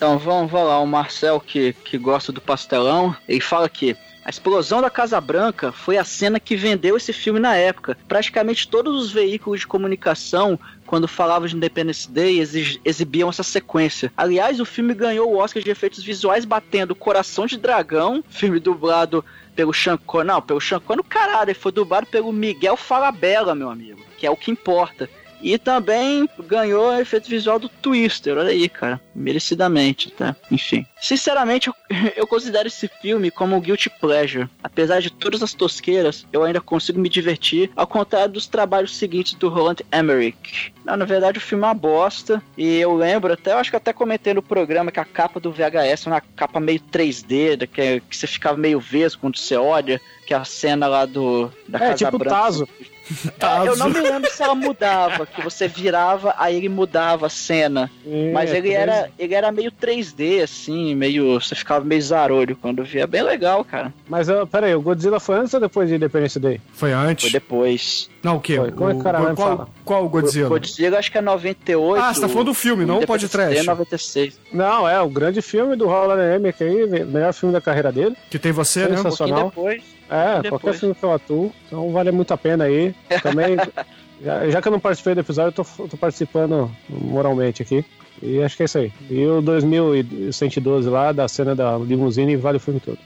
Então 0.02 0.18
vamos, 0.18 0.50
vamos 0.50 0.66
lá, 0.66 0.80
o 0.80 0.86
Marcel 0.86 1.38
que, 1.38 1.74
que 1.84 1.96
gosta 1.96 2.32
do 2.32 2.40
pastelão, 2.40 3.14
ele 3.28 3.40
fala 3.40 3.68
que 3.68 3.96
a 4.24 4.30
explosão 4.30 4.80
da 4.80 4.90
Casa 4.90 5.20
Branca 5.20 5.70
foi 5.70 5.96
a 5.96 6.02
cena 6.02 6.40
que 6.40 6.56
vendeu 6.56 6.96
esse 6.96 7.12
filme 7.12 7.38
na 7.38 7.54
época. 7.54 7.96
Praticamente 8.08 8.66
todos 8.66 9.00
os 9.00 9.12
veículos 9.12 9.60
de 9.60 9.66
comunicação, 9.68 10.58
quando 10.86 11.06
falavam 11.06 11.46
de 11.46 11.54
Independence 11.54 12.10
Day, 12.10 12.40
exi- 12.40 12.80
exibiam 12.84 13.28
essa 13.28 13.44
sequência. 13.44 14.12
Aliás, 14.16 14.58
o 14.58 14.64
filme 14.64 14.92
ganhou 14.92 15.30
o 15.32 15.36
Oscar 15.38 15.62
de 15.62 15.70
efeitos 15.70 16.02
visuais 16.02 16.44
batendo 16.44 16.96
Coração 16.96 17.46
de 17.46 17.56
Dragão, 17.56 18.24
filme 18.28 18.58
dublado 18.58 19.24
pelo 19.54 19.70
Connery. 20.04 20.26
Não, 20.26 20.42
pelo 20.42 20.58
Connery, 20.84 21.08
caralho, 21.08 21.50
ele 21.50 21.54
foi 21.58 21.70
dublado 21.70 22.08
pelo 22.08 22.32
Miguel 22.32 22.76
Falabella, 22.76 23.54
meu 23.54 23.70
amigo, 23.70 24.04
que 24.18 24.26
é 24.26 24.30
o 24.32 24.36
que 24.36 24.50
importa. 24.50 25.08
E 25.42 25.58
também 25.58 26.28
ganhou 26.46 26.96
efeito 26.98 27.28
visual 27.28 27.58
do 27.58 27.68
Twister, 27.68 28.36
olha 28.38 28.50
aí, 28.50 28.68
cara. 28.68 29.00
Merecidamente, 29.14 30.10
tá? 30.10 30.36
Enfim. 30.50 30.86
Sinceramente, 31.00 31.68
eu, 31.68 31.74
eu 32.16 32.26
considero 32.26 32.68
esse 32.68 32.88
filme 33.00 33.30
como 33.30 33.56
um 33.56 33.60
guilty 33.60 33.90
pleasure. 33.90 34.48
Apesar 34.62 35.00
de 35.00 35.10
todas 35.10 35.42
as 35.42 35.52
tosqueiras, 35.52 36.26
eu 36.32 36.44
ainda 36.44 36.60
consigo 36.60 37.00
me 37.00 37.08
divertir, 37.08 37.70
ao 37.74 37.86
contrário 37.86 38.32
dos 38.32 38.46
trabalhos 38.46 38.96
seguintes 38.96 39.34
do 39.34 39.48
Roland 39.48 39.76
Emmerich. 39.92 40.72
Não, 40.84 40.96
na 40.96 41.04
verdade, 41.04 41.38
o 41.38 41.40
filme 41.40 41.64
é 41.64 41.66
uma 41.68 41.74
bosta. 41.74 42.42
E 42.56 42.78
eu 42.78 42.94
lembro, 42.94 43.32
até 43.32 43.52
eu 43.52 43.58
acho 43.58 43.70
que 43.70 43.76
até 43.76 43.92
comentei 43.92 44.32
no 44.34 44.42
programa 44.42 44.92
que 44.92 45.00
a 45.00 45.04
capa 45.04 45.40
do 45.40 45.52
VHS 45.52 46.06
é 46.06 46.10
uma 46.10 46.20
capa 46.20 46.60
meio 46.60 46.80
3D, 46.80 47.66
que, 47.68 47.80
é, 47.80 48.00
que 48.00 48.16
você 48.16 48.26
ficava 48.26 48.56
meio 48.56 48.78
vesgo 48.80 49.20
quando 49.20 49.38
você 49.38 49.56
olha, 49.56 50.00
que 50.26 50.34
é 50.34 50.36
a 50.36 50.44
cena 50.44 50.86
lá 50.86 51.04
do. 51.04 51.50
Da 51.68 51.78
É, 51.78 51.80
Casa 51.80 52.04
tipo 52.06 52.18
Branca. 52.18 52.36
Tazo. 52.36 52.68
É, 53.42 53.68
eu 53.68 53.76
não 53.76 53.88
me 53.88 54.00
lembro 54.00 54.30
se 54.30 54.42
ela 54.42 54.54
mudava, 54.54 55.26
que 55.26 55.42
você 55.42 55.66
virava, 55.68 56.34
aí 56.38 56.56
ele 56.56 56.68
mudava 56.68 57.26
a 57.26 57.28
cena. 57.28 57.90
Mas 58.32 58.50
É, 58.52 58.58
ele 58.58 58.72
era, 58.72 59.10
ele 59.18 59.34
era 59.34 59.50
meio 59.52 59.70
3D, 59.72 60.42
assim, 60.42 60.94
meio. 60.94 61.40
Você 61.40 61.54
ficava 61.54 61.84
meio 61.84 62.00
zarolho 62.00 62.56
quando 62.56 62.84
via. 62.84 63.06
Bem 63.06 63.22
legal, 63.22 63.64
cara. 63.64 63.92
Mas 64.08 64.28
uh, 64.28 64.46
peraí, 64.46 64.74
o 64.74 64.80
Godzilla 64.80 65.18
foi 65.20 65.36
antes 65.36 65.52
ou 65.54 65.60
depois 65.60 65.88
de 65.88 65.96
Independence 65.96 66.38
Day? 66.38 66.60
Foi 66.72 66.92
antes? 66.92 67.24
Foi 67.24 67.32
depois. 67.32 68.08
Não, 68.22 68.36
o 68.36 68.40
quê? 68.40 68.56
Foi. 68.56 68.72
Como 68.72 68.90
é 68.90 68.94
que 68.94 69.00
o 69.00 69.02
cara 69.02 69.20
O- 69.20 69.24
vai 69.24 69.34
qual, 69.34 69.48
falar? 69.56 69.68
qual 69.84 70.04
o 70.04 70.08
Godzilla? 70.08 70.46
O 70.46 70.50
Godzilla 70.50 70.98
acho 70.98 71.10
que 71.10 71.18
é 71.18 71.22
98. 71.22 72.02
Ah, 72.02 72.14
você 72.14 72.20
tá 72.20 72.28
falando 72.28 72.46
do 72.46 72.54
filme, 72.54 72.84
não 72.84 73.00
o 73.00 73.06
podcast. 73.06 73.48
Day 73.48 73.58
é 73.58 73.62
96. 73.64 74.38
Não, 74.52 74.88
é 74.88 75.00
o 75.00 75.08
grande 75.08 75.42
filme 75.42 75.76
do 75.76 75.86
Roland 75.86 76.36
Emmerich 76.36 76.62
aí, 76.62 76.86
melhor 77.04 77.32
filme 77.32 77.52
da 77.52 77.60
carreira 77.60 77.90
dele. 77.92 78.16
Que 78.30 78.38
tem 78.38 78.52
você, 78.52 78.86
né? 78.86 78.96
Sensacional. 78.96 79.46
Um 79.46 79.48
depois. 79.48 79.82
É, 80.08 80.42
depois. 80.42 80.62
qualquer 80.62 80.78
filme 80.78 80.94
que 80.94 81.02
eu 81.02 81.12
atuo, 81.12 81.52
então 81.66 81.92
vale 81.92 82.10
muito 82.10 82.32
a 82.32 82.36
pena 82.36 82.64
aí. 82.64 82.94
Também, 83.22 83.56
já, 84.22 84.50
já 84.50 84.62
que 84.62 84.68
eu 84.68 84.72
não 84.72 84.80
participei 84.80 85.14
do 85.14 85.20
episódio, 85.20 85.54
eu 85.58 85.64
tô, 85.64 85.88
tô 85.88 85.96
participando 85.96 86.70
moralmente 86.88 87.62
aqui. 87.62 87.84
E 88.22 88.42
acho 88.42 88.56
que 88.56 88.62
é 88.62 88.66
isso 88.66 88.78
aí. 88.78 88.92
E 89.10 89.26
o 89.26 89.40
2112 89.40 90.88
lá, 90.88 91.12
da 91.12 91.26
cena 91.26 91.54
da 91.54 91.76
limusine, 91.78 92.36
vale 92.36 92.58
o 92.58 92.60
filme 92.60 92.78
todo. 92.78 92.98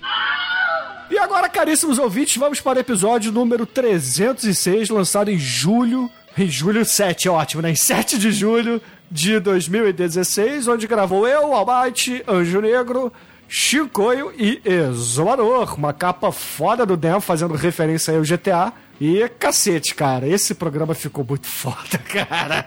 E 1.11 1.19
agora, 1.19 1.49
caríssimos 1.49 1.99
ouvintes, 1.99 2.37
vamos 2.37 2.61
para 2.61 2.79
o 2.79 2.81
episódio 2.81 3.31
número 3.31 3.65
306, 3.65 4.91
lançado 4.91 5.31
em 5.31 5.39
julho. 5.39 6.11
Em 6.37 6.49
julho 6.49 6.85
7, 6.85 7.29
ótimo, 7.31 7.63
né? 7.63 7.71
Em 7.71 7.77
7 7.77 8.19
de 8.19 8.31
julho 8.31 8.83
de 9.11 9.39
2016, 9.39 10.69
onde 10.69 10.87
gravou 10.87 11.27
eu, 11.27 11.55
Almighty, 11.55 12.23
Anjo 12.29 12.61
Negro, 12.61 13.13
Chicoio 13.49 14.33
e 14.37 14.61
Exumador. 14.65 15.75
Uma 15.75 15.93
capa 15.93 16.33
foda 16.33 16.85
do 16.85 16.97
Dan, 16.97 17.21
fazendo 17.21 17.55
referência 17.55 18.13
aí 18.13 18.19
ao 18.19 18.25
GTA. 18.25 18.73
E 19.01 19.29
cacete, 19.39 19.95
cara, 19.95 20.27
esse 20.27 20.55
programa 20.55 20.95
ficou 20.95 21.25
muito 21.25 21.47
foda, 21.47 21.99
cara. 22.09 22.67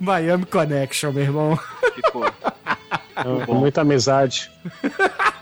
Miami 0.00 0.44
Connection, 0.44 1.12
meu 1.12 1.22
irmão. 1.22 1.58
Ficou. 1.94 2.24
Com 3.46 3.54
muita 3.54 3.82
amizade. 3.82 4.50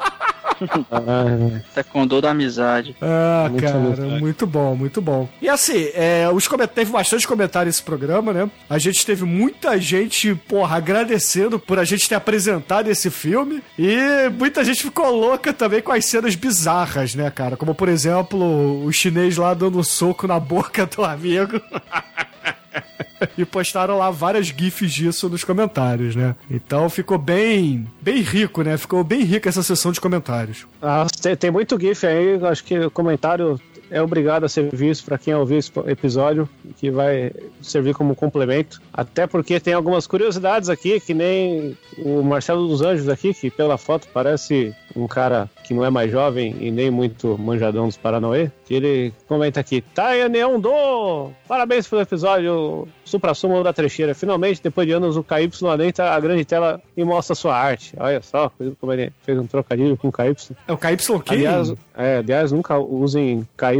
Ah, 0.90 1.60
Taekwondo 1.74 2.20
da 2.20 2.30
amizade. 2.30 2.96
Ah, 3.00 3.46
Muito 3.50 3.62
cara, 3.64 3.76
amizade. 3.76 4.20
muito 4.20 4.46
bom, 4.46 4.74
muito 4.76 5.00
bom. 5.00 5.28
E 5.40 5.48
assim, 5.48 5.88
é, 5.94 6.28
os 6.32 6.46
coment... 6.46 6.66
teve 6.68 6.90
bastante 6.92 7.26
comentário 7.26 7.66
nesse 7.66 7.82
programa, 7.82 8.32
né? 8.32 8.50
A 8.68 8.78
gente 8.78 9.04
teve 9.04 9.24
muita 9.24 9.78
gente, 9.78 10.34
porra, 10.34 10.76
agradecendo 10.76 11.58
por 11.58 11.78
a 11.78 11.84
gente 11.84 12.08
ter 12.08 12.14
apresentado 12.14 12.88
esse 12.88 13.10
filme. 13.10 13.62
E 13.78 14.28
muita 14.38 14.64
gente 14.64 14.82
ficou 14.82 15.10
louca 15.10 15.52
também 15.52 15.80
com 15.80 15.92
as 15.92 16.04
cenas 16.04 16.34
bizarras, 16.34 17.14
né, 17.14 17.30
cara? 17.30 17.56
Como, 17.56 17.74
por 17.74 17.88
exemplo, 17.88 18.84
o 18.84 18.92
chinês 18.92 19.36
lá 19.36 19.54
dando 19.54 19.78
um 19.78 19.82
soco 19.82 20.26
na 20.26 20.38
boca 20.38 20.86
do 20.86 21.04
amigo. 21.04 21.60
E 23.38 23.44
postaram 23.44 23.96
lá 23.96 24.10
várias 24.10 24.46
gifs 24.46 24.92
disso 24.92 25.28
nos 25.28 25.44
comentários, 25.44 26.16
né? 26.16 26.34
Então 26.50 26.88
ficou 26.90 27.18
bem, 27.18 27.86
bem 28.00 28.20
rico, 28.20 28.62
né? 28.62 28.76
Ficou 28.76 29.02
bem 29.04 29.22
rica 29.22 29.48
essa 29.48 29.62
sessão 29.62 29.92
de 29.92 30.00
comentários. 30.00 30.66
ah, 30.82 31.06
tem, 31.20 31.36
tem 31.36 31.50
muito 31.50 31.78
GIF 31.78 32.06
aí, 32.06 32.38
acho 32.44 32.64
que 32.64 32.90
comentário 32.90 33.60
é 33.90 34.00
obrigado 34.00 34.44
a 34.44 34.48
ser 34.48 34.74
visto 34.74 35.04
para 35.04 35.18
quem 35.18 35.34
ouvir 35.34 35.56
esse 35.56 35.72
episódio, 35.86 36.48
que 36.78 36.90
vai 36.90 37.32
servir 37.60 37.94
como 37.94 38.14
complemento. 38.14 38.80
Até 38.92 39.26
porque 39.26 39.60
tem 39.60 39.74
algumas 39.74 40.06
curiosidades 40.06 40.68
aqui, 40.68 41.00
que 41.00 41.14
nem 41.14 41.76
o 41.98 42.22
Marcelo 42.22 42.68
dos 42.68 42.82
Anjos 42.82 43.08
aqui, 43.08 43.34
que 43.34 43.50
pela 43.50 43.76
foto 43.76 44.08
parece 44.12 44.74
um 44.96 45.06
cara 45.06 45.48
que 45.64 45.74
não 45.74 45.84
é 45.84 45.90
mais 45.90 46.10
jovem 46.10 46.56
e 46.60 46.70
nem 46.70 46.90
muito 46.90 47.38
manjadão 47.38 47.86
dos 47.86 47.96
Paranauê, 47.96 48.50
que 48.64 48.74
ele 48.74 49.12
comenta 49.28 49.60
aqui, 49.60 49.80
Taia 49.80 50.28
Neon 50.28 50.58
Do! 50.58 51.30
Parabéns 51.46 51.86
pelo 51.86 52.02
episódio 52.02 52.88
Supra-Sumo 53.04 53.62
da 53.62 53.72
Trecheira. 53.72 54.14
Finalmente, 54.14 54.62
depois 54.62 54.86
de 54.86 54.92
anos, 54.92 55.16
o 55.16 55.22
KY 55.22 55.50
adentra 55.68 56.12
a 56.12 56.20
grande 56.20 56.44
tela 56.44 56.80
e 56.96 57.04
mostra 57.04 57.34
sua 57.34 57.56
arte. 57.56 57.94
Olha 57.98 58.22
só, 58.22 58.50
como 58.80 58.92
ele 58.92 59.12
fez 59.22 59.38
um 59.38 59.46
trocadilho 59.46 59.96
com 59.96 60.08
o 60.08 60.12
KY. 60.12 60.56
É 60.66 60.72
o 60.72 60.78
KY 60.78 60.96
quem? 61.24 61.46
Aliás, 61.46 61.72
é, 61.96 62.16
aliás, 62.18 62.52
nunca 62.52 62.78
usem 62.78 63.46
KY 63.56 63.79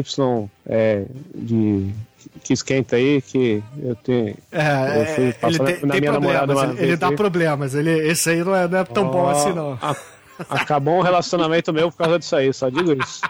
é, 0.66 1.04
de 1.34 1.90
que 2.42 2.52
esquenta 2.52 2.96
aí, 2.96 3.20
que 3.22 3.62
eu 3.82 3.94
tenho. 3.96 4.36
É, 4.52 5.00
eu 5.02 5.06
fui 5.14 5.28
é, 5.28 5.32
passar 5.32 5.48
ele 5.48 5.58
tem, 5.58 5.86
na 5.86 5.92
tem 5.92 6.00
minha 6.00 6.12
namorada 6.12 6.52
uma 6.54 6.64
ele, 6.72 6.82
ele 6.82 6.96
dá 6.96 7.08
aí. 7.08 7.16
problemas. 7.16 7.74
Ele, 7.74 7.90
esse 8.08 8.30
aí 8.30 8.44
não 8.44 8.54
é, 8.54 8.68
não 8.68 8.78
é 8.78 8.84
tão 8.84 9.08
bom 9.10 9.22
Ó, 9.24 9.30
assim, 9.30 9.52
não. 9.52 9.78
a- 9.80 9.96
acabou 10.48 10.98
um 10.98 11.02
relacionamento 11.02 11.72
meu 11.72 11.90
por 11.90 11.98
causa 11.98 12.18
disso 12.18 12.36
aí, 12.36 12.52
só 12.52 12.68
digo 12.68 12.92
isso. 12.92 13.20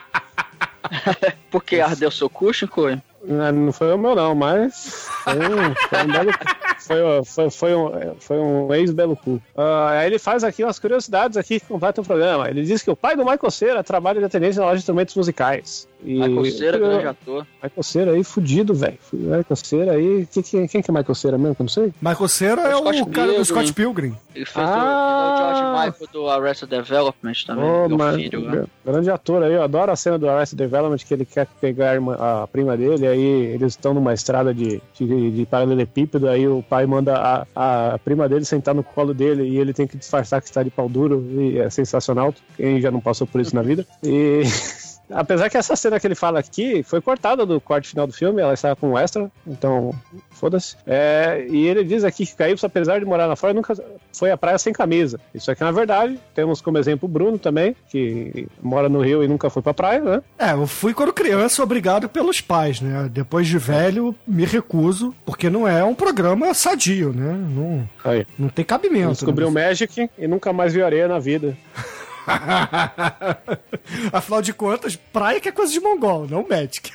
Porque 1.50 1.80
ardeu 1.80 2.10
seu 2.10 2.28
cu, 2.28 2.52
Chico? 2.52 2.82
Não, 3.22 3.52
não 3.52 3.72
foi 3.72 3.92
o 3.92 3.98
meu, 3.98 4.14
não, 4.14 4.34
mas 4.34 5.06
foi 5.24 5.34
um, 5.36 5.74
foi 5.88 6.02
um 6.02 6.12
belo. 6.12 6.30
Foi, 6.78 6.96
foi, 7.26 7.50
foi 7.50 7.74
um, 7.74 8.14
foi 8.18 8.38
um 8.38 8.74
ex-belo 8.74 9.14
cu. 9.14 9.40
Ah, 9.56 9.90
aí 9.90 10.06
ele 10.06 10.18
faz 10.18 10.42
aqui 10.42 10.64
umas 10.64 10.78
curiosidades 10.78 11.36
aqui 11.36 11.60
que 11.60 11.66
completam 11.66 12.02
o 12.02 12.06
programa. 12.06 12.48
Ele 12.48 12.62
diz 12.62 12.82
que 12.82 12.90
o 12.90 12.96
pai 12.96 13.14
do 13.14 13.24
Michael 13.24 13.50
Cera 13.50 13.84
trabalha 13.84 14.18
de 14.18 14.24
atendente 14.24 14.56
na 14.56 14.64
loja 14.64 14.76
de 14.76 14.80
instrumentos 14.80 15.14
musicais. 15.14 15.86
E, 16.04 16.14
Michael 16.14 16.44
Cera, 16.52 16.78
grande 16.78 17.06
ator. 17.06 17.46
Michael 17.62 17.82
Cera 17.82 18.12
aí, 18.12 18.24
fudido, 18.24 18.74
velho. 18.74 18.98
Michael 19.12 19.56
Cera 19.56 19.92
aí. 19.92 20.26
Que, 20.32 20.42
que, 20.42 20.68
quem 20.68 20.82
que 20.82 20.90
é 20.90 20.94
Michael 20.94 21.14
Cera 21.14 21.36
mesmo? 21.38 21.54
Que 21.54 21.62
eu 21.62 21.64
não 21.64 21.68
sei. 21.68 21.92
Michael 22.00 22.28
Cera 22.28 22.62
é 22.62 22.74
O 22.76 22.78
Scott 22.80 23.02
o 23.02 23.06
cara 23.06 23.32
do. 23.34 23.44
Scott 23.44 23.72
Pilgrim. 23.72 24.16
Ele 24.34 24.44
fez 24.46 24.56
Ah! 24.56 24.70
o, 24.70 24.70
é 24.70 25.34
o 25.34 25.36
George 25.36 25.62
Michael 25.90 26.08
do 26.12 26.28
Arrested 26.30 26.70
Development 26.70 27.32
também. 27.46 27.64
Ô, 27.64 27.88
meu 27.88 27.98
mano, 27.98 28.18
filho, 28.18 28.40
né? 28.40 28.64
grande 28.84 29.10
ator 29.10 29.42
aí, 29.42 29.52
eu 29.52 29.62
adoro 29.62 29.90
a 29.92 29.96
cena 29.96 30.18
do 30.18 30.28
Arrested 30.28 30.56
Development 30.58 30.98
que 30.98 31.12
ele 31.14 31.24
quer 31.24 31.46
pegar 31.60 31.90
a, 31.90 31.94
irmã- 31.94 32.16
a 32.18 32.46
prima 32.46 32.76
dele, 32.76 33.06
aí 33.06 33.20
eles 33.20 33.72
estão 33.72 33.92
numa 33.92 34.14
estrada 34.14 34.54
de, 34.54 34.80
de, 34.98 35.30
de 35.32 35.46
paralelepípedo, 35.46 36.28
aí 36.28 36.46
o 36.48 36.62
pai 36.62 36.86
manda 36.86 37.16
a, 37.16 37.92
a 37.92 37.98
prima 37.98 38.28
dele 38.28 38.44
sentar 38.44 38.74
no 38.74 38.82
colo 38.82 39.12
dele 39.12 39.42
e 39.48 39.58
ele 39.58 39.72
tem 39.74 39.86
que 39.86 39.96
disfarçar 39.96 40.40
que 40.40 40.46
está 40.48 40.62
de 40.62 40.70
pau 40.70 40.88
duro, 40.88 41.24
e 41.32 41.58
é 41.58 41.68
sensacional, 41.68 42.32
quem 42.56 42.80
já 42.80 42.90
não 42.90 43.00
passou 43.00 43.26
por 43.26 43.40
isso 43.40 43.54
na 43.54 43.62
vida. 43.62 43.84
E 44.02 44.42
apesar 45.10 45.48
que 45.48 45.56
essa 45.56 45.76
cena 45.76 45.98
que 45.98 46.06
ele 46.06 46.14
fala 46.14 46.38
aqui 46.38 46.82
foi 46.82 47.00
cortada 47.00 47.44
do 47.44 47.60
corte 47.60 47.88
final 47.88 48.06
do 48.06 48.12
filme, 48.12 48.40
ela 48.40 48.54
estava 48.54 48.76
com 48.76 48.98
extra, 48.98 49.30
então 49.46 49.94
foda-se. 50.30 50.76
É, 50.86 51.46
e 51.48 51.66
ele 51.66 51.84
diz 51.84 52.04
aqui 52.04 52.26
que 52.26 52.34
Caípso, 52.34 52.66
apesar 52.66 52.98
de 52.98 53.04
morar 53.04 53.26
lá 53.26 53.36
fora, 53.36 53.52
nunca 53.52 53.74
foi 54.12 54.30
à 54.30 54.36
praia 54.36 54.58
sem 54.58 54.72
camisa. 54.72 55.20
Isso 55.34 55.50
aqui, 55.50 55.62
na 55.62 55.70
verdade, 55.70 56.18
temos 56.34 56.60
como 56.60 56.78
exemplo 56.78 57.08
o 57.08 57.12
Bruno 57.12 57.38
também, 57.38 57.76
que 57.90 58.46
mora 58.62 58.88
no 58.88 59.00
Rio 59.00 59.22
e 59.22 59.28
nunca 59.28 59.50
foi 59.50 59.62
pra 59.62 59.74
praia, 59.74 60.00
né? 60.00 60.22
É, 60.38 60.52
eu 60.52 60.66
fui 60.66 60.94
quando 60.94 61.12
criança 61.12 61.62
obrigado 61.62 62.08
pelos 62.08 62.40
pais, 62.40 62.80
né? 62.80 63.08
Depois 63.10 63.46
de 63.46 63.58
velho, 63.58 64.14
me 64.26 64.44
recuso, 64.44 65.14
porque 65.24 65.50
não 65.50 65.66
é 65.66 65.84
um 65.84 65.94
programa 65.94 66.54
sadio, 66.54 67.12
né? 67.12 67.32
Não, 67.32 67.88
Aí. 68.04 68.26
não 68.38 68.48
tem 68.48 68.64
cabimento. 68.64 69.12
Descobriu 69.12 69.48
o 69.48 69.50
né? 69.50 69.68
Magic 69.68 70.08
e 70.18 70.26
nunca 70.26 70.52
mais 70.52 70.72
viu 70.72 70.84
areia 70.84 71.08
na 71.08 71.18
vida. 71.18 71.56
Afinal 74.12 74.42
de 74.42 74.52
contas, 74.52 74.96
praia 74.96 75.40
que 75.40 75.48
é 75.48 75.52
coisa 75.52 75.72
de 75.72 75.80
mongol, 75.80 76.26
não 76.28 76.46
Magic. 76.46 76.90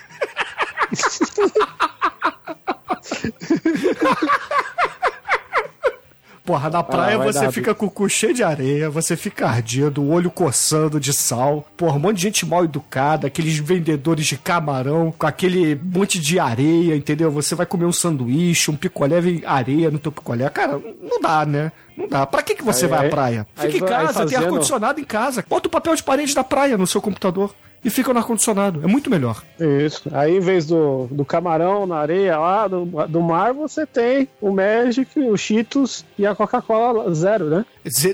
Porra, 6.46 6.70
na 6.70 6.84
praia 6.84 7.16
Ah, 7.16 7.24
você 7.24 7.40
dar, 7.40 7.52
fica 7.52 7.74
com 7.74 7.88
o 7.88 7.90
cu 7.90 8.08
cheio 8.08 8.34
de 8.34 8.44
areia, 8.44 8.88
você 8.90 9.18
fica 9.18 9.48
ardido, 9.48 10.04
o 10.04 10.12
olho 10.12 10.30
coçando 10.30 11.00
de 11.00 11.12
sal. 11.12 11.66
Porra, 11.76 11.96
um 11.96 12.00
monte 12.00 12.18
de 12.18 12.22
gente 12.22 12.46
mal 12.46 12.64
educada, 12.64 13.26
aqueles 13.26 13.58
vendedores 13.58 14.28
de 14.28 14.38
camarão 14.38 15.12
com 15.18 15.26
aquele 15.26 15.74
monte 15.76 16.20
de 16.20 16.40
areia, 16.40 16.96
entendeu? 16.96 17.32
Você 17.32 17.56
vai 17.56 17.66
comer 17.66 17.86
um 17.86 17.92
sanduíche, 17.92 18.70
um 18.70 18.76
picolé, 18.76 19.20
vem 19.20 19.42
areia 19.44 19.90
no 19.90 19.98
teu 19.98 20.12
picolé. 20.12 20.48
Cara, 20.50 20.80
não 21.02 21.20
dá, 21.20 21.46
né? 21.48 21.72
Não 21.98 22.08
dá. 22.08 22.26
Pra 22.28 22.44
que, 22.44 22.54
que 22.56 22.64
você 22.64 22.86
Aí- 22.86 22.92
vai 22.92 23.00
à 23.00 23.02
aí- 23.04 23.10
praia? 23.10 23.48
aí 23.58 23.72
Fica 23.72 23.86
em 23.86 23.88
aí 23.90 23.96
casa, 24.06 24.20
tem 24.20 24.24
fazendo- 24.30 24.44
ar-condicionado 24.46 25.00
em 25.00 25.04
casa. 25.04 25.44
Bota 25.50 25.68
o 25.68 25.72
papel 25.72 25.96
de 25.96 26.04
parede 26.04 26.36
da 26.36 26.44
praia 26.44 26.78
no 26.78 26.86
seu 26.86 27.02
computador 27.02 27.56
e 27.84 27.90
fica 27.90 28.12
no 28.14 28.20
ar-condicionado. 28.20 28.82
É 28.84 28.88
muito 28.88 29.10
melhor. 29.10 29.44
Isso. 29.60 30.10
Aí, 30.12 30.38
em 30.38 30.40
vez 30.40 30.66
do, 30.66 31.08
do 31.12 31.24
camarão 31.24 31.86
na 31.86 31.98
areia 31.98 32.38
lá, 32.38 32.68
do, 32.68 32.86
do 33.08 33.22
mar, 33.22 33.54
você 33.54 33.86
tem 33.86 34.28
o 34.42 34.52
Magic, 34.52 35.20
o 35.20 35.38
Cheetos 35.38 36.06
e 36.18 36.26
a 36.26 36.36
Coca-Cola 36.36 37.14
zero, 37.14 37.46
né? 37.46 37.66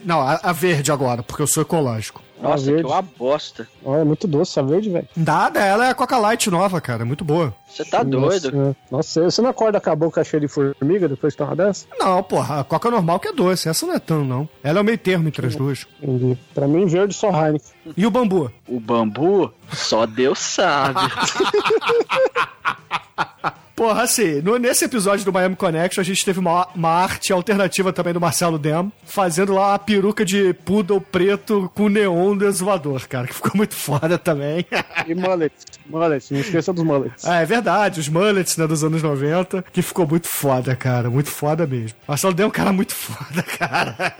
Não, 0.05 0.21
a, 0.21 0.39
a 0.43 0.51
verde 0.51 0.91
agora, 0.91 1.23
porque 1.23 1.41
eu 1.41 1.47
sou 1.47 1.61
ecológico. 1.61 2.21
Nossa, 2.41 2.65
verde. 2.65 2.83
que 2.83 2.89
uma 2.89 3.01
bosta. 3.01 3.67
Olha, 3.83 4.01
é 4.01 4.03
muito 4.03 4.27
doce 4.27 4.51
essa 4.51 4.63
verde, 4.63 4.89
velho. 4.89 5.07
Nada, 5.15 5.63
ela 5.63 5.85
é 5.85 5.89
a 5.89 5.95
Coca 5.95 6.17
Light 6.17 6.49
nova, 6.49 6.81
cara. 6.81 7.05
Muito 7.05 7.23
boa. 7.23 7.53
Você 7.67 7.85
tá 7.85 8.03
doido? 8.03 8.51
Nossa, 8.51 8.75
nossa, 8.91 9.31
você 9.31 9.41
não 9.41 9.49
acorda 9.49 9.79
com 9.79 9.89
a 9.89 9.95
boca 9.95 10.23
cheia 10.23 10.41
de 10.41 10.47
formiga 10.47 11.07
depois 11.07 11.33
de 11.33 11.37
tomar 11.37 11.55
dessa? 11.55 11.85
Não, 11.99 12.21
porra, 12.23 12.61
a 12.61 12.63
Coca 12.63 12.91
normal 12.91 13.19
que 13.19 13.29
é 13.29 13.33
doce. 13.33 13.69
Essa 13.69 13.85
não 13.85 13.93
é 13.93 13.99
tão, 13.99 14.25
não. 14.25 14.49
Ela 14.63 14.79
é 14.79 14.81
o 14.81 14.85
meio 14.85 14.97
termo 14.97 15.27
entre 15.27 15.47
as 15.47 15.55
duas. 15.55 15.87
Entendi. 16.01 16.37
Pra 16.53 16.67
mim, 16.67 16.85
verde 16.85 17.13
só 17.13 17.29
Heineken. 17.29 17.71
E 17.95 18.05
o 18.05 18.11
bambu? 18.11 18.51
O 18.67 18.79
bambu, 18.79 19.53
só 19.71 20.05
Deus 20.05 20.39
sabe. 20.39 20.99
Porra, 23.81 24.03
assim, 24.03 24.43
no- 24.43 24.59
nesse 24.59 24.85
episódio 24.85 25.25
do 25.25 25.33
Miami 25.33 25.55
Connection, 25.55 26.01
a 26.01 26.03
gente 26.03 26.23
teve 26.23 26.37
uma, 26.37 26.67
uma 26.75 26.89
arte 26.89 27.33
alternativa 27.33 27.91
também 27.91 28.13
do 28.13 28.21
Marcelo 28.21 28.59
Demo, 28.59 28.91
fazendo 29.03 29.53
lá 29.55 29.69
uma 29.69 29.79
peruca 29.79 30.23
de 30.23 30.53
poodle 30.53 31.01
preto 31.01 31.67
com 31.73 31.89
neon 31.89 32.37
do 32.37 32.45
exumador, 32.45 33.07
cara, 33.07 33.25
que 33.25 33.33
ficou 33.33 33.53
muito 33.55 33.73
foda 33.73 34.19
também. 34.19 34.67
E 35.07 35.15
mullet. 35.15 35.51
Mullet, 35.89 36.31
não 36.31 36.39
esqueça 36.41 36.71
dos 36.71 36.83
mullets. 36.83 37.25
Ah, 37.25 37.41
é 37.41 37.45
verdade, 37.45 37.99
os 37.99 38.07
mullets, 38.07 38.55
né, 38.55 38.67
dos 38.67 38.83
anos 38.83 39.01
90, 39.01 39.65
que 39.73 39.81
ficou 39.81 40.05
muito 40.07 40.27
foda, 40.27 40.75
cara, 40.75 41.09
muito 41.09 41.31
foda 41.31 41.65
mesmo. 41.65 41.97
Marcelo 42.07 42.35
Demo 42.35 42.45
é 42.45 42.49
um 42.49 42.51
cara 42.51 42.71
muito 42.71 42.93
foda, 42.93 43.41
cara. 43.57 44.13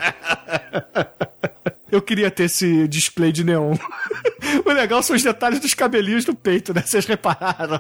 Eu 1.91 2.01
queria 2.01 2.31
ter 2.31 2.45
esse 2.45 2.87
display 2.87 3.31
de 3.31 3.43
neon. 3.43 3.75
O 4.65 4.71
legal 4.73 5.01
são 5.03 5.15
os 5.15 5.23
detalhes 5.23 5.59
dos 5.59 5.73
cabelinhos 5.73 6.25
do 6.25 6.35
peito, 6.35 6.73
né? 6.73 6.81
Vocês 6.85 7.05
repararam? 7.05 7.79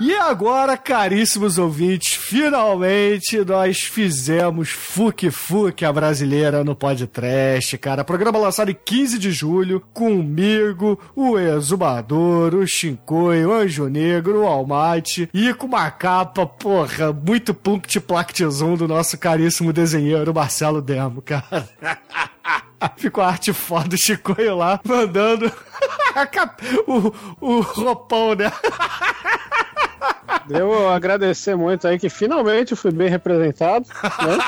E 0.00 0.12
agora, 0.16 0.76
caríssimos 0.76 1.56
ouvintes, 1.56 2.14
finalmente 2.14 3.38
nós 3.44 3.78
fizemos 3.84 4.70
Fuque 4.70 5.30
Fuque 5.30 5.84
a 5.84 5.92
brasileira 5.92 6.64
no 6.64 6.74
podcast, 6.74 7.78
cara. 7.78 8.02
Programa 8.02 8.38
lançado 8.38 8.72
em 8.72 8.76
15 8.84 9.18
de 9.20 9.30
julho, 9.30 9.80
comigo, 9.94 10.98
o 11.14 11.38
Exumador, 11.38 12.56
o 12.56 12.66
Shinkoi, 12.66 13.46
o 13.46 13.52
Anjo 13.52 13.86
Negro, 13.86 14.42
o 14.42 14.46
Almighty 14.46 15.30
e 15.32 15.54
com 15.54 15.66
uma 15.66 15.88
capa, 15.92 16.44
porra, 16.44 17.12
muito 17.12 17.54
punct 17.54 18.00
plactizum 18.00 18.74
do 18.74 18.88
nosso 18.88 19.16
caríssimo 19.16 19.72
desenheiro 19.72 20.34
Marcelo 20.34 20.82
Demo, 20.82 21.22
cara. 21.22 21.68
Ficou 22.96 23.22
a 23.22 23.28
arte 23.28 23.52
foda 23.52 23.88
do 23.88 23.98
Chicoio 23.98 24.56
lá, 24.56 24.80
mandando 24.84 25.46
o, 26.86 27.12
o 27.40 27.60
roupão, 27.60 28.34
né? 28.34 28.52
Devo 30.48 30.88
agradecer 30.88 31.56
muito 31.56 31.86
aí 31.88 31.98
que 31.98 32.08
finalmente 32.08 32.72
eu 32.72 32.76
fui 32.76 32.90
bem 32.92 33.08
representado. 33.08 33.86
Né? 34.02 34.38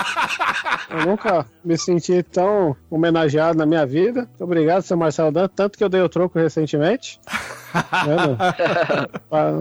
Eu 1.01 1.07
nunca 1.07 1.47
me 1.64 1.76
senti 1.78 2.22
tão 2.22 2.76
homenageado 2.90 3.59
na 3.59 3.66
minha 3.66 3.84
vida. 3.86 4.20
Muito 4.22 4.44
obrigado, 4.44 4.82
seu 4.82 4.97
Marcelo 4.97 5.32
Dan. 5.32 5.49
Tanto 5.49 5.76
que 5.78 5.82
eu 5.84 5.88
dei 5.88 6.01
o 6.01 6.09
troco 6.09 6.38
recentemente. 6.38 7.18
né, 7.74 8.36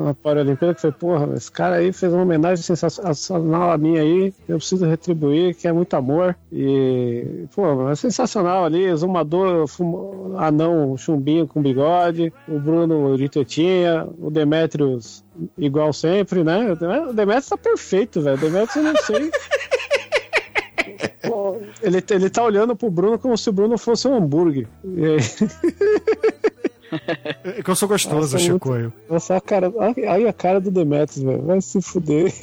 na 0.05 0.13
Paralimpíada, 0.21 0.73
que 0.75 0.81
foi, 0.81 0.91
porra, 0.91 1.33
esse 1.35 1.51
cara 1.51 1.75
aí 1.77 1.91
fez 1.91 2.13
uma 2.13 2.21
homenagem 2.23 2.63
sensacional 2.63 3.71
a 3.71 3.77
mim 3.77 3.97
aí. 3.97 4.33
Eu 4.47 4.57
preciso 4.57 4.85
retribuir, 4.85 5.55
que 5.55 5.67
é 5.67 5.71
muito 5.73 5.93
amor. 5.95 6.35
E, 6.51 7.45
pô, 7.55 7.89
é 7.89 7.95
sensacional 7.95 8.65
ali. 8.65 8.83
Exumador, 8.83 9.67
fumo- 9.67 10.35
anão, 10.37 10.95
chumbinho 10.97 11.47
com 11.47 11.61
bigode. 11.61 12.31
O 12.47 12.59
Bruno 12.59 13.17
de 13.17 13.27
tetinha. 13.29 14.07
O 14.19 14.29
Demetrius 14.29 15.23
igual 15.57 15.91
sempre, 15.91 16.24
né? 16.43 16.71
O 17.09 17.13
Demetrius 17.13 17.47
tá 17.49 17.57
perfeito, 17.57 18.21
velho. 18.21 18.37
O 18.37 18.39
Demetrius 18.39 18.75
eu 18.75 18.83
não 18.83 18.95
sei. 19.03 19.31
Pô, 21.27 21.59
Ele, 21.81 22.03
ele 22.11 22.29
tá 22.29 22.43
olhando 22.43 22.75
pro 22.75 22.89
Bruno 22.91 23.17
como 23.17 23.35
se 23.37 23.49
o 23.49 23.53
Bruno 23.53 23.77
fosse 23.77 24.07
um 24.07 24.15
hambúrguer. 24.15 24.67
E 24.83 25.05
aí- 25.05 25.19
É 27.43 27.61
que 27.63 27.69
eu 27.69 27.75
sou 27.75 27.87
gostoso, 27.89 28.15
Nossa, 28.33 28.39
Chicoio. 28.39 28.93
Nossa, 29.09 29.35
a 29.35 29.41
cara, 29.41 29.73
aí 30.09 30.27
a 30.27 30.31
cara 30.33 30.61
do 30.61 30.69
Demetrius, 30.71 31.23
velho. 31.25 31.41
Vai 31.41 31.59
se 31.61 31.81
fuder. 31.81 32.31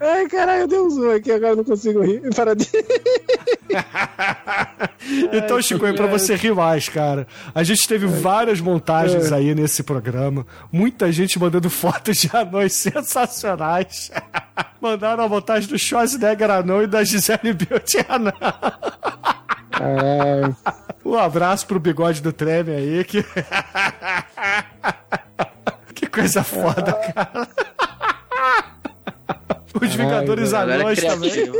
Ai, 0.00 0.26
caralho, 0.28 0.62
eu 0.62 0.66
dei 0.68 0.78
um 0.80 0.88
zoom 0.88 1.10
aqui, 1.10 1.30
agora 1.30 1.52
eu 1.52 1.56
não 1.56 1.64
consigo 1.64 2.00
rir. 2.02 2.22
Para 2.34 2.56
de... 2.56 2.66
Então, 5.32 5.60
Chicoio, 5.60 5.94
pra 5.94 6.06
você 6.06 6.34
rir 6.34 6.54
mais, 6.54 6.88
cara. 6.88 7.26
A 7.54 7.62
gente 7.62 7.86
teve 7.86 8.06
várias 8.06 8.60
montagens 8.60 9.30
É. 9.30 9.34
aí 9.34 9.54
nesse 9.54 9.82
programa. 9.82 10.46
Muita 10.72 11.10
gente 11.12 11.38
mandando 11.38 11.68
fotos 11.70 12.16
de 12.18 12.30
anões 12.32 12.72
sensacionais. 12.74 14.10
Mandaram 14.80 15.24
a 15.24 15.28
montagem 15.28 15.68
do 15.68 15.78
Schwarzenegger 15.78 16.50
anão 16.50 16.82
e 16.82 16.86
da 16.86 17.02
Gisele 17.04 17.52
Beauty 17.52 17.98
anão. 18.08 18.32
Um 21.04 21.16
abraço 21.16 21.66
pro 21.66 21.80
bigode 21.80 22.20
do 22.22 22.32
Treme 22.32 22.72
aí, 22.72 23.04
que... 23.04 23.24
que 25.94 26.06
coisa 26.06 26.42
foda, 26.44 26.92
cara. 27.14 27.48
Os 29.80 29.94
Vingadores 29.94 30.52
Galera 30.52 30.82
Anões 30.82 31.02
também. 31.02 31.30
criativa. 31.30 31.58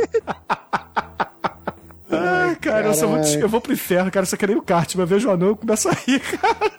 Ai, 2.09 2.55
cara, 2.55 2.87
eu, 2.87 2.93
sou 2.93 3.09
muito, 3.09 3.23
Caralho. 3.23 3.41
eu 3.41 3.49
vou 3.49 3.61
pro 3.61 3.73
inferno, 3.73 4.11
cara. 4.11 4.25
Só 4.25 4.35
que 4.35 4.45
nem 4.45 4.57
o 4.57 4.61
kart, 4.61 4.93
mas 4.95 4.99
eu 4.99 5.07
vejo 5.07 5.29
o 5.29 5.31
anão 5.31 5.51
e 5.51 5.55
começo 5.55 5.87
a 5.87 5.93
rir, 5.93 6.19
cara. 6.19 6.71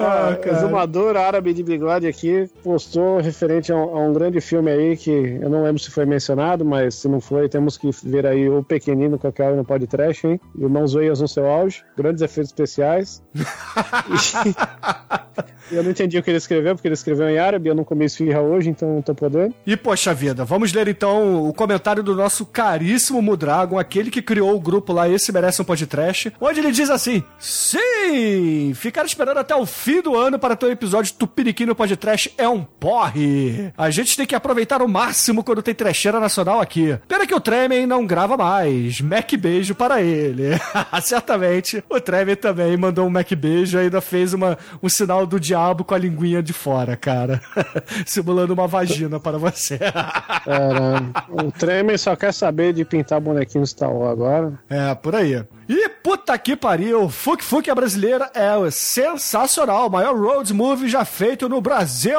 Ah, 0.00 0.36
cara. 0.42 0.56
Exumador 0.56 1.16
árabe 1.16 1.54
de 1.54 1.62
bigode 1.62 2.08
aqui 2.08 2.50
postou 2.62 3.20
referente 3.20 3.70
a 3.70 3.76
um, 3.76 3.96
a 3.96 4.00
um 4.00 4.12
grande 4.12 4.40
filme 4.40 4.68
aí 4.68 4.96
que 4.96 5.10
eu 5.10 5.48
não 5.48 5.62
lembro 5.62 5.80
se 5.80 5.92
foi 5.92 6.04
mencionado, 6.04 6.64
mas 6.64 6.96
se 6.96 7.08
não 7.08 7.20
foi, 7.20 7.48
temos 7.48 7.78
que 7.78 7.88
ver 8.02 8.26
aí 8.26 8.48
o 8.48 8.64
Pequenino 8.64 9.16
com 9.16 9.28
a 9.28 9.32
cara 9.32 9.54
no 9.54 9.64
podcast, 9.64 10.26
hein? 10.26 10.40
Irmãos 10.58 10.90
Zoias 10.90 11.20
no 11.20 11.28
seu 11.28 11.46
auge, 11.46 11.84
grandes 11.96 12.20
efeitos 12.20 12.50
especiais. 12.50 13.22
Eu 15.70 15.82
não 15.82 15.90
entendi 15.90 16.18
o 16.18 16.22
que 16.22 16.30
ele 16.30 16.38
escreveu, 16.38 16.74
porque 16.74 16.88
ele 16.88 16.94
escreveu 16.94 17.28
em 17.28 17.38
árabe, 17.38 17.68
eu 17.68 17.74
não 17.74 17.84
comi 17.84 18.04
esfirra 18.04 18.40
hoje, 18.40 18.70
então 18.70 18.94
não 18.94 19.02
tô 19.02 19.14
podendo. 19.14 19.54
E, 19.66 19.76
poxa 19.76 20.14
vida, 20.14 20.44
vamos 20.44 20.72
ler 20.72 20.88
então 20.88 21.46
o 21.46 21.52
comentário 21.52 22.02
do 22.02 22.14
nosso 22.14 22.46
caríssimo 22.46 23.20
Mudragon, 23.20 23.78
aquele 23.78 24.10
que 24.10 24.22
criou 24.22 24.54
o 24.54 24.60
grupo 24.60 24.92
lá, 24.92 25.08
Esse 25.08 25.30
Merece 25.32 25.60
um 25.60 25.64
Podcast, 25.64 26.32
onde 26.40 26.60
ele 26.60 26.72
diz 26.72 26.88
assim: 26.90 27.22
Sim! 27.38 28.72
Ficar 28.74 29.04
esperando 29.04 29.38
até 29.38 29.54
o 29.54 29.66
fim 29.66 30.00
do 30.00 30.16
ano 30.16 30.38
para 30.38 30.56
ter 30.56 30.66
um 30.66 30.70
episódio 30.70 31.14
Tupiniquim 31.14 31.66
no 31.66 31.74
Podcast 31.74 32.32
é 32.38 32.48
um 32.48 32.62
porre! 32.62 33.72
A 33.76 33.90
gente 33.90 34.16
tem 34.16 34.26
que 34.26 34.34
aproveitar 34.34 34.80
o 34.80 34.88
máximo 34.88 35.44
quando 35.44 35.62
tem 35.62 35.74
trecheira 35.74 36.18
nacional 36.18 36.60
aqui. 36.60 36.98
Pena 37.06 37.26
que 37.26 37.34
o 37.34 37.40
Tremen 37.40 37.86
não 37.86 38.06
grava 38.06 38.36
mais. 38.36 39.00
Mac 39.00 39.30
beijo 39.34 39.74
para 39.74 40.00
ele. 40.00 40.50
Certamente, 41.02 41.84
o 41.88 42.00
Tremen 42.00 42.36
também 42.36 42.76
mandou 42.76 43.06
um 43.06 43.10
Mac 43.10 43.30
beijo 43.32 43.78
ainda 43.78 44.00
fez 44.00 44.32
uma, 44.32 44.56
um 44.82 44.88
sinal 44.88 45.26
do 45.26 45.38
diabo 45.38 45.57
com 45.84 45.94
a 45.94 45.98
linguinha 45.98 46.42
de 46.42 46.52
fora, 46.52 46.96
cara. 46.96 47.40
Simulando 48.06 48.54
uma 48.54 48.66
vagina 48.66 49.18
para 49.20 49.38
você. 49.38 49.78
Caralho. 49.78 51.12
O 51.30 51.50
Tremer 51.52 51.98
só 51.98 52.14
quer 52.16 52.32
saber 52.32 52.72
de 52.72 52.84
pintar 52.84 53.20
bonequinho 53.20 53.66
Star 53.66 53.92
Wars 53.92 54.12
agora. 54.12 54.52
É, 54.68 54.94
por 54.94 55.14
aí. 55.14 55.44
E 55.68 55.86
puta 55.86 56.38
que 56.38 56.56
pariu, 56.56 57.10
Fuk 57.10 57.44
Fuk 57.44 57.70
a 57.70 57.74
brasileira 57.74 58.30
é 58.32 58.70
sensacional, 58.70 59.88
o 59.88 59.90
maior 59.90 60.16
road 60.16 60.54
movie 60.54 60.88
já 60.88 61.04
feito 61.04 61.46
no 61.46 61.60
Brasil. 61.60 62.18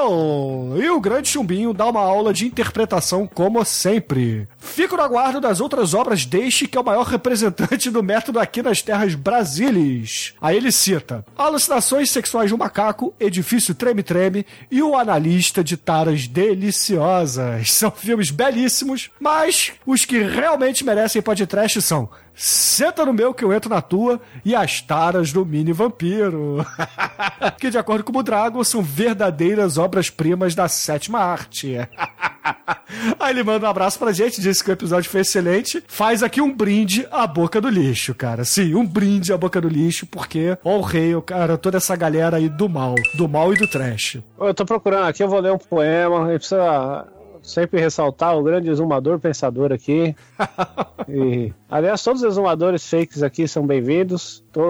E 0.78 0.88
o 0.88 1.02
grande 1.02 1.30
chumbinho 1.30 1.74
dá 1.74 1.88
uma 1.88 2.00
aula 2.00 2.32
de 2.32 2.45
interpretação 2.45 3.26
como 3.26 3.66
sempre. 3.66 4.47
Fico 4.60 4.95
no 4.95 5.02
aguardo 5.02 5.41
das 5.41 5.60
outras 5.60 5.95
obras 5.95 6.28
deste 6.28 6.68
que 6.68 6.78
é 6.78 6.82
o 6.82 6.86
maior 6.86 7.06
representante 7.10 7.89
do 7.89 8.04
método 8.04 8.39
aqui 8.39 8.62
nas 8.62 8.84
terras 8.84 9.16
brasileiras. 9.16 10.36
Aí 10.39 10.56
ele 10.56 10.72
cita 10.72 11.26
Alucinações 11.36 12.12
Sexuais 12.12 12.50
de 12.50 12.54
um 12.54 12.58
Macaco, 12.58 13.16
Edifício 13.20 13.74
Treme 13.74 14.04
Treme 14.04 14.45
e 14.70 14.84
O 14.84 14.95
Analista 14.95 15.64
de 15.64 15.76
Taras 15.76 16.28
Deliciosas. 16.28 17.72
São 17.74 17.89
filmes 17.89 18.30
belíssimos, 18.30 19.10
mas 19.20 19.72
os 19.88 20.06
que 20.06 20.20
realmente 20.22 20.86
merecem 20.86 21.20
podcast 21.20 21.82
são 21.82 22.10
Senta 22.42 23.06
no 23.06 23.12
meu 23.12 23.34
que 23.34 23.44
eu 23.44 23.52
entro 23.52 23.70
na 23.70 23.82
tua 23.82 24.18
e 24.46 24.56
as 24.56 24.80
taras 24.80 25.34
do 25.34 25.46
mini 25.46 25.74
vampiro. 25.74 26.66
que, 27.60 27.70
de 27.70 27.78
acordo 27.78 28.06
com 28.06 28.18
o 28.18 28.24
Dragon, 28.24 28.64
são 28.64 28.82
verdadeiras 28.82 29.78
obras-primas 29.78 30.56
da 30.56 30.70
sétima 30.70 31.20
arte. 31.20 31.76
Aí 33.20 33.34
ele 33.34 33.44
manda 33.44 33.68
um 33.68 33.70
abraço 33.70 34.00
pra 34.00 34.14
gente, 34.14 34.40
disse 34.40 34.64
que 34.64 34.70
o 34.70 34.72
episódio 34.72 35.10
foi 35.10 35.20
excelente. 35.20 35.84
Faz 35.86 36.24
aqui 36.24 36.40
um 36.40 36.56
brinde 36.56 37.06
à 37.12 37.28
boca 37.28 37.60
do 37.60 37.68
lixo, 37.68 38.16
cara. 38.16 38.46
Sim, 38.46 38.74
um 38.74 38.88
brinde 38.88 39.34
à 39.34 39.38
boca 39.38 39.60
do 39.60 39.68
lixo, 39.68 40.06
porque 40.06 40.58
honrei, 40.66 41.22
cara, 41.26 41.58
toda 41.58 41.76
essa 41.76 41.94
galera 41.98 42.38
aí 42.38 42.48
do 42.48 42.70
mal. 42.70 42.96
Do 43.18 43.28
mal 43.28 43.54
e 43.54 43.58
do 43.58 43.68
trash. 43.68 44.18
Eu 44.40 44.54
tô 44.54 44.64
procurando 44.64 45.08
aqui, 45.08 45.22
eu 45.22 45.28
vou 45.28 45.42
ler 45.42 45.52
um 45.52 45.58
poema. 45.58 46.26
Precisa 46.28 47.06
sempre 47.50 47.80
ressaltar 47.80 48.38
o 48.38 48.43
grande 48.43 48.70
exumador 48.70 49.20
pensador 49.20 49.72
aqui. 49.74 50.16
E, 51.12 51.52
aliás, 51.68 52.04
todos 52.04 52.22
os 52.22 52.28
exumadores 52.28 52.88
fakes 52.88 53.24
aqui 53.24 53.47
são 53.47 53.66
bem-vindos. 53.66 54.43
Tô- 54.52 54.62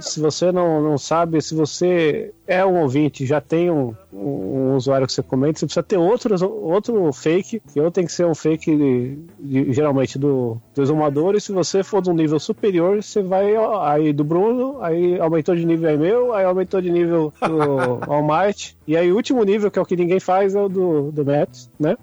Se 0.00 0.18
você 0.20 0.50
não, 0.50 0.80
não 0.80 0.96
sabe, 0.96 1.42
se 1.42 1.54
você 1.54 2.32
é 2.46 2.64
um 2.64 2.80
ouvinte, 2.82 3.26
já 3.26 3.40
tem 3.40 3.70
um, 3.70 3.94
um, 4.12 4.70
um 4.70 4.76
usuário 4.76 5.06
que 5.06 5.12
você 5.12 5.22
comenta, 5.22 5.58
você 5.58 5.66
precisa 5.66 5.82
ter 5.82 5.96
outros, 5.96 6.42
outro 6.42 7.12
fake, 7.12 7.60
que 7.72 7.80
ou 7.80 7.90
tem 7.90 8.06
que 8.06 8.12
ser 8.12 8.26
um 8.26 8.34
fake 8.34 8.76
de, 8.76 9.18
de- 9.38 9.72
geralmente 9.72 10.18
do, 10.18 10.60
do 10.74 10.82
exumador, 10.82 11.34
e 11.34 11.40
se 11.40 11.52
você 11.52 11.82
for 11.82 12.00
de 12.00 12.10
um 12.10 12.14
nível 12.14 12.38
superior, 12.38 13.02
você 13.02 13.22
vai 13.22 13.56
ó, 13.56 13.82
aí 13.84 14.12
do 14.12 14.24
Bruno, 14.24 14.78
aí 14.82 15.18
aumentou 15.18 15.56
de 15.56 15.64
nível 15.64 15.88
aí 15.88 15.98
meu, 15.98 16.34
aí 16.34 16.44
aumentou 16.44 16.80
de 16.80 16.90
nível 16.90 17.32
do 17.40 18.04
All 18.12 18.22
Might, 18.22 18.76
e 18.86 18.96
aí 18.96 19.10
o 19.10 19.16
último 19.16 19.42
nível, 19.42 19.70
que 19.70 19.78
é 19.78 19.82
o 19.82 19.86
que 19.86 19.96
ninguém 19.96 20.20
faz, 20.20 20.54
é 20.54 20.60
o 20.60 20.68
do, 20.68 21.10
do 21.12 21.24
Matt, 21.24 21.66
né? 21.80 21.96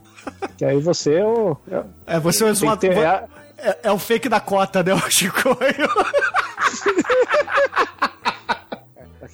Que 0.58 0.66
aí 0.66 0.80
você 0.80 1.16
é 1.16 1.26
o. 1.26 1.56
É, 2.06 2.20
você 2.20 2.44
é 2.44 2.48
o 2.48 2.50
exumador. 2.50 2.90
É, 3.58 3.78
é 3.84 3.92
o 3.92 3.98
fake 3.98 4.28
da 4.28 4.42
cota, 4.42 4.84
né, 4.84 4.94
o 4.94 5.00
Chicoio? 5.10 5.56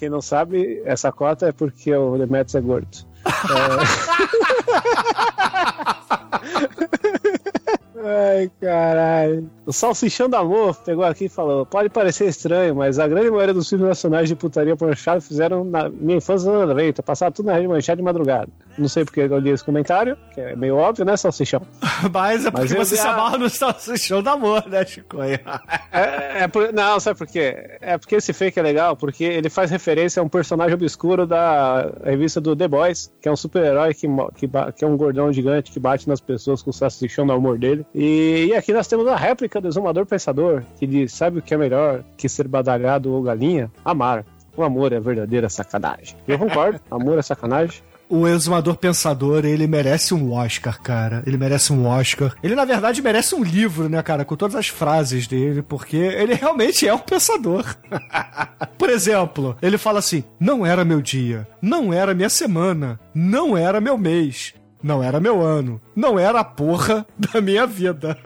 Quem 0.00 0.08
não 0.08 0.22
sabe, 0.22 0.80
essa 0.86 1.12
cota 1.12 1.48
é 1.48 1.52
porque 1.52 1.94
o 1.94 2.16
Demetrius 2.16 2.54
é 2.54 2.60
gordo. 2.62 2.88
É... 3.26 3.30
Ai, 8.02 8.50
caralho. 8.58 9.50
O 9.66 9.72
Salsichão 9.74 10.26
do 10.26 10.36
Amor 10.36 10.74
pegou 10.76 11.04
aqui 11.04 11.26
e 11.26 11.28
falou: 11.28 11.66
pode 11.66 11.90
parecer 11.90 12.26
estranho, 12.28 12.74
mas 12.74 12.98
a 12.98 13.06
grande 13.06 13.30
maioria 13.30 13.52
dos 13.52 13.68
filmes 13.68 13.88
nacionais 13.88 14.26
de 14.26 14.34
putaria 14.34 14.74
pornchada 14.74 15.20
fizeram 15.20 15.64
na 15.64 15.90
minha 15.90 16.16
infância 16.16 16.50
nos 16.50 16.62
anos 16.62 16.70
90, 16.70 17.02
passaram 17.02 17.32
tudo 17.32 17.46
na 17.46 17.54
rede 17.56 17.68
manchete 17.68 17.98
de 17.98 18.02
madrugada. 18.02 18.48
Não 18.78 18.88
sei 18.88 19.04
porque 19.04 19.20
eu 19.20 19.38
li 19.38 19.50
esse 19.50 19.64
comentário, 19.64 20.16
que 20.34 20.40
é 20.40 20.56
meio 20.56 20.76
óbvio, 20.76 21.04
né, 21.04 21.16
Salsichão? 21.16 21.62
Mas 22.12 22.46
é 22.46 22.50
porque 22.50 22.74
Mas 22.74 22.88
você 22.88 22.96
se 22.96 23.06
amarra 23.06 23.36
no 23.38 23.48
Salsichão 23.50 24.22
do 24.22 24.30
Amor, 24.30 24.66
né, 24.68 24.84
Chicoio? 24.86 25.38
É, 25.92 26.42
é 26.44 26.48
por- 26.48 26.72
não, 26.72 26.98
sabe 27.00 27.18
por 27.18 27.26
quê? 27.26 27.78
É 27.80 27.98
porque 27.98 28.16
esse 28.16 28.32
fake 28.32 28.58
é 28.58 28.62
legal, 28.62 28.96
porque 28.96 29.24
ele 29.24 29.50
faz 29.50 29.70
referência 29.70 30.20
a 30.20 30.24
um 30.24 30.28
personagem 30.28 30.74
obscuro 30.74 31.26
da 31.26 31.90
revista 32.04 32.40
do 32.40 32.54
The 32.56 32.68
Boys, 32.68 33.12
que 33.20 33.28
é 33.28 33.32
um 33.32 33.36
super-herói 33.36 33.92
que, 33.94 34.06
que, 34.36 34.48
que 34.76 34.84
é 34.84 34.88
um 34.88 34.96
gordão 34.96 35.32
gigante 35.32 35.70
que 35.70 35.80
bate 35.80 36.08
nas 36.08 36.20
pessoas 36.20 36.62
com 36.62 36.70
o 36.70 36.72
salsichão 36.72 37.24
no 37.24 37.32
amor 37.32 37.58
dele. 37.58 37.84
E, 37.94 38.46
e 38.50 38.54
aqui 38.54 38.72
nós 38.72 38.86
temos 38.86 39.06
a 39.06 39.16
réplica 39.16 39.60
do 39.60 39.68
Exumador 39.68 40.06
Pensador, 40.06 40.62
que 40.78 40.86
diz: 40.86 41.12
sabe 41.12 41.38
o 41.38 41.42
que 41.42 41.52
é 41.54 41.56
melhor 41.56 42.02
que 42.16 42.28
ser 42.28 42.46
badalhado 42.48 43.12
ou 43.12 43.22
galinha? 43.22 43.70
Amar. 43.84 44.24
O 44.56 44.62
amor 44.64 44.92
é 44.92 44.98
verdadeira 45.00 45.48
sacanagem. 45.48 46.16
Eu 46.26 46.38
concordo, 46.38 46.80
amor 46.90 47.18
é 47.18 47.22
sacanagem. 47.22 47.82
O 48.10 48.26
exumador 48.26 48.76
pensador, 48.76 49.44
ele 49.44 49.68
merece 49.68 50.12
um 50.12 50.32
Oscar, 50.32 50.82
cara. 50.82 51.22
Ele 51.24 51.36
merece 51.36 51.72
um 51.72 51.86
Oscar. 51.86 52.34
Ele, 52.42 52.56
na 52.56 52.64
verdade, 52.64 53.00
merece 53.00 53.36
um 53.36 53.44
livro, 53.44 53.88
né, 53.88 54.02
cara? 54.02 54.24
Com 54.24 54.34
todas 54.34 54.56
as 54.56 54.66
frases 54.66 55.28
dele, 55.28 55.62
porque 55.62 55.96
ele 55.96 56.34
realmente 56.34 56.88
é 56.88 56.92
um 56.92 56.98
pensador. 56.98 57.64
Por 58.76 58.90
exemplo, 58.90 59.56
ele 59.62 59.78
fala 59.78 60.00
assim: 60.00 60.24
não 60.40 60.66
era 60.66 60.84
meu 60.84 61.00
dia, 61.00 61.46
não 61.62 61.94
era 61.94 62.12
minha 62.12 62.28
semana, 62.28 62.98
não 63.14 63.56
era 63.56 63.80
meu 63.80 63.96
mês, 63.96 64.54
não 64.82 65.00
era 65.00 65.20
meu 65.20 65.40
ano, 65.40 65.80
não 65.94 66.18
era 66.18 66.40
a 66.40 66.44
porra 66.44 67.06
da 67.16 67.40
minha 67.40 67.64
vida. 67.64 68.18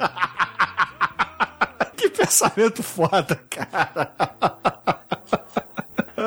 que 1.95 2.09
pensamento 2.09 2.83
foda, 2.83 3.39
cara. 3.51 4.83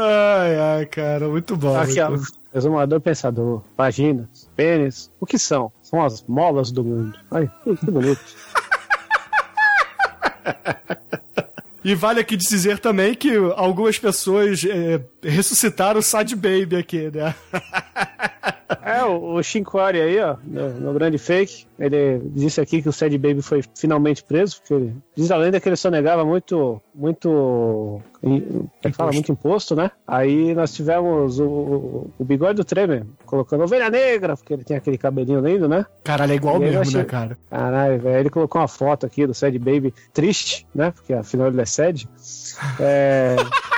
Ai, 0.08 0.60
ai, 0.60 0.86
cara, 0.86 1.28
muito 1.28 1.56
bom. 1.56 1.76
Aqui, 1.78 2.00
ó. 2.00 2.18
Exumador 2.54 3.00
pensador, 3.00 3.62
vaginas, 3.78 4.50
pênis, 4.56 5.12
o 5.20 5.26
que 5.26 5.38
são? 5.38 5.72
São 5.84 6.04
as 6.04 6.24
molas 6.24 6.72
do 6.72 6.84
mundo. 6.84 7.18
Ai, 7.30 7.50
que 7.64 7.76
que 7.76 7.92
bonito. 7.92 8.22
E 11.84 11.96
vale 11.96 12.20
aqui 12.20 12.36
dizer 12.36 12.80
também 12.80 13.16
que 13.16 13.34
algumas 13.56 13.98
pessoas 13.98 14.62
é, 14.66 15.00
ressuscitaram 15.24 16.00
o 16.00 16.04
Sad 16.04 16.36
Baby 16.36 16.76
aqui, 16.76 17.10
né? 17.10 17.34
É, 18.84 19.04
o, 19.04 19.36
o 19.36 19.44
Shinkwari 19.44 20.02
aí, 20.02 20.20
ó, 20.20 20.36
no, 20.44 20.70
no 20.82 20.94
grande 20.94 21.18
fake, 21.18 21.66
ele 21.80 22.20
disse 22.36 22.60
aqui 22.60 22.82
que 22.82 22.90
o 22.90 22.94
Sad 22.94 23.18
Baby 23.18 23.42
foi 23.42 23.64
finalmente 23.76 24.24
preso, 24.24 24.58
porque 24.60 24.74
ele, 24.74 24.96
diz 25.16 25.32
a 25.32 25.38
lenda 25.38 25.60
que 25.60 25.70
ele 25.70 25.76
sonegava 25.78 26.26
muito, 26.26 26.82
muito, 26.94 28.02
em- 28.22 28.68
é 28.84 28.92
fala, 28.92 29.12
muito 29.14 29.32
imposto, 29.32 29.76
né? 29.76 29.90
Aí 30.06 30.54
nós 30.54 30.74
tivemos 30.74 31.40
o, 31.40 32.08
o 32.20 32.26
bigode 32.26 32.56
do 32.56 32.66
Tremer, 32.66 33.06
colocando 33.26 33.64
ovelha 33.64 33.90
negra, 33.90 34.36
porque 34.36 34.54
ele 34.54 34.64
tem 34.64 34.76
aquele 34.76 34.98
cabelinho 34.98 35.40
lindo, 35.40 35.70
né? 35.70 35.86
Caralho, 36.04 36.34
é 36.34 36.36
igual 36.36 36.58
E 36.58 36.60
mesmo, 36.60 36.82
achei- 36.82 37.00
né, 37.00 37.06
cara? 37.06 37.38
Caralho, 37.50 38.00
velho, 38.00 38.20
ele 38.20 38.30
colocou 38.30 38.60
uma 38.60 38.68
foto 38.68 39.06
aqui 39.06 39.26
do 39.26 39.34
Sad 39.34 39.58
Baby 39.60 39.94
triste, 40.14 40.68
né? 40.76 40.92
Porque 40.92 41.14
afinal 41.14 41.48
ele 41.48 41.62
é 41.62 41.66
Sad. 41.66 42.08
É... 42.80 43.36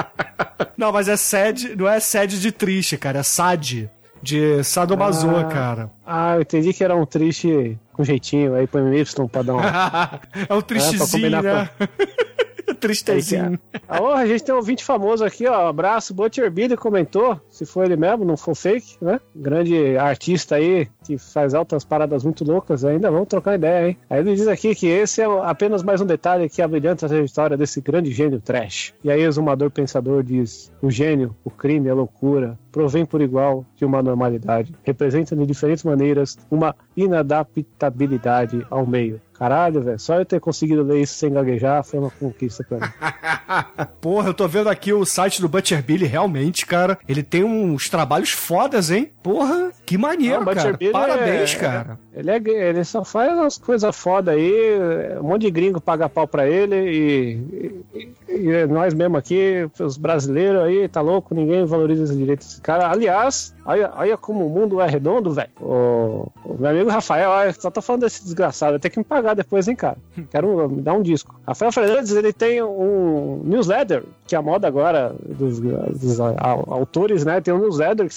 Não, 0.76 0.92
mas 0.92 1.08
é 1.08 1.16
sad, 1.16 1.74
não 1.76 1.88
é 1.88 1.98
sad 2.00 2.38
de 2.38 2.52
triste, 2.52 2.96
cara, 2.98 3.20
é 3.20 3.22
sad. 3.22 3.88
De 4.22 4.62
sadomasoa, 4.64 5.42
Ah. 5.42 5.44
cara. 5.44 5.90
Ah, 6.06 6.34
eu 6.36 6.42
entendi 6.42 6.72
que 6.72 6.82
era 6.82 6.96
um 6.96 7.06
triste 7.06 7.78
com 7.92 8.02
jeitinho, 8.04 8.54
aí 8.54 8.66
põe 8.66 8.82
um 8.82 8.92
Y 8.92 9.28
pra 9.28 9.42
dar 9.42 9.54
uma. 9.54 10.20
é 10.48 10.52
um 10.54 10.60
tristezinho, 10.60 11.06
combinar 11.08 11.42
né? 11.42 11.70
Tristezinho. 12.76 13.58
Ah, 13.88 14.02
ô, 14.02 14.08
a 14.08 14.26
gente 14.26 14.44
tem 14.44 14.54
um 14.54 14.58
ouvinte 14.58 14.84
famoso 14.84 15.24
aqui, 15.24 15.46
ó. 15.46 15.68
Abraço, 15.68 16.14
Butcher 16.14 16.50
Billy 16.50 16.76
comentou. 16.76 17.40
Se 17.48 17.64
foi 17.64 17.86
ele 17.86 17.96
mesmo, 17.96 18.24
não 18.24 18.36
for 18.36 18.54
fake, 18.54 18.96
né? 19.00 19.20
Grande 19.34 19.96
artista 19.96 20.56
aí 20.56 20.88
que 21.04 21.18
faz 21.18 21.54
altas 21.54 21.84
paradas 21.84 22.24
muito 22.24 22.44
loucas. 22.44 22.84
Ainda 22.84 23.10
vamos 23.10 23.28
trocar 23.28 23.54
ideia, 23.54 23.88
hein? 23.88 23.96
Aí 24.10 24.20
ele 24.20 24.34
diz 24.34 24.48
aqui 24.48 24.74
que 24.74 24.86
esse 24.86 25.22
é 25.22 25.24
apenas 25.24 25.82
mais 25.82 26.00
um 26.00 26.06
detalhe 26.06 26.48
que 26.48 26.62
abrilhanta 26.62 27.06
a 27.06 27.22
história 27.22 27.56
desse 27.56 27.80
grande 27.80 28.10
gênio 28.10 28.40
trash. 28.40 28.94
E 29.02 29.10
aí 29.10 29.24
o 29.24 29.28
exumador 29.28 29.70
pensador 29.70 30.22
diz: 30.22 30.70
o 30.82 30.90
gênio, 30.90 31.34
o 31.44 31.50
crime, 31.50 31.88
a 31.88 31.94
loucura 31.94 32.58
provém 32.76 33.06
por 33.06 33.22
igual 33.22 33.64
de 33.74 33.86
uma 33.86 34.02
normalidade. 34.02 34.74
Representam 34.82 35.38
de 35.38 35.46
diferentes 35.46 35.82
maneiras 35.82 36.38
uma 36.50 36.76
inadaptabilidade 36.94 38.66
ao 38.68 38.86
meio. 38.86 39.20
Caralho, 39.38 39.82
velho, 39.82 39.98
só 39.98 40.14
eu 40.16 40.24
ter 40.24 40.40
conseguido 40.40 40.82
ler 40.82 41.02
isso 41.02 41.14
sem 41.14 41.32
gaguejar 41.32 41.84
foi 41.84 41.98
uma 41.98 42.10
conquista 42.10 42.64
pra 42.64 42.78
mim. 42.78 43.86
Porra, 44.00 44.30
eu 44.30 44.34
tô 44.34 44.48
vendo 44.48 44.68
aqui 44.68 44.92
o 44.92 45.04
site 45.04 45.40
do 45.40 45.48
Butcher 45.48 45.82
Billy, 45.82 46.06
realmente, 46.06 46.64
cara. 46.64 46.98
Ele 47.08 47.22
tem 47.22 47.44
uns 47.44 47.88
trabalhos 47.88 48.30
fodas, 48.30 48.90
hein? 48.90 49.10
Porra, 49.22 49.70
que 49.86 49.96
maneiro, 49.96 50.44
Não, 50.44 50.52
cara. 50.54 50.72
Billy 50.72 50.90
Parabéns, 50.92 51.54
é- 51.54 51.58
cara. 51.58 51.98
Ele, 52.12 52.30
é, 52.30 52.68
ele 52.70 52.82
só 52.84 53.04
faz 53.04 53.32
umas 53.32 53.56
coisas 53.58 53.94
foda 53.96 54.32
aí, 54.32 54.78
um 55.20 55.28
monte 55.28 55.42
de 55.42 55.50
gringo 55.50 55.80
paga 55.80 56.08
pau 56.08 56.26
pra 56.26 56.48
ele 56.48 56.74
e, 56.76 57.84
e- 57.94 58.12
e 58.28 58.66
nós 58.66 58.92
mesmo 58.94 59.16
aqui, 59.16 59.68
os 59.78 59.96
brasileiros 59.96 60.62
aí, 60.62 60.88
tá 60.88 61.00
louco, 61.00 61.34
ninguém 61.34 61.64
valoriza 61.64 62.04
os 62.04 62.16
direitos 62.16 62.46
desse 62.48 62.60
cara. 62.60 62.90
Aliás, 62.90 63.54
olha, 63.64 63.92
olha 63.96 64.16
como 64.16 64.46
o 64.46 64.50
mundo 64.50 64.80
é 64.80 64.86
redondo, 64.88 65.32
velho. 65.32 65.50
O, 65.60 66.28
o 66.44 66.56
meu 66.58 66.70
amigo 66.70 66.90
Rafael, 66.90 67.30
olha, 67.30 67.52
só 67.52 67.70
tô 67.70 67.80
falando 67.80 68.02
desse 68.02 68.24
desgraçado, 68.24 68.78
ter 68.78 68.90
que 68.90 68.98
me 68.98 69.04
pagar 69.04 69.34
depois, 69.34 69.68
hein, 69.68 69.76
cara. 69.76 69.96
Quero 70.30 70.68
me 70.68 70.82
dar 70.82 70.94
um 70.94 71.02
disco. 71.02 71.38
Rafael 71.46 71.70
Fernandes, 71.70 72.12
ele 72.12 72.32
tem 72.32 72.62
um 72.62 73.42
newsletter, 73.44 74.02
que 74.26 74.34
é 74.34 74.38
a 74.38 74.42
moda 74.42 74.66
agora 74.66 75.14
dos, 75.24 75.60
dos 75.60 76.20
a- 76.20 76.34
autores, 76.68 77.24
né? 77.24 77.40
Tem 77.40 77.54
um 77.54 77.58
newsletter 77.58 78.08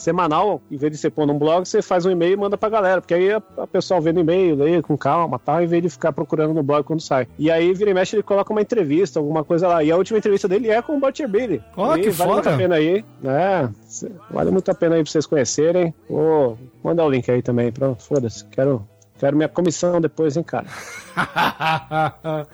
semanal, 0.00 0.60
em 0.70 0.76
vez 0.76 0.92
de 0.92 0.98
você 0.98 1.10
pôr 1.10 1.26
num 1.26 1.38
blog, 1.38 1.66
você 1.66 1.82
faz 1.82 2.06
um 2.06 2.10
e-mail 2.10 2.32
e 2.32 2.36
manda 2.36 2.56
pra 2.56 2.68
galera, 2.68 3.00
porque 3.00 3.14
aí 3.14 3.32
a, 3.32 3.42
a 3.58 3.66
pessoa 3.66 4.00
vê 4.00 4.12
no 4.12 4.20
e-mail, 4.20 4.54
lê 4.56 4.80
com 4.82 4.96
calma, 4.96 5.38
tal, 5.38 5.62
em 5.62 5.66
vez 5.66 5.82
de 5.82 5.88
ficar 5.90 6.12
procurando 6.12 6.54
no 6.54 6.62
blog 6.62 6.84
quando 6.84 7.00
sai. 7.00 7.26
E 7.38 7.50
aí, 7.50 7.72
vira 7.74 7.90
e 7.90 7.94
mexe, 7.94 8.16
ele 8.16 8.22
coloca 8.22 8.52
uma 8.52 8.62
entrevista, 8.62 9.18
alguma 9.18 9.44
coisa 9.44 9.68
lá. 9.68 9.82
E 9.82 9.90
a 9.90 9.96
última 9.96 10.18
entrevista 10.18 10.46
dele 10.48 10.70
é 10.70 10.80
com 10.80 10.96
o 10.96 11.00
Butcher 11.00 11.28
Billy. 11.28 11.62
Ó, 11.76 11.96
E 11.96 12.02
que 12.02 12.10
vale 12.10 12.30
muito 12.32 12.44
foda. 12.44 12.54
a 12.54 12.58
pena 12.58 12.74
aí, 12.76 13.04
né? 13.22 13.70
Vale 14.30 14.50
muito 14.50 14.70
a 14.70 14.74
pena 14.74 14.94
aí 14.96 15.02
pra 15.02 15.10
vocês 15.10 15.26
conhecerem. 15.26 15.92
Vou 16.08 16.56
mandar 16.82 17.04
o 17.04 17.10
link 17.10 17.30
aí 17.30 17.42
também, 17.42 17.70
pronto, 17.72 18.02
foda-se. 18.02 18.44
Quero, 18.46 18.86
quero 19.18 19.36
minha 19.36 19.48
comissão 19.48 20.00
depois, 20.00 20.36
hein, 20.36 20.42
cara. 20.42 20.66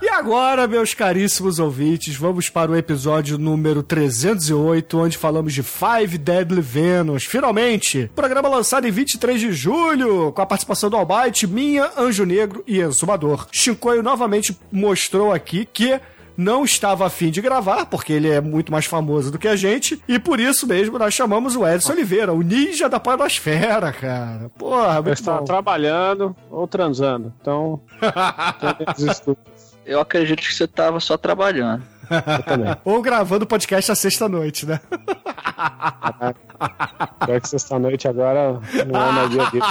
E 0.00 0.08
agora, 0.08 0.68
meus 0.68 0.94
caríssimos 0.94 1.58
ouvintes, 1.58 2.14
vamos 2.16 2.48
para 2.48 2.70
o 2.70 2.76
episódio 2.76 3.36
número 3.36 3.82
308, 3.82 4.96
onde 4.98 5.18
falamos 5.18 5.52
de 5.52 5.62
Five 5.62 6.16
Deadly 6.18 6.60
Venom. 6.60 7.18
Finalmente! 7.18 8.08
Programa 8.14 8.48
lançado 8.48 8.86
em 8.86 8.92
23 8.92 9.40
de 9.40 9.52
julho, 9.52 10.30
com 10.32 10.40
a 10.40 10.46
participação 10.46 10.88
do 10.88 10.96
Almighty, 10.96 11.46
Minha, 11.48 11.90
Anjo 11.98 12.24
Negro 12.24 12.62
e 12.66 12.78
Exumador. 12.78 13.48
Shinkoio 13.50 14.02
novamente 14.02 14.56
mostrou 14.70 15.32
aqui 15.32 15.66
que 15.66 16.00
não 16.36 16.64
estava 16.64 17.04
afim 17.04 17.30
de 17.32 17.40
gravar, 17.40 17.86
porque 17.86 18.12
ele 18.12 18.30
é 18.30 18.40
muito 18.40 18.70
mais 18.70 18.84
famoso 18.86 19.32
do 19.32 19.38
que 19.40 19.48
a 19.48 19.56
gente, 19.56 20.00
e 20.06 20.20
por 20.20 20.38
isso 20.38 20.68
mesmo 20.68 20.96
nós 20.96 21.12
chamamos 21.12 21.56
o 21.56 21.66
Edson 21.66 21.92
Oliveira, 21.92 22.32
o 22.32 22.42
ninja 22.42 22.88
da 22.88 23.00
podosfera, 23.00 23.90
cara. 23.92 24.48
Porra, 24.56 24.98
Eu 24.98 25.02
muito 25.02 25.18
estava 25.18 25.38
bom. 25.40 25.44
trabalhando 25.44 26.36
ou 26.48 26.68
transando, 26.68 27.32
então. 27.42 27.80
Eu 29.88 30.00
acredito 30.00 30.42
que 30.42 30.52
você 30.52 30.66
tava 30.66 31.00
só 31.00 31.16
trabalhando. 31.16 31.82
Ou 32.84 33.00
gravando 33.00 33.46
podcast 33.46 33.90
à 33.90 33.94
sexta-noite, 33.94 34.66
né? 34.66 34.78
Pior 37.24 37.40
que 37.40 37.48
sexta-noite 37.48 38.06
agora 38.06 38.60
não 38.86 39.00
é 39.00 39.12
mais 39.12 39.30
dia 39.30 39.50
dele. 39.50 39.64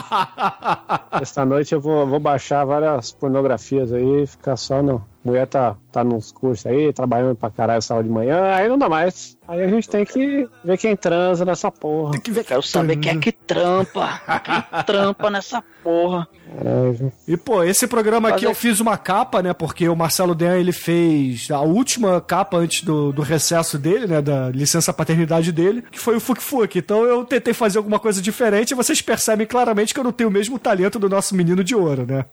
Sexta-noite 1.20 1.74
eu 1.74 1.82
vou, 1.82 2.07
vou 2.07 2.20
baixar 2.20 2.65
várias 2.65 3.11
pornografias 3.11 3.93
aí 3.93 4.24
e 4.24 4.28
ficar 4.28 4.57
só 4.57 4.82
no. 4.82 5.05
Mulher 5.24 5.45
tá, 5.45 5.76
tá 5.98 6.04
nos 6.04 6.32
cursos 6.32 6.66
aí, 6.68 6.93
trabalhando 6.93 7.36
pra 7.36 7.50
caralho 7.50 7.82
sala 7.82 8.04
de 8.04 8.10
manhã, 8.10 8.54
aí 8.54 8.68
não 8.70 8.78
dá 8.78 8.88
mais. 8.88 9.36
Aí 9.48 9.64
a 9.64 9.68
gente 9.68 9.89
tem 9.89 10.06
que 10.06 10.48
ver 10.64 10.78
quem 10.78 10.95
transa 10.95 11.43
nessa 11.45 11.72
porra. 11.72 12.12
Tem 12.12 12.22
que 12.22 12.32
ver 12.32 12.43
Quero 12.43 12.62
saber 12.62 12.98
quem 12.98 13.14
é 13.14 13.18
que 13.18 13.32
trampa. 13.32 14.22
Quem 14.43 14.84
trampa 14.86 15.30
nessa 15.30 15.64
porra. 15.84 16.28
Caralho. 16.58 17.12
E, 17.28 17.36
pô, 17.38 17.64
esse 17.64 17.88
programa 17.88 18.28
aqui 18.30 18.39
Fazer- 18.41 18.48
eu 18.48 18.56
fiz 18.56 18.80
uma 18.80 18.98
capa, 18.98 19.41
né? 19.41 19.54
Porque 19.54 19.88
o 19.88 19.95
Marcelo 19.95 20.36
Den, 20.36 20.60
ele 20.60 20.72
fez 20.74 21.50
a 21.50 21.62
última 21.62 22.20
capa 22.22 22.58
antes 22.58 22.84
do, 22.84 23.12
do 23.14 23.22
recesso 23.22 23.78
dele, 23.78 24.06
né? 24.06 24.22
Da 24.22 24.50
licença 24.50 24.91
paternidade 24.93 25.52
dele, 25.52 25.82
que 25.91 26.00
foi 26.00 26.16
o 26.18 26.20
Fuk 26.20 26.41
Fuk. 26.41 26.78
Então 26.78 27.04
eu 27.06 27.24
tentei 27.26 27.54
fazer 27.54 27.78
alguma 27.78 28.00
coisa 28.00 28.22
diferente 28.22 28.72
e 28.72 28.76
vocês 28.76 29.02
percebem 29.02 29.48
claramente 29.48 29.93
que 29.93 30.00
eu 30.00 30.04
não 30.04 30.12
tenho 30.12 30.30
o 30.30 30.34
mesmo 30.34 30.60
talento 30.60 31.00
do 31.00 31.08
nosso 31.10 31.34
menino 31.36 31.64
de 31.64 31.74
ouro, 31.76 32.06
né? 32.06 32.26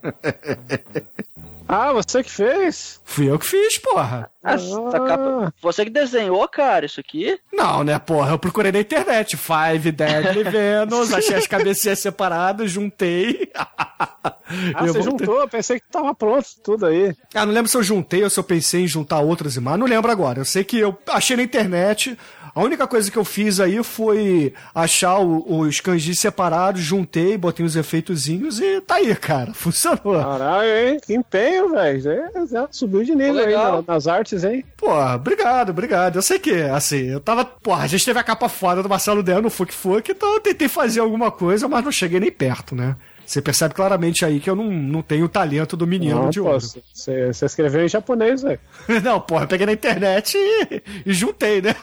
Ah, 1.67 1.93
você 1.93 2.23
que 2.23 2.31
fez? 2.31 3.01
Fui 3.05 3.31
eu 3.31 3.39
que 3.39 3.47
fiz, 3.47 3.54
porra. 3.83 4.31
Essa 4.43 5.01
capa- 5.01 5.53
Você 5.63 5.85
que 5.85 5.91
desenhou, 5.91 6.47
cara, 6.49 6.87
isso 6.87 7.01
aqui? 7.01 7.39
Não, 7.53 7.83
né, 7.83 7.99
porra? 7.99 8.33
Eu 8.33 8.39
procurei 8.39 8.71
na 8.73 8.81
internet. 8.81 9.37
Five 9.37 9.91
Deadly 9.93 10.45
Venus, 10.51 11.13
achei 11.13 11.37
as 11.37 11.47
cabecinhas 11.47 11.99
separadas, 11.99 12.71
juntei. 12.71 13.51
Ah, 13.55 14.87
Eu 14.87 14.93
você 14.93 15.03
juntou, 15.03 15.41
eu 15.41 15.49
pensei 15.49 15.81
que 15.81 15.87
tava 15.91 16.15
pronto 16.15 16.47
tudo 16.63 16.87
aí. 16.87 17.15
Ah, 17.35 17.47
não 17.47 17.53
lembro 17.53 17.69
se 17.71 17.77
eu 17.77 17.83
juntei 17.83 18.23
ou 18.23 18.31
se 18.31 18.39
eu 18.39 18.45
pensei 18.45 18.83
em 18.83 18.87
juntar 18.89 19.21
outras 19.21 19.57
imagens. 19.57 19.81
Não 19.81 19.87
lembro 19.87 20.11
agora. 20.11 20.41
Eu 20.41 20.45
sei 20.45 20.63
que 20.65 20.79
eu 20.79 20.97
achei 21.09 21.37
na 21.37 21.43
internet. 21.43 22.17
A 22.55 22.63
única 22.63 22.87
coisa 22.87 23.11
que 23.11 23.17
eu 23.19 23.25
fiz 23.25 23.59
aí 23.59 23.83
foi 23.83 24.55
achar 24.75 25.19
o- 25.19 25.59
os 25.61 25.81
kanjis 25.81 26.21
separados, 26.21 26.81
juntei, 26.83 27.37
botei 27.37 27.67
uns 27.67 27.75
efeitozinhos 27.75 28.61
e 28.61 28.81
tá 28.81 28.95
aí, 28.97 29.15
cara. 29.17 29.53
Funcionou. 29.55 30.23
Caralho, 30.23 30.69
hein? 30.69 31.01
Que 31.05 31.15
empenho, 31.15 31.71
velho. 31.71 32.11
É, 32.11 32.31
já 32.47 32.69
subiu 32.71 33.03
de 33.05 33.15
nível 33.15 33.45
aí 33.45 33.53
na- 33.55 33.83
nas 33.87 34.07
artes, 34.07 34.45
hein? 34.45 34.65
Porra, 34.77 35.17
obrigado, 35.17 35.71
obrigado. 35.71 36.17
Eu 36.17 36.23
sei 36.23 36.39
que, 36.39 36.53
assim, 36.63 37.07
eu 37.07 37.21
tava. 37.21 37.45
Porra, 37.45 37.85
a 37.85 37.87
gente 37.89 38.05
teve 38.05 38.19
a 38.19 38.23
capa 38.23 38.49
fora 38.49 38.83
do 38.83 38.89
Marcelo 38.89 39.23
Del 39.23 39.43
no 39.43 39.51
Fuk 39.51 39.75
Fuk, 39.75 40.11
então 40.13 40.35
eu 40.35 40.41
tentei 40.41 40.69
fazer 40.69 41.01
alguma 41.01 41.31
coisa, 41.33 41.67
mas 41.69 41.85
não 41.85 41.91
cheguei 41.91 42.21
nem 42.21 42.31
perto, 42.31 42.75
né? 42.77 42.95
Você 43.27 43.41
percebe 43.41 43.75
claramente 43.75 44.25
aí 44.25 44.39
que 44.41 44.49
eu 44.51 44.55
não, 44.57 44.65
não 44.71 45.03
tenho 45.03 45.25
o 45.25 45.29
talento 45.29 45.77
do 45.77 45.87
menino 45.87 46.25
Não, 46.25 46.31
de 46.31 46.41
ouro. 46.41 46.61
Você 46.93 47.33
escreveu 47.47 47.85
em 47.85 47.89
japonês, 47.89 48.43
velho. 48.43 48.61
Não, 49.03 49.21
porra, 49.21 49.45
eu 49.45 49.49
peguei 49.49 49.67
na 49.67 49.73
internet 49.73 50.37
e, 50.37 50.83
e 51.07 51.13
juntei, 51.13 51.61
né? 51.63 51.75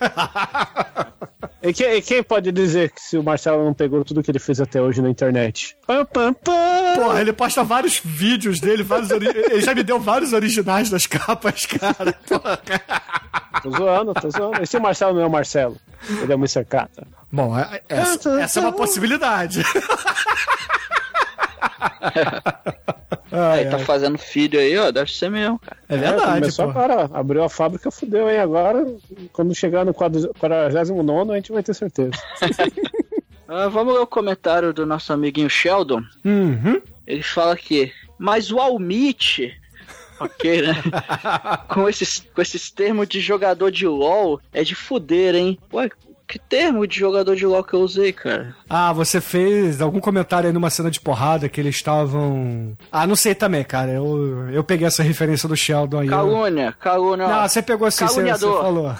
E, 1.63 1.73
que- 1.73 1.87
e 1.87 2.01
quem 2.01 2.23
pode 2.23 2.51
dizer 2.51 2.91
que 2.91 3.01
se 3.01 3.17
o 3.17 3.23
Marcelo 3.23 3.63
não 3.63 3.73
pegou 3.73 4.03
tudo 4.05 4.21
que 4.23 4.31
ele 4.31 4.39
fez 4.39 4.59
até 4.61 4.81
hoje 4.81 5.01
na 5.01 5.09
internet? 5.09 5.75
Pam, 5.85 6.05
pam, 6.05 6.33
pam. 6.33 6.53
Porra, 6.95 7.21
ele 7.21 7.33
posta 7.33 7.63
vários 7.63 7.99
vídeos 8.03 8.59
dele, 8.59 8.83
vários 8.83 9.09
ele 9.11 9.61
já 9.61 9.73
me 9.75 9.83
deu 9.83 9.99
vários 9.99 10.33
originais 10.33 10.89
das 10.89 11.05
capas, 11.07 11.65
cara. 11.65 12.13
Porra. 12.27 12.59
Tô 13.61 13.69
zoando, 13.71 14.13
tô 14.13 14.29
zoando. 14.29 14.63
E 14.63 14.67
se 14.67 14.77
o 14.77 14.81
Marcelo 14.81 15.13
não 15.15 15.21
é 15.21 15.25
o 15.25 15.29
Marcelo? 15.31 15.77
Ele 16.21 16.31
é 16.31 16.35
o 16.35 16.39
Mr. 16.39 16.65
Kata. 16.65 17.05
Bom, 17.31 17.57
é- 17.57 17.81
essa, 17.87 18.41
essa 18.41 18.59
é 18.59 18.61
uma 18.63 18.71
possibilidade. 18.71 19.63
Aí 23.31 23.69
tá 23.69 23.79
fazendo 23.79 24.17
filho 24.17 24.59
aí, 24.59 24.77
ó, 24.77 24.91
deve 24.91 25.09
ser 25.09 25.29
mesmo, 25.29 25.57
cara. 25.57 25.77
É 25.87 25.95
verdade, 25.95 26.41
começou 26.41 26.65
pô. 26.65 26.71
agora, 26.71 27.09
abriu 27.13 27.41
a 27.41 27.49
fábrica, 27.49 27.89
fudeu, 27.89 28.29
hein? 28.29 28.39
Agora, 28.39 28.85
quando 29.31 29.55
chegar 29.55 29.85
no 29.85 29.93
49 29.93 31.31
a 31.31 31.35
gente 31.35 31.51
vai 31.51 31.63
ter 31.63 31.73
certeza. 31.73 32.11
Ah, 33.53 33.67
vamos 33.67 33.93
ler 33.93 33.99
o 33.99 34.07
comentário 34.07 34.71
do 34.71 34.85
nosso 34.85 35.11
amiguinho 35.11 35.49
Sheldon. 35.49 36.01
Uhum. 36.23 36.81
Ele 37.05 37.21
fala 37.21 37.53
que, 37.57 37.91
mas 38.17 38.49
o 38.49 38.59
Almit, 38.59 39.53
ok, 40.17 40.61
né? 40.61 40.73
com, 41.67 41.89
esses, 41.89 42.25
com 42.33 42.41
esses 42.41 42.71
termos 42.71 43.09
de 43.09 43.19
jogador 43.19 43.69
de 43.69 43.85
LOL, 43.85 44.39
é 44.53 44.63
de 44.63 44.73
fuder, 44.73 45.35
hein? 45.35 45.59
Ué, 45.73 45.89
que 46.27 46.39
termo 46.39 46.87
de 46.87 46.97
jogador 46.97 47.35
de 47.35 47.45
LOL 47.45 47.63
que 47.63 47.73
eu 47.73 47.81
usei, 47.81 48.13
cara? 48.13 48.55
Ah, 48.69 48.93
você 48.93 49.19
fez 49.19 49.81
algum 49.81 49.99
comentário 49.99 50.47
aí 50.47 50.53
numa 50.53 50.69
cena 50.69 50.89
de 50.89 50.99
porrada 51.01 51.49
que 51.49 51.59
eles 51.59 51.75
estavam. 51.75 52.75
Ah, 52.91 53.05
não 53.05 53.15
sei 53.15 53.35
também, 53.35 53.63
cara. 53.63 53.91
Eu, 53.91 54.49
eu 54.49 54.63
peguei 54.63 54.87
essa 54.87 55.03
referência 55.03 55.49
do 55.49 55.55
Sheldon 55.57 55.99
aí. 55.99 56.07
eu- 56.07 56.11
Calúnia, 56.11 56.73
calúnia. 56.79 57.27
Não, 57.27 57.47
você 57.47 57.61
pegou 57.61 57.87
assim, 57.87 58.05
você, 58.05 58.13
você 58.13 58.15
Caluniador. 58.15 58.61
falou. 58.61 58.95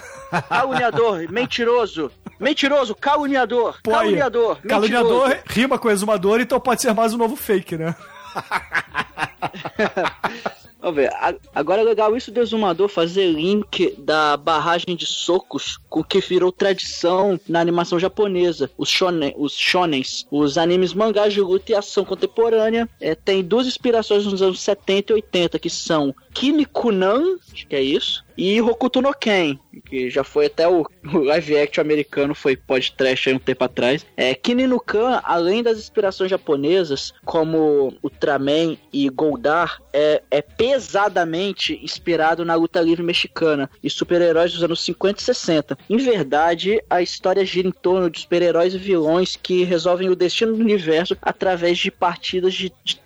Caluniador, 0.48 1.26
mentiroso. 1.32 2.10
Mentiroso, 2.38 2.94
caluniador. 2.94 3.78
Pô, 3.82 3.92
caluniador, 3.92 4.58
Caluniador 4.68 5.28
mentiroso. 5.28 5.44
rima 5.48 5.78
com 5.78 5.90
exumador, 5.90 6.40
então 6.40 6.60
pode 6.60 6.82
ser 6.82 6.92
mais 6.92 7.14
um 7.14 7.18
novo 7.18 7.36
fake, 7.36 7.76
né? 7.78 7.94
Vamos 10.82 10.96
ver, 10.96 11.12
agora 11.54 11.80
é 11.80 11.84
legal 11.84 12.16
isso 12.16 12.32
do 12.32 12.40
exumador 12.40 12.88
fazer 12.88 13.28
link 13.28 13.94
da 13.98 14.36
barragem 14.36 14.96
de 14.96 15.06
socos 15.06 15.78
com 15.88 16.02
que 16.02 16.18
virou 16.18 16.50
tradição 16.50 17.38
na 17.48 17.60
animação 17.60 18.00
japonesa, 18.00 18.68
os, 18.76 18.88
shonen, 18.88 19.32
os 19.38 19.56
shonens, 19.56 20.26
os 20.28 20.58
animes 20.58 20.92
mangás 20.92 21.32
de 21.32 21.40
luta 21.40 21.70
e 21.70 21.74
ação 21.76 22.04
contemporânea. 22.04 22.88
É, 23.00 23.14
tem 23.14 23.44
duas 23.44 23.68
inspirações 23.68 24.26
nos 24.26 24.42
anos 24.42 24.60
70 24.60 25.12
e 25.12 25.14
80, 25.14 25.58
que 25.60 25.70
são 25.70 26.12
Kinnikunan, 26.32 27.36
acho 27.52 27.66
que 27.66 27.76
é 27.76 27.82
isso, 27.82 28.24
e 28.36 28.60
Hokuto 28.60 29.02
no 29.02 29.12
Ken, 29.12 29.58
que 29.84 30.08
já 30.08 30.24
foi 30.24 30.46
até 30.46 30.66
o, 30.66 30.86
o 31.12 31.18
live 31.18 31.58
action 31.58 31.82
americano, 31.82 32.34
foi 32.34 32.56
podcast 32.56 33.28
aí 33.28 33.34
um 33.34 33.38
tempo 33.38 33.64
atrás. 33.64 34.06
É, 34.16 34.34
Kinninukan, 34.34 35.20
além 35.24 35.62
das 35.62 35.78
inspirações 35.78 36.30
japonesas, 36.30 37.12
como 37.24 37.94
Ultraman 38.02 38.76
e 38.92 39.08
Goldar, 39.08 39.80
é, 39.92 40.22
é 40.30 40.40
pesadamente 40.40 41.78
inspirado 41.82 42.44
na 42.44 42.54
luta 42.54 42.80
livre 42.80 43.02
mexicana 43.02 43.70
e 43.82 43.90
super-heróis 43.90 44.52
dos 44.52 44.64
anos 44.64 44.82
50 44.82 45.20
e 45.20 45.24
60. 45.24 45.78
Em 45.88 45.96
verdade, 45.98 46.82
a 46.88 47.02
história 47.02 47.44
gira 47.44 47.68
em 47.68 47.72
torno 47.72 48.10
de 48.10 48.20
super-heróis 48.20 48.74
e 48.74 48.78
vilões 48.78 49.36
que 49.40 49.64
resolvem 49.64 50.08
o 50.08 50.16
destino 50.16 50.54
do 50.54 50.60
universo 50.60 51.16
através 51.20 51.78
de 51.78 51.90
partidas 51.90 52.54
de, 52.54 52.72
de. 52.82 53.02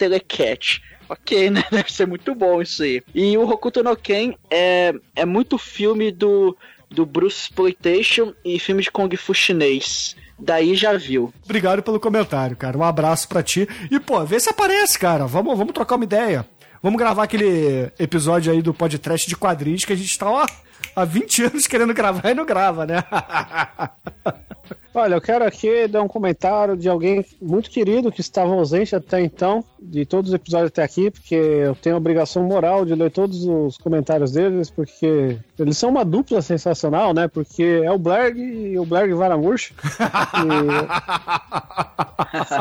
Ok, 1.08 1.50
né? 1.50 1.64
Deve 1.70 1.92
ser 1.92 2.06
muito 2.06 2.34
bom 2.34 2.60
isso 2.60 2.82
aí. 2.82 3.02
E 3.14 3.36
o 3.36 3.48
Hokuto 3.48 3.82
no 3.82 3.96
Ken 3.96 4.34
é, 4.50 4.94
é 5.14 5.24
muito 5.24 5.58
filme 5.58 6.10
do, 6.10 6.56
do 6.90 7.06
Bruce 7.06 7.42
Exploitation 7.42 8.32
e 8.44 8.58
filme 8.58 8.82
de 8.82 8.90
Kung 8.90 9.14
Fu 9.16 9.34
chinês. 9.34 10.16
Daí 10.38 10.74
já 10.74 10.96
viu. 10.96 11.32
Obrigado 11.44 11.82
pelo 11.82 11.98
comentário, 11.98 12.56
cara. 12.56 12.76
Um 12.76 12.84
abraço 12.84 13.28
pra 13.28 13.42
ti. 13.42 13.66
E, 13.90 13.98
pô, 13.98 14.22
vê 14.24 14.38
se 14.38 14.50
aparece, 14.50 14.98
cara. 14.98 15.26
Vamos, 15.26 15.56
vamos 15.56 15.72
trocar 15.72 15.96
uma 15.96 16.04
ideia. 16.04 16.46
Vamos 16.82 16.98
gravar 16.98 17.24
aquele 17.24 17.90
episódio 17.98 18.52
aí 18.52 18.60
do 18.60 18.74
podcast 18.74 19.26
de 19.26 19.36
quadrinhos 19.36 19.84
que 19.84 19.92
a 19.92 19.96
gente 19.96 20.16
tá, 20.18 20.30
ó, 20.30 20.46
há 20.94 21.04
20 21.04 21.44
anos 21.44 21.66
querendo 21.66 21.94
gravar 21.94 22.30
e 22.30 22.34
não 22.34 22.44
grava, 22.44 22.86
né? 22.86 23.02
Olha, 24.94 25.14
eu 25.14 25.20
quero 25.20 25.44
aqui 25.44 25.86
dar 25.86 26.02
um 26.02 26.08
comentário 26.08 26.76
de 26.76 26.88
alguém 26.88 27.24
muito 27.40 27.70
querido 27.70 28.10
que 28.10 28.20
estava 28.20 28.52
ausente 28.52 28.96
até 28.96 29.20
então, 29.20 29.62
de 29.80 30.06
todos 30.06 30.30
os 30.30 30.34
episódios 30.34 30.68
até 30.68 30.82
aqui, 30.82 31.10
porque 31.10 31.34
eu 31.34 31.74
tenho 31.74 31.96
a 31.96 31.98
obrigação 31.98 32.42
moral 32.44 32.84
de 32.84 32.94
ler 32.94 33.10
todos 33.10 33.44
os 33.44 33.76
comentários 33.76 34.32
deles, 34.32 34.70
porque 34.70 35.38
eles 35.58 35.76
são 35.76 35.90
uma 35.90 36.04
dupla 36.04 36.40
sensacional, 36.40 37.12
né? 37.12 37.28
Porque 37.28 37.82
é 37.84 37.92
o 37.92 37.98
Blerg 37.98 38.40
e 38.40 38.78
o 38.78 38.84
Blerg 38.84 39.12
Varamurch. 39.12 39.74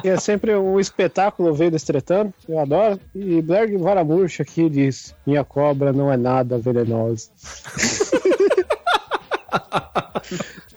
E, 0.04 0.10
é 0.10 0.18
sempre 0.18 0.56
um 0.56 0.80
espetáculo 0.80 1.54
ver 1.54 1.66
eles 1.66 1.84
tretando, 1.84 2.34
eu 2.48 2.60
adoro. 2.60 3.00
E 3.14 3.42
Blerg 3.42 3.76
Varamurch 3.78 4.42
aqui 4.42 4.70
diz: 4.70 5.14
Minha 5.26 5.44
cobra 5.44 5.92
não 5.92 6.12
é 6.12 6.18
nada 6.18 6.58
venenosa. 6.58 7.30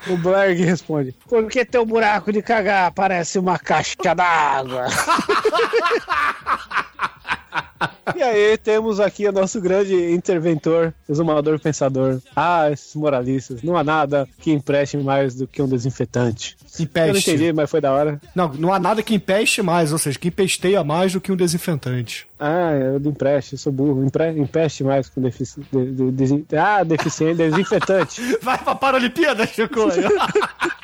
O 0.08 0.16
Blerg 0.16 0.64
responde: 0.64 1.14
Por 1.28 1.48
que 1.48 1.64
teu 1.64 1.84
buraco 1.84 2.32
de 2.32 2.42
cagar 2.42 2.92
parece 2.92 3.38
uma 3.38 3.58
caixa 3.58 4.14
d'água? 4.14 4.86
e 8.16 8.22
aí 8.22 8.57
temos 8.59 8.99
aqui 9.01 9.26
o 9.28 9.32
nosso 9.32 9.61
grande 9.61 9.94
interventor, 10.12 10.92
exumador 11.09 11.59
pensador. 11.61 12.20
Ah, 12.34 12.70
esses 12.70 12.94
moralistas, 12.94 13.62
não 13.62 13.76
há 13.76 13.84
nada 13.84 14.28
que 14.40 14.51
empreste 14.53 14.96
mais 14.96 15.34
do 15.34 15.46
que 15.46 15.61
um 15.62 15.68
desinfetante. 15.68 16.57
Eu 16.61 16.66
não 16.78 16.84
Empeste. 16.84 17.30
entendi, 17.30 17.53
mas 17.53 17.70
foi 17.70 17.80
da 17.80 17.92
hora. 17.92 18.20
Não, 18.34 18.53
não 18.55 18.72
há 18.72 18.78
nada 18.78 19.03
que 19.03 19.14
empeste 19.14 19.62
mais, 19.62 19.92
ou 19.92 19.99
seja, 19.99 20.18
que 20.18 20.28
empesteia 20.28 20.82
mais 20.84 21.12
do 21.12 21.20
que 21.20 21.30
um 21.32 21.36
desinfetante. 21.36 22.26
Ah, 22.38 22.70
eu 22.72 23.01
do 23.01 23.09
empreste, 23.11 23.55
eu 23.55 23.59
sou 23.59 23.72
burro. 23.72 24.05
Empre, 24.05 24.30
empeste 24.38 24.84
mais 24.84 25.09
com 25.09 25.20
defici, 25.20 25.61
de, 25.72 25.92
de- 25.92 26.11
desi- 26.12 26.46
ah, 26.57 26.84
deficiente, 26.84 27.36
desinfetante. 27.36 28.20
Vai 28.42 28.59
pra 28.59 28.74
Paralimpíada, 28.74 29.46
Chico! 29.46 29.80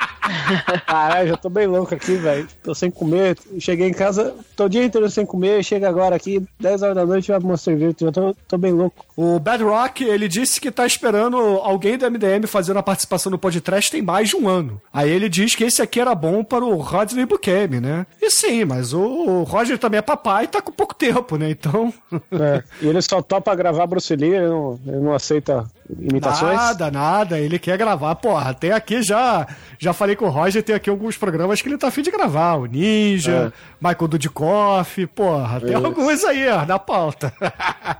Caralho, 0.85 1.29
já 1.29 1.37
tô 1.37 1.49
bem 1.49 1.67
louco 1.67 1.93
aqui, 1.93 2.15
velho. 2.15 2.47
Tô 2.63 2.73
sem 2.73 2.89
comer. 2.89 3.37
Cheguei 3.59 3.87
em 3.87 3.93
casa, 3.93 4.35
tô 4.55 4.65
o 4.65 4.69
dia 4.69 4.83
inteiro 4.83 5.09
sem 5.09 5.25
comer. 5.25 5.63
Chega 5.63 5.87
agora 5.87 6.15
aqui, 6.15 6.43
10 6.59 6.81
horas 6.81 6.95
da 6.95 7.05
noite, 7.05 7.29
vai 7.29 7.39
pro 7.39 7.47
Monster 7.47 7.77
Virtual. 7.77 8.09
Já 8.09 8.21
tô, 8.21 8.35
tô 8.47 8.57
bem 8.57 8.71
louco. 8.71 9.05
O 9.15 9.39
Bedrock, 9.39 10.03
ele 10.03 10.27
disse 10.27 10.59
que 10.59 10.71
tá 10.71 10.85
esperando 10.85 11.37
alguém 11.37 11.97
do 11.97 12.09
MDM 12.09 12.47
fazendo 12.47 12.77
a 12.77 12.83
participação 12.83 13.31
no 13.31 13.37
podcast 13.37 13.91
tem 13.91 14.01
mais 14.01 14.29
de 14.29 14.35
um 14.35 14.47
ano. 14.47 14.81
Aí 14.91 15.09
ele 15.09 15.29
diz 15.29 15.55
que 15.55 15.63
esse 15.63 15.81
aqui 15.81 15.99
era 15.99 16.13
bom 16.15 16.43
para 16.43 16.65
o 16.65 16.75
Rodney 16.77 17.25
Bukemi, 17.25 17.79
né? 17.79 18.05
E 18.21 18.29
sim, 18.29 18.65
mas 18.65 18.93
o 18.93 19.43
Roger 19.43 19.77
também 19.77 19.99
é 19.99 20.01
papai 20.01 20.45
e 20.45 20.47
tá 20.47 20.61
com 20.61 20.71
pouco 20.71 20.95
tempo, 20.95 21.37
né? 21.37 21.49
Então. 21.49 21.93
É, 22.31 22.63
e 22.81 22.87
ele 22.87 23.01
só 23.01 23.21
topa 23.21 23.55
gravar 23.55 23.87
Bruce 23.87 24.13
Lee, 24.15 24.33
ele 24.33 24.47
não, 24.47 24.79
ele 24.85 24.99
não 24.99 25.13
aceita 25.13 25.65
imitações. 25.99 26.55
Nada, 26.55 26.89
nada. 26.91 27.39
Ele 27.39 27.59
quer 27.59 27.77
gravar. 27.77 28.15
Porra, 28.15 28.53
tem 28.53 28.71
aqui 28.71 29.01
já. 29.03 29.47
Já 29.77 29.93
falei 29.93 30.15
com 30.15 30.25
o 30.25 30.29
Roger, 30.29 30.63
tem 30.63 30.75
aqui 30.75 30.89
alguns 30.89 31.17
programas 31.17 31.61
que 31.61 31.67
ele 31.69 31.77
tá 31.77 31.87
afim 31.87 32.01
de 32.01 32.11
gravar. 32.11 32.55
O 32.55 32.65
Ninja, 32.65 33.51
Michael 33.79 34.07
Dudikoff, 34.07 35.05
porra, 35.07 35.59
tem 35.59 35.73
Isso. 35.75 35.85
alguns 35.85 36.23
aí, 36.23 36.47
ó, 36.49 36.65
na 36.65 36.79
pauta. 36.79 37.33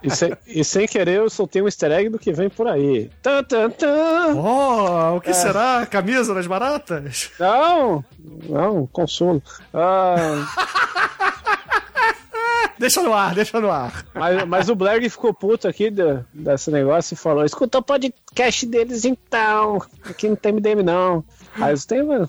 E, 0.01 0.09
sem, 0.09 0.33
e 0.47 0.63
sem 0.63 0.87
querer, 0.87 1.17
eu 1.17 1.29
soltei 1.29 1.61
um 1.61 1.65
easter 1.67 1.91
egg 1.91 2.09
do 2.09 2.17
que 2.19 2.31
vem 2.33 2.49
por 2.49 2.67
aí. 2.67 3.09
Tan, 3.21 3.43
tan, 3.43 3.69
tan. 3.69 4.33
Oh, 4.35 5.17
o 5.17 5.21
que 5.21 5.29
É. 5.31 5.33
será? 5.33 5.85
Camisa 5.85 6.33
das 6.33 6.47
baratas? 6.47 7.29
Não, 7.39 8.03
não, 8.49 8.87
consolo. 8.87 9.41
Ah, 9.73 10.45
Deixa 12.77 13.01
no 13.01 13.13
ar, 13.13 13.33
deixa 13.33 13.59
no 13.61 13.71
ar. 13.71 14.05
mas, 14.13 14.45
mas 14.45 14.69
o 14.69 14.75
Blair 14.75 15.09
ficou 15.09 15.33
puto 15.33 15.67
aqui 15.67 15.89
do- 15.89 16.25
desse 16.33 16.69
negócio 16.71 17.13
e 17.13 17.17
falou: 17.17 17.45
escuta 17.45 17.77
o 17.77 17.81
podcast 17.81 18.65
deles 18.65 19.05
então. 19.05 19.81
Aqui 20.03 20.27
não 20.27 20.35
tem 20.35 20.51
MDM, 20.53 20.83
não. 20.83 21.23
Aí 21.59 21.73
têm, 21.87 22.03
mano, 22.03 22.27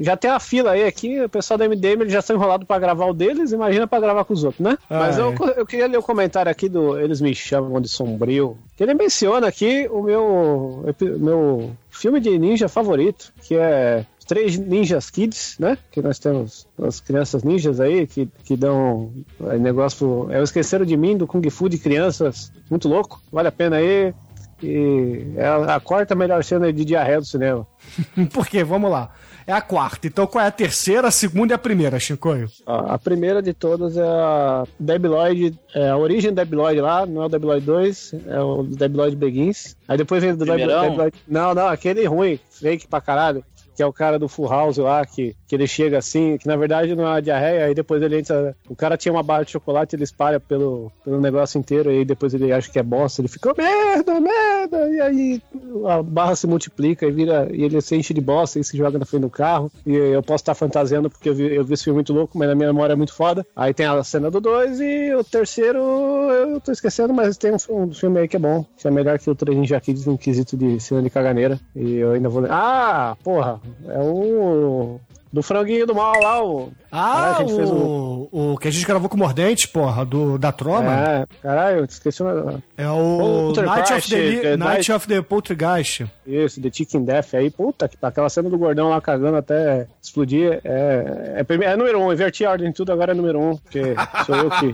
já 0.00 0.16
tem 0.16 0.30
a 0.30 0.40
fila 0.40 0.72
aí 0.72 0.84
aqui, 0.84 1.20
o 1.20 1.28
pessoal 1.28 1.56
do 1.56 1.64
MDM 1.64 2.00
eles 2.02 2.12
já 2.12 2.18
estão 2.18 2.34
enrolados 2.34 2.66
pra 2.66 2.76
gravar 2.78 3.06
o 3.06 3.14
deles, 3.14 3.52
imagina 3.52 3.86
pra 3.86 4.00
gravar 4.00 4.24
com 4.24 4.32
os 4.34 4.42
outros, 4.42 4.64
né? 4.64 4.76
Ah, 4.90 4.98
Mas 4.98 5.16
eu, 5.16 5.30
é. 5.32 5.60
eu 5.60 5.64
queria 5.64 5.86
ler 5.86 5.96
o 5.98 6.02
comentário 6.02 6.50
aqui 6.50 6.68
do 6.68 6.98
Eles 6.98 7.20
Me 7.20 7.32
Chamam 7.36 7.80
de 7.80 7.88
Sombrio, 7.88 8.58
que 8.76 8.82
ele 8.82 8.94
menciona 8.94 9.46
aqui 9.46 9.86
o 9.92 10.02
meu, 10.02 10.84
meu 11.18 11.70
filme 11.88 12.18
de 12.18 12.36
ninja 12.36 12.68
favorito, 12.68 13.32
que 13.42 13.54
é 13.54 14.04
Três 14.24 14.56
Ninjas 14.58 15.10
Kids, 15.10 15.56
né? 15.58 15.76
Que 15.90 16.00
nós 16.02 16.18
temos 16.18 16.66
as 16.82 17.00
crianças 17.00 17.42
ninjas 17.42 17.78
aí 17.80 18.06
que, 18.06 18.26
que 18.44 18.56
dão 18.56 19.12
é, 19.50 19.58
negócio. 19.58 20.28
É 20.30 20.40
o 20.40 20.42
Esqueceram 20.42 20.84
de 20.84 20.96
Mim 20.96 21.16
do 21.16 21.26
Kung 21.26 21.48
Fu 21.50 21.68
de 21.68 21.78
crianças. 21.78 22.50
Muito 22.70 22.88
louco. 22.88 23.20
Vale 23.30 23.48
a 23.48 23.52
pena 23.52 23.76
aí. 23.76 24.14
E 24.62 25.32
é 25.36 25.44
a, 25.46 25.76
a 25.76 25.80
quarta 25.80 26.14
melhor 26.14 26.42
cena 26.42 26.72
de 26.72 26.84
diarreia 26.84 27.18
do 27.20 27.26
cinema. 27.26 27.66
Por 28.32 28.46
quê? 28.46 28.64
Vamos 28.64 28.90
lá. 28.90 29.10
É 29.46 29.52
a 29.52 29.60
quarta. 29.60 30.06
Então 30.06 30.26
qual 30.26 30.42
é 30.42 30.48
a 30.48 30.50
terceira, 30.50 31.08
a 31.08 31.10
segunda 31.10 31.52
e 31.52 31.54
a 31.54 31.58
primeira, 31.58 32.00
Chicoio? 32.00 32.48
A 32.66 32.94
a 32.94 32.98
primeira 32.98 33.42
de 33.42 33.52
todas 33.52 33.94
é 33.96 34.02
a 34.02 34.64
Debiloid, 34.80 35.58
é 35.74 35.90
a 35.90 35.96
origem 35.98 36.30
do 36.32 36.36
Debiloid 36.36 36.80
lá, 36.80 37.04
não 37.04 37.24
é 37.24 37.26
o 37.26 37.28
Debiloid 37.28 37.66
2, 37.66 38.14
é 38.26 38.40
o 38.40 38.62
Debiloid 38.62 39.14
Begins. 39.16 39.76
Aí 39.86 39.98
depois 39.98 40.22
vem 40.22 40.32
o? 40.32 40.36
Debiloid- 40.36 41.14
Não, 41.28 41.52
não, 41.54 41.66
aquele 41.66 42.06
ruim, 42.06 42.38
fake 42.50 42.86
pra 42.88 43.02
caralho. 43.02 43.44
Que 43.74 43.82
é 43.82 43.86
o 43.86 43.92
cara 43.92 44.18
do 44.18 44.28
Full 44.28 44.48
House 44.48 44.76
lá, 44.78 45.04
que, 45.04 45.34
que 45.46 45.54
ele 45.54 45.66
chega 45.66 45.98
assim, 45.98 46.36
que 46.38 46.46
na 46.46 46.56
verdade 46.56 46.94
não 46.94 47.04
é 47.04 47.08
uma 47.08 47.22
diarreia, 47.22 47.64
aí 47.66 47.74
depois 47.74 48.02
ele 48.02 48.18
entra. 48.18 48.56
O 48.68 48.76
cara 48.76 48.96
tinha 48.96 49.12
uma 49.12 49.22
barra 49.22 49.44
de 49.44 49.52
chocolate, 49.52 49.96
ele 49.96 50.04
espalha 50.04 50.38
pelo, 50.38 50.90
pelo 51.04 51.20
negócio 51.20 51.58
inteiro, 51.58 51.90
aí 51.90 52.04
depois 52.04 52.34
ele 52.34 52.52
acha 52.52 52.70
que 52.70 52.78
é 52.78 52.82
bosta, 52.82 53.20
ele 53.20 53.28
fica 53.28 53.52
merda, 53.56 54.20
merda, 54.20 54.88
e 54.90 55.00
aí 55.00 55.42
a 55.88 56.02
barra 56.02 56.36
se 56.36 56.46
multiplica 56.46 57.06
e 57.06 57.10
vira, 57.10 57.48
e 57.52 57.64
ele 57.64 57.80
se 57.80 57.96
enche 57.96 58.14
de 58.14 58.20
bosta 58.20 58.58
e 58.58 58.64
se 58.64 58.76
joga 58.76 58.98
na 58.98 59.04
frente 59.04 59.22
do 59.22 59.30
carro. 59.30 59.70
E 59.86 59.94
eu 59.94 60.22
posso 60.22 60.42
estar 60.42 60.54
fantasiando 60.54 61.10
porque 61.10 61.28
eu 61.28 61.34
vi, 61.34 61.54
eu 61.54 61.64
vi 61.64 61.74
esse 61.74 61.84
filme 61.84 61.96
muito 61.96 62.12
louco, 62.12 62.38
mas 62.38 62.48
na 62.48 62.54
minha 62.54 62.68
memória 62.68 62.92
é 62.92 62.96
muito 62.96 63.14
foda. 63.14 63.46
Aí 63.54 63.74
tem 63.74 63.86
a 63.86 64.02
cena 64.04 64.30
do 64.30 64.40
2 64.40 64.80
e 64.80 65.14
o 65.14 65.24
terceiro 65.24 65.78
eu 65.78 66.60
tô 66.60 66.72
esquecendo, 66.72 67.12
mas 67.12 67.36
tem 67.36 67.52
um, 67.52 67.82
um 67.82 67.92
filme 67.92 68.20
aí 68.20 68.28
que 68.28 68.36
é 68.36 68.38
bom, 68.38 68.64
que 68.76 68.86
é 68.86 68.90
melhor 68.90 69.18
que 69.18 69.30
o 69.30 69.34
Três 69.34 69.56
Ninja 69.56 69.80
Kids 69.80 70.06
no 70.06 70.18
quesito 70.18 70.56
de 70.56 70.80
cena 70.80 71.02
de 71.02 71.10
caganeira. 71.10 71.60
E 71.74 71.94
eu 71.96 72.12
ainda 72.12 72.28
vou. 72.28 72.44
Ah, 72.48 73.16
porra, 73.22 73.60
é 73.88 73.98
o. 74.00 75.00
Do 75.32 75.42
franguinho 75.42 75.84
do 75.84 75.96
mal 75.96 76.12
lá, 76.22 76.44
o. 76.44 76.70
Ah, 76.92 77.32
Caralho, 77.38 77.56
fez 77.56 77.68
o, 77.68 78.28
o 78.30 78.56
que 78.56 78.68
a 78.68 78.70
gente 78.70 78.86
gravou 78.86 79.08
com 79.08 79.16
o 79.16 79.18
Mordente, 79.18 79.66
porra, 79.66 80.04
do, 80.04 80.38
da 80.38 80.52
Troma. 80.52 80.92
É, 80.96 81.26
caralho, 81.42 81.84
esqueci 81.86 82.22
o 82.22 82.26
nome. 82.32 82.62
É, 82.76 82.88
o 82.88 83.52
Night 83.52 83.92
of 83.94 84.10
the, 84.10 84.56
Night 84.56 84.92
of 84.92 85.08
the 85.08 85.20
Poltergeist. 85.22 86.06
Isso, 86.24 86.62
The 86.62 86.70
Chicken 86.72 87.02
Death 87.04 87.34
aí, 87.34 87.50
puta 87.50 87.88
que 87.88 87.96
aquela 88.00 88.28
cena 88.28 88.48
do 88.48 88.56
gordão 88.56 88.90
lá 88.90 89.00
cagando 89.00 89.36
até 89.36 89.88
explodir. 90.00 90.60
É, 90.62 91.34
é, 91.38 91.42
prime- 91.42 91.64
é 91.64 91.76
número 91.76 91.98
um, 92.00 92.12
inverti 92.12 92.44
a 92.44 92.52
ordem 92.52 92.68
de 92.68 92.74
tudo, 92.76 92.92
agora 92.92 93.10
é 93.10 93.14
número 93.16 93.40
um, 93.40 93.56
porque 93.56 93.82
sou 94.24 94.36
eu 94.36 94.50
que, 94.50 94.72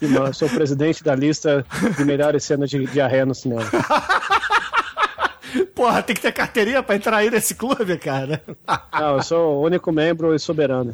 que 0.00 0.34
sou 0.34 0.48
o 0.48 0.50
presidente 0.54 1.02
da 1.02 1.14
lista 1.14 1.64
de 1.96 2.04
melhores 2.04 2.44
cenas 2.44 2.68
de 2.68 2.84
diarreia 2.88 3.24
no 3.24 3.34
cinema. 3.34 3.62
Porra, 5.74 6.02
tem 6.02 6.14
que 6.14 6.22
ter 6.22 6.32
carteirinha 6.32 6.82
pra 6.82 6.96
entrar 6.96 7.16
aí 7.18 7.30
nesse 7.30 7.54
clube, 7.54 7.96
cara. 7.98 8.42
Não, 8.92 9.16
eu 9.16 9.22
sou 9.22 9.56
o 9.58 9.62
único 9.64 9.90
membro 9.92 10.34
e 10.34 10.38
soberano. 10.38 10.92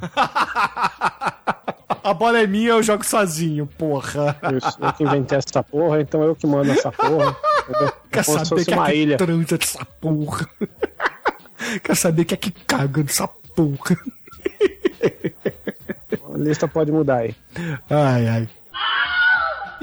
A 2.02 2.14
bola 2.14 2.40
é 2.40 2.46
minha, 2.46 2.70
eu 2.70 2.82
jogo 2.82 3.04
sozinho, 3.04 3.66
porra. 3.78 4.36
Isso, 4.56 4.78
eu 4.80 4.92
que 4.92 5.04
inventei 5.04 5.38
essa 5.38 5.62
porra, 5.62 6.00
então 6.00 6.22
eu 6.22 6.34
que 6.34 6.46
mando 6.46 6.70
essa 6.72 6.90
porra. 6.90 7.36
entendeu? 7.68 7.92
Quer 8.11 8.24
Como 8.24 8.38
se 8.38 8.46
saber 8.46 8.64
que 8.64 8.74
é 8.74 8.84
que 8.86 8.94
ilha. 8.94 9.16
transa 9.18 9.59
dessa 9.59 9.84
porra. 10.00 10.48
Quer 11.84 11.96
saber 11.96 12.24
que 12.24 12.34
é 12.34 12.36
que 12.36 12.50
caga 12.50 13.02
dessa 13.02 13.28
porra. 13.28 13.96
A 16.34 16.38
lista 16.38 16.66
pode 16.68 16.90
mudar 16.92 17.18
aí. 17.18 17.34
Ai, 17.90 18.26
ai. 18.28 18.48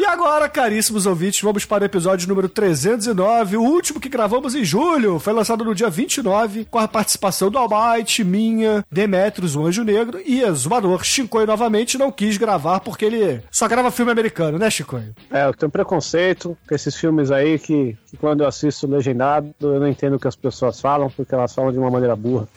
E 0.05 0.07
agora, 0.07 0.47
caríssimos 0.47 1.07
ouvintes, 1.07 1.41
vamos 1.41 1.65
para 1.65 1.81
o 1.81 1.85
episódio 1.87 2.27
número 2.27 2.47
309, 2.47 3.57
o 3.57 3.63
último 3.63 3.99
que 3.99 4.07
gravamos 4.07 4.53
em 4.53 4.63
julho. 4.63 5.17
Foi 5.17 5.33
lançado 5.33 5.65
no 5.65 5.73
dia 5.73 5.89
29, 5.89 6.65
com 6.65 6.77
a 6.77 6.87
participação 6.87 7.49
do 7.49 7.57
Almighty, 7.57 8.23
minha, 8.23 8.85
Demetrius, 8.91 9.55
o 9.55 9.65
Anjo 9.65 9.83
Negro 9.83 10.21
e 10.23 10.43
Exumador. 10.43 11.03
Chicoio 11.03 11.47
novamente 11.47 11.97
não 11.97 12.11
quis 12.11 12.37
gravar 12.37 12.81
porque 12.81 13.03
ele 13.03 13.41
só 13.49 13.67
grava 13.67 13.89
filme 13.89 14.11
americano, 14.11 14.59
né, 14.59 14.69
Chicoio? 14.69 15.15
É, 15.31 15.47
eu 15.47 15.55
tenho 15.55 15.71
preconceito 15.71 16.55
com 16.69 16.75
esses 16.75 16.95
filmes 16.95 17.31
aí 17.31 17.57
que, 17.57 17.97
que 18.05 18.15
quando 18.15 18.41
eu 18.41 18.47
assisto 18.47 18.85
legendado 18.85 19.55
eu 19.59 19.79
não 19.79 19.87
entendo 19.87 20.17
o 20.17 20.19
que 20.19 20.27
as 20.27 20.35
pessoas 20.35 20.79
falam, 20.79 21.09
porque 21.09 21.33
elas 21.33 21.51
falam 21.51 21.71
de 21.71 21.79
uma 21.79 21.89
maneira 21.89 22.15
burra. 22.15 22.47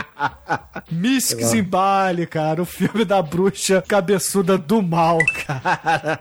Mystic 0.90 1.42
Zimbali, 1.42 2.26
cara, 2.26 2.62
o 2.62 2.64
filme 2.64 3.04
da 3.04 3.22
bruxa 3.22 3.82
cabeçuda 3.82 4.56
do 4.58 4.82
mal, 4.82 5.18
cara. 5.46 6.18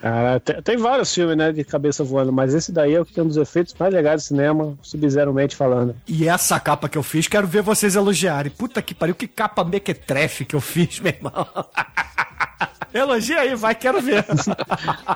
Cara, 0.00 0.40
tem, 0.40 0.62
tem 0.62 0.76
vários 0.76 1.12
filmes, 1.12 1.36
né, 1.36 1.52
de 1.52 1.64
cabeça 1.64 2.02
voando, 2.04 2.32
mas 2.32 2.54
esse 2.54 2.72
daí 2.72 2.94
é 2.94 3.00
o 3.00 3.04
que 3.04 3.12
tem 3.12 3.24
um 3.24 3.28
dos 3.28 3.36
efeitos 3.36 3.74
mais 3.78 3.92
legais 3.92 4.22
do 4.22 4.26
cinema, 4.26 4.76
sub-zero-mente 4.82 5.56
falando. 5.56 5.94
E 6.06 6.28
essa 6.28 6.58
capa 6.58 6.88
que 6.88 6.98
eu 6.98 7.02
fiz, 7.02 7.28
quero 7.28 7.46
ver 7.46 7.62
vocês 7.62 7.96
elogiarem. 7.96 8.50
Puta 8.50 8.82
que 8.82 8.94
pariu, 8.94 9.14
que 9.14 9.28
capa 9.28 9.64
mequetrefe 9.64 10.44
que 10.44 10.54
eu 10.54 10.60
fiz, 10.60 11.00
meu 11.00 11.12
irmão. 11.12 11.46
Elogia 12.94 13.40
aí, 13.40 13.54
vai, 13.56 13.74
quero 13.74 14.00
ver. 14.00 14.24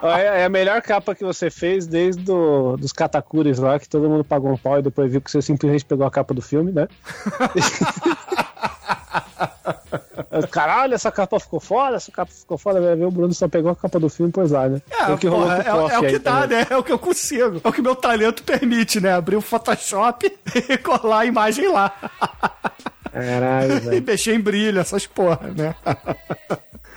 É, 0.03 0.43
é 0.43 0.45
a 0.45 0.49
melhor 0.49 0.81
capa 0.83 1.14
que 1.14 1.24
você 1.24 1.51
fez 1.51 1.87
desde 1.87 2.22
do, 2.22 2.76
dos 2.76 2.93
Katakures 2.93 3.59
lá, 3.59 3.79
que 3.79 3.89
todo 3.89 4.09
mundo 4.09 4.24
pagou 4.24 4.51
um 4.53 4.57
pau 4.57 4.79
e 4.79 4.83
depois 4.83 5.11
viu 5.11 5.20
que 5.20 5.31
você 5.31 5.41
simplesmente 5.41 5.85
pegou 5.85 6.07
a 6.07 6.11
capa 6.11 6.35
do 6.35 6.43
filme, 6.43 6.72
né? 6.72 6.89
Caralho, 10.51 10.95
essa 10.95 11.11
capa 11.11 11.39
ficou 11.41 11.61
foda, 11.61 11.97
essa 11.97 12.12
capa 12.12 12.31
ficou 12.33 12.59
foda. 12.59 12.81
Vai 12.81 12.97
ver, 12.97 13.05
o 13.05 13.11
Bruno 13.11 13.33
só 13.35 13.49
pegou 13.49 13.70
a 13.70 13.76
capa 13.76 13.99
do 13.99 14.09
filme 14.09 14.31
e 14.31 14.33
pôs 14.33 14.51
lá, 14.51 14.68
né? 14.68 14.81
É, 14.91 15.11
o 15.11 15.18
que 15.18 15.29
porra, 15.29 15.62
é, 15.62 15.68
é 15.68 15.74
o 15.74 16.05
aí 16.05 16.12
que 16.12 16.18
dá, 16.18 16.43
também. 16.43 16.59
né? 16.59 16.66
É 16.70 16.76
o 16.76 16.83
que 16.83 16.93
eu 16.93 16.99
consigo. 16.99 17.61
É 17.62 17.68
o 17.68 17.72
que 17.72 17.83
meu 17.83 17.97
talento 17.97 18.43
permite, 18.43 19.01
né? 19.01 19.12
Abrir 19.14 19.37
o 19.37 19.41
Photoshop 19.41 20.26
e 20.68 20.79
colar 20.79 21.20
a 21.20 21.26
imagem 21.26 21.68
lá. 21.68 21.93
Caralho, 23.12 23.76
e 23.76 23.81
velho. 23.81 24.05
mexer 24.05 24.35
em 24.35 24.41
brilho, 24.41 24.81
essas 24.81 25.07
porra, 25.07 25.51
né? 25.57 25.74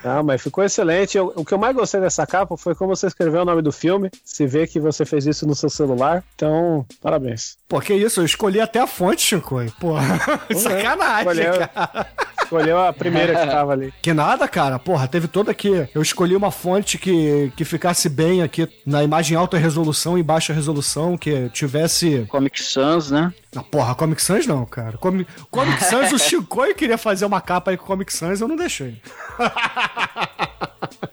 Ah, 0.03 0.23
mas 0.23 0.41
ficou 0.41 0.63
excelente. 0.63 1.17
Eu- 1.17 1.31
o 1.35 1.45
que 1.45 1.53
eu 1.53 1.57
mais 1.57 1.75
gostei 1.75 2.01
dessa 2.01 2.25
capa 2.25 2.57
foi 2.57 2.73
como 2.73 2.95
você 2.95 3.07
escreveu 3.07 3.41
o 3.41 3.45
nome 3.45 3.61
do 3.61 3.71
filme. 3.71 4.09
Se 4.25 4.47
vê 4.47 4.65
que 4.65 4.79
você 4.79 5.05
fez 5.05 5.25
isso 5.27 5.45
no 5.47 5.53
seu 5.55 5.69
celular. 5.69 6.23
Então, 6.35 6.85
parabéns. 7.01 7.57
Pô, 7.67 7.79
que 7.79 7.93
isso? 7.93 8.21
Eu 8.21 8.25
escolhi 8.25 8.59
até 8.59 8.79
a 8.79 8.87
fonte, 8.87 9.21
Chico. 9.21 9.57
Porra, 9.79 10.19
sacanagem, 10.55 11.19
Escolheu, 11.31 11.53
cara. 11.73 12.07
Escolheu 12.51 12.79
a 12.79 12.91
primeira 12.91 13.39
que 13.39 13.47
tava 13.47 13.71
ali. 13.71 13.93
Que 14.01 14.13
nada, 14.13 14.47
cara. 14.47 14.77
Porra, 14.77 15.07
teve 15.07 15.27
toda 15.27 15.51
aqui. 15.51 15.87
Eu 15.95 16.01
escolhi 16.01 16.35
uma 16.35 16.51
fonte 16.51 16.97
que, 16.97 17.51
que 17.55 17.63
ficasse 17.63 18.09
bem 18.09 18.43
aqui 18.43 18.67
na 18.85 19.03
imagem 19.03 19.37
alta 19.37 19.57
resolução 19.57 20.17
e 20.17 20.23
baixa 20.23 20.51
resolução, 20.51 21.17
que 21.17 21.49
tivesse. 21.49 22.25
Comic 22.29 22.61
Sans, 22.61 23.09
né? 23.09 23.33
Ah, 23.55 23.63
porra, 23.63 23.95
Comic 23.95 24.21
Sans 24.21 24.45
não, 24.45 24.65
cara. 24.65 24.97
Comic, 24.97 25.29
Comic 25.49 25.81
Sans, 25.83 26.11
o 26.11 26.19
Chicoio 26.19 26.75
queria 26.75 26.97
fazer 26.97 27.25
uma 27.25 27.39
capa 27.39 27.71
aí 27.71 27.77
com 27.77 27.85
Comic 27.85 28.11
Sans, 28.13 28.41
eu 28.41 28.47
não 28.47 28.55
deixei. 28.57 29.01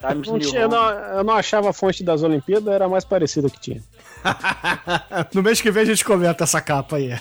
Times 0.00 0.28
Não 0.28 0.38
tinha, 0.38 0.68
não, 0.68 0.90
eu 0.90 1.24
não 1.24 1.34
achava 1.34 1.70
a 1.70 1.72
fonte 1.72 2.02
das 2.02 2.22
Olimpíadas, 2.22 2.72
era 2.72 2.86
a 2.86 2.88
mais 2.88 3.04
parecida 3.04 3.50
que 3.50 3.60
tinha. 3.60 3.82
No 5.34 5.42
mês 5.42 5.60
que 5.60 5.70
vem 5.70 5.82
a 5.82 5.86
gente 5.86 6.04
comenta 6.04 6.44
essa 6.44 6.60
capa 6.60 6.96
aí. 6.96 7.16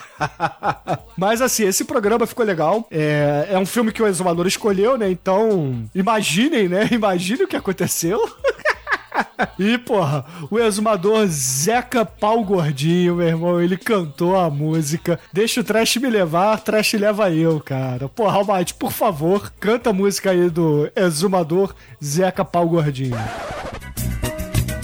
Mas 1.18 1.42
assim, 1.42 1.66
esse 1.66 1.86
programa 1.86 2.26
ficou 2.26 2.46
legal. 2.46 2.88
É, 2.90 3.48
é 3.52 3.60
um 3.60 3.66
filme 3.66 3.92
que 3.92 4.02
o 4.02 4.08
Exumador 4.08 4.48
escolheu, 4.48 4.98
né? 4.98 5.10
Então, 5.10 5.88
imaginem, 5.94 6.68
né? 6.68 6.88
Imaginem 6.92 7.46
o 7.46 7.48
que 7.48 7.56
aconteceu. 7.56 8.20
E, 9.60 9.78
porra, 9.78 10.26
o 10.52 10.60
exumador 10.60 11.26
Zeca 11.28 12.06
Pau 12.06 12.44
Gordinho, 12.44 13.16
meu 13.16 13.28
irmão, 13.28 13.62
ele 13.62 13.78
cantou 13.78 14.36
a 14.36 14.50
música. 14.50 15.20
Deixa 15.34 15.62
o 15.62 15.64
trash 15.64 15.98
me 15.98 16.10
levar, 16.10 16.60
trash 16.60 16.94
leva 16.94 17.32
eu, 17.32 17.60
cara. 17.60 18.08
Porra, 18.08 18.38
Almighty, 18.38 18.74
por 18.74 18.92
favor, 18.92 19.52
canta 19.60 19.90
a 19.90 19.94
música 19.94 20.32
aí 20.32 20.50
do 20.50 20.90
exumador 20.96 21.74
Zeca 22.04 22.46
Pau 22.46 22.68
Gordinho. 22.68 23.18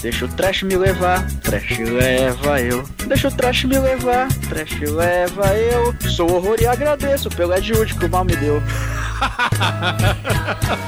Deixa 0.04 0.26
o 0.26 0.28
trash 0.28 0.62
me 0.64 0.76
levar, 0.76 1.26
trash 1.42 1.80
leva 1.80 2.60
eu. 2.60 2.84
Deixa 3.08 3.30
o 3.30 3.32
trash 3.32 3.64
me 3.64 3.80
levar, 3.80 4.28
trash 4.50 4.78
leva 4.82 5.56
eu. 5.56 5.96
Sou 6.10 6.30
horror 6.30 6.58
e 6.60 6.68
agradeço 6.68 7.30
pelo 7.30 7.54
ajude 7.54 7.96
que 7.96 8.06
o 8.06 8.10
mal 8.10 8.26
me 8.26 8.36
deu. 8.36 8.62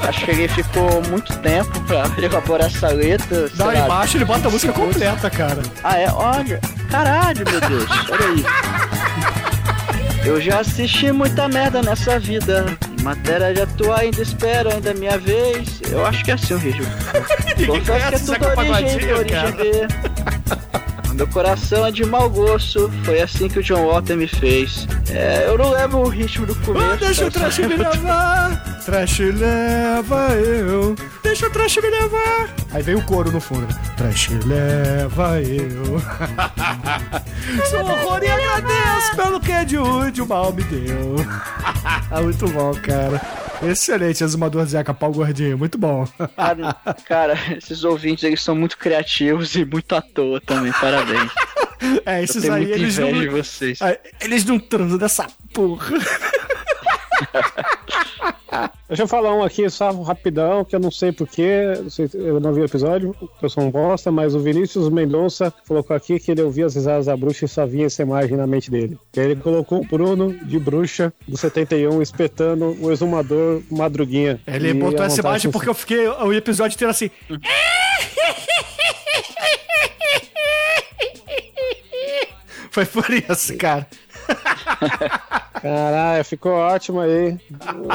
Acho 0.05 0.26
que 0.26 0.32
ele 0.32 0.49
ficou 0.49 1.01
muito 1.03 1.34
tempo 1.38 1.80
pra 1.84 2.11
elaborar 2.22 2.68
essa 2.68 2.89
letra. 2.89 3.49
lá, 3.57 3.86
embaixo 3.86 4.18
ele 4.18 4.26
bota 4.26 4.49
a 4.49 4.51
música 4.51 4.74
completa, 4.74 5.30
cara. 5.30 5.61
Ah, 5.82 5.97
é? 5.97 6.11
Olha. 6.11 6.59
Caralho, 6.91 7.45
meu 7.49 7.61
Deus. 7.61 7.89
Olha 8.09 8.28
aí. 8.28 8.43
Eu 10.26 10.41
já 10.41 10.59
assisti 10.59 11.11
muita 11.11 11.47
merda 11.47 11.84
nessa 11.84 12.19
vida. 12.19 12.65
Matéria 13.03 13.53
de 13.53 13.61
atuar, 13.61 13.99
ainda 13.99 14.21
espero 14.23 14.73
ainda 14.73 14.89
é 14.89 14.93
minha 14.95 15.17
vez. 15.19 15.80
Eu 15.89 16.03
acho 16.03 16.26
que 16.26 16.32
é 16.32 16.34
assim 16.34 16.55
o 16.55 16.57
Rio. 16.57 16.84
Confesso 17.67 18.09
que 18.09 18.15
é 18.15 18.39
tudo 18.39 18.59
origem, 18.59 19.13
origem. 19.13 19.51
B. 19.51 20.76
Meu 21.16 21.28
coração 21.28 21.86
é 21.86 21.91
de 21.91 22.05
mau 22.05 22.30
gosto. 22.30 22.91
Foi 23.05 23.22
assim 23.22 23.47
que 23.47 23.59
o 23.59 23.63
John 23.63 23.88
Walter 23.88 24.18
me 24.18 24.28
fez. 24.28 24.86
É, 25.09 25.45
eu 25.47 25.57
não 25.57 25.70
levo 25.70 25.99
o 25.99 26.09
ritmo 26.09 26.45
do 26.45 26.53
começo. 26.55 26.86
Ah, 26.86 26.95
deixa 26.97 27.26
o 27.26 27.32
cara, 27.32 27.45
trash 27.45 27.59
me 27.59 27.76
levar, 27.78 28.80
trash 28.86 29.20
leva 29.20 30.34
eu. 30.34 30.95
Deixa 31.24 31.47
o 31.47 31.49
trash 31.49 31.78
me 31.78 31.89
levar. 31.89 32.49
Aí 32.72 32.84
vem 32.84 32.95
o 32.95 33.01
coro 33.03 33.32
no 33.32 33.39
fundo. 33.39 33.66
Trash 33.95 34.30
leva 34.45 35.41
eu. 35.41 36.01
Sou 37.70 37.80
horror 37.80 38.22
e 38.22 38.28
agradeço 38.28 39.16
pelo 39.16 39.39
que 39.39 39.66
de 40.11 40.22
o 40.22 40.26
mal 40.28 40.51
me 40.51 40.63
deu. 40.63 41.16
Muito 42.22 42.47
bom, 42.49 42.74
cara. 42.76 43.44
Excelente, 43.64 44.24
exumador 44.24 44.66
Zeca 44.66 44.93
Pau 44.93 45.12
Gordinho. 45.12 45.58
Muito 45.58 45.78
bom. 45.78 46.08
Cara, 46.36 46.74
cara, 47.06 47.34
esses 47.58 47.84
ouvintes 47.84 48.24
eles 48.24 48.41
são 48.41 48.56
muito 48.56 48.78
criativos 48.78 49.56
e 49.56 49.66
muito 49.66 49.95
à 49.95 50.01
toa 50.01 50.41
também. 50.41 50.72
Parabéns. 50.74 51.32
É, 52.06 52.24
esses 52.24 52.49
aí, 52.49 52.72
eles 52.72 52.97
não... 52.97 53.32
vocês. 53.32 53.80
Ah, 53.82 53.95
Eles 54.22 54.45
não 54.45 54.58
transam 54.58 54.97
dessa 54.97 55.28
porra. 55.53 55.97
Deixa 58.88 59.03
eu 59.03 59.07
falar 59.07 59.34
um 59.36 59.43
aqui, 59.43 59.69
só 59.69 59.91
rapidão, 60.01 60.63
que 60.63 60.76
eu 60.76 60.80
não 60.80 60.91
sei 60.91 61.11
porquê, 61.11 61.73
eu 62.13 62.39
não 62.39 62.53
vi 62.53 62.61
o 62.61 62.65
episódio, 62.65 63.15
porque 63.19 63.45
eu 63.45 63.49
sou 63.49 63.63
um 63.63 63.71
bosta, 63.71 64.11
mas 64.11 64.36
o 64.36 64.39
Vinícius 64.39 64.89
Mendonça 64.89 65.53
colocou 65.67 65.95
aqui 65.95 66.19
que 66.19 66.32
ele 66.32 66.41
ouvia 66.41 66.65
as 66.65 66.76
risadas 66.76 67.07
da 67.07 67.17
bruxa 67.17 67.45
e 67.45 67.47
só 67.47 67.65
via 67.65 67.86
essa 67.86 68.01
imagem 68.01 68.38
na 68.38 68.45
mente 68.45 68.69
dele. 68.69 68.97
E 69.15 69.19
aí 69.19 69.32
ele 69.32 69.41
colocou 69.41 69.82
o 69.82 69.86
Bruno 69.86 70.34
de 70.45 70.59
bruxa 70.59 71.13
do 71.28 71.38
71 71.38 72.01
espetando 72.01 72.78
o 72.80 72.91
exumador 72.91 73.61
Madruguinha. 73.71 74.39
Ele 74.45 74.73
botou 74.73 75.03
essa 75.03 75.19
imagem 75.19 75.51
porque 75.51 75.69
eu 75.69 75.73
fiquei 75.73 76.07
o 76.07 76.34
episódio 76.34 76.76
inteiro 76.76 76.91
assim. 76.91 77.09
Foi 82.69 82.86
por 82.86 83.05
isso, 83.09 83.55
cara. 83.57 83.88
Caralho, 85.66 86.24
ficou 86.24 86.51
ótimo 86.51 86.99
aí. 86.99 87.39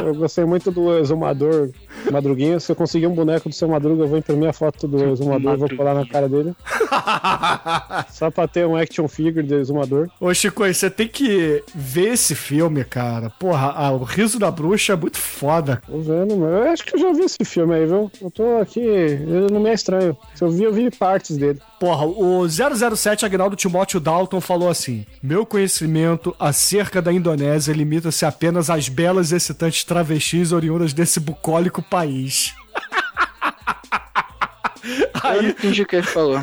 Eu 0.05 0.13
gostei 0.13 0.43
muito 0.43 0.69
do 0.69 0.99
exumador 0.99 1.71
Madruguinha. 2.09 2.59
Se 2.59 2.71
eu 2.71 2.75
conseguir 2.75 3.07
um 3.07 3.13
boneco 3.13 3.49
do 3.49 3.55
seu 3.55 3.67
Madruga, 3.67 4.03
eu 4.03 4.07
vou 4.07 4.17
imprimir 4.17 4.49
a 4.49 4.53
foto 4.53 4.87
do 4.87 5.03
exumador 5.11 5.53
e 5.53 5.57
vou 5.57 5.75
colar 5.75 5.93
na 5.93 6.05
cara 6.05 6.27
dele. 6.29 6.53
Só 8.09 8.31
pra 8.31 8.47
ter 8.47 8.65
um 8.65 8.75
action 8.75 9.07
figure 9.07 9.45
do 9.45 9.55
exumador. 9.55 10.09
Ô, 10.19 10.33
Chico, 10.33 10.65
você 10.65 10.89
tem 10.89 11.07
que 11.07 11.63
ver 11.73 12.13
esse 12.13 12.35
filme, 12.35 12.83
cara. 12.83 13.29
Porra, 13.31 13.73
ah, 13.75 13.91
o 13.91 14.03
riso 14.03 14.39
da 14.39 14.49
bruxa 14.49 14.93
é 14.93 14.95
muito 14.95 15.17
foda. 15.17 15.81
Tô 15.85 15.99
vendo, 15.99 16.37
mas 16.37 16.51
eu 16.51 16.63
acho 16.71 16.85
que 16.85 16.95
eu 16.95 16.99
já 16.99 17.13
vi 17.13 17.21
esse 17.21 17.43
filme 17.43 17.75
aí, 17.75 17.85
viu? 17.85 18.11
Eu 18.21 18.31
tô 18.31 18.57
aqui, 18.57 18.79
ele 18.79 19.51
não 19.51 19.59
me 19.59 19.69
é 19.69 19.73
estranho. 19.73 20.15
Se 20.35 20.43
eu 20.43 20.49
vi, 20.49 20.63
eu 20.63 20.73
vi 20.73 20.89
partes 20.91 21.37
dele. 21.37 21.59
Porra, 21.79 22.05
o 22.05 22.47
007 22.47 23.25
Agnaldo 23.25 23.55
Timóteo 23.55 23.99
Dalton 23.99 24.39
falou 24.39 24.69
assim: 24.69 25.03
Meu 25.21 25.45
conhecimento 25.45 26.35
acerca 26.39 27.01
da 27.01 27.11
Indonésia 27.11 27.73
limita-se 27.73 28.23
apenas 28.23 28.69
às 28.69 28.87
belas 28.87 29.31
e 29.31 29.35
excitantes 29.35 29.83
travestis 29.83 30.51
oriundas 30.51 30.93
desse 30.93 31.19
bucólico 31.19 31.81
país. 31.91 32.55
Eu 35.35 35.43
não 35.43 35.49
entendi 35.49 35.83
o 35.83 35.85
que 35.85 35.97
ele 35.97 36.07
falou. 36.07 36.41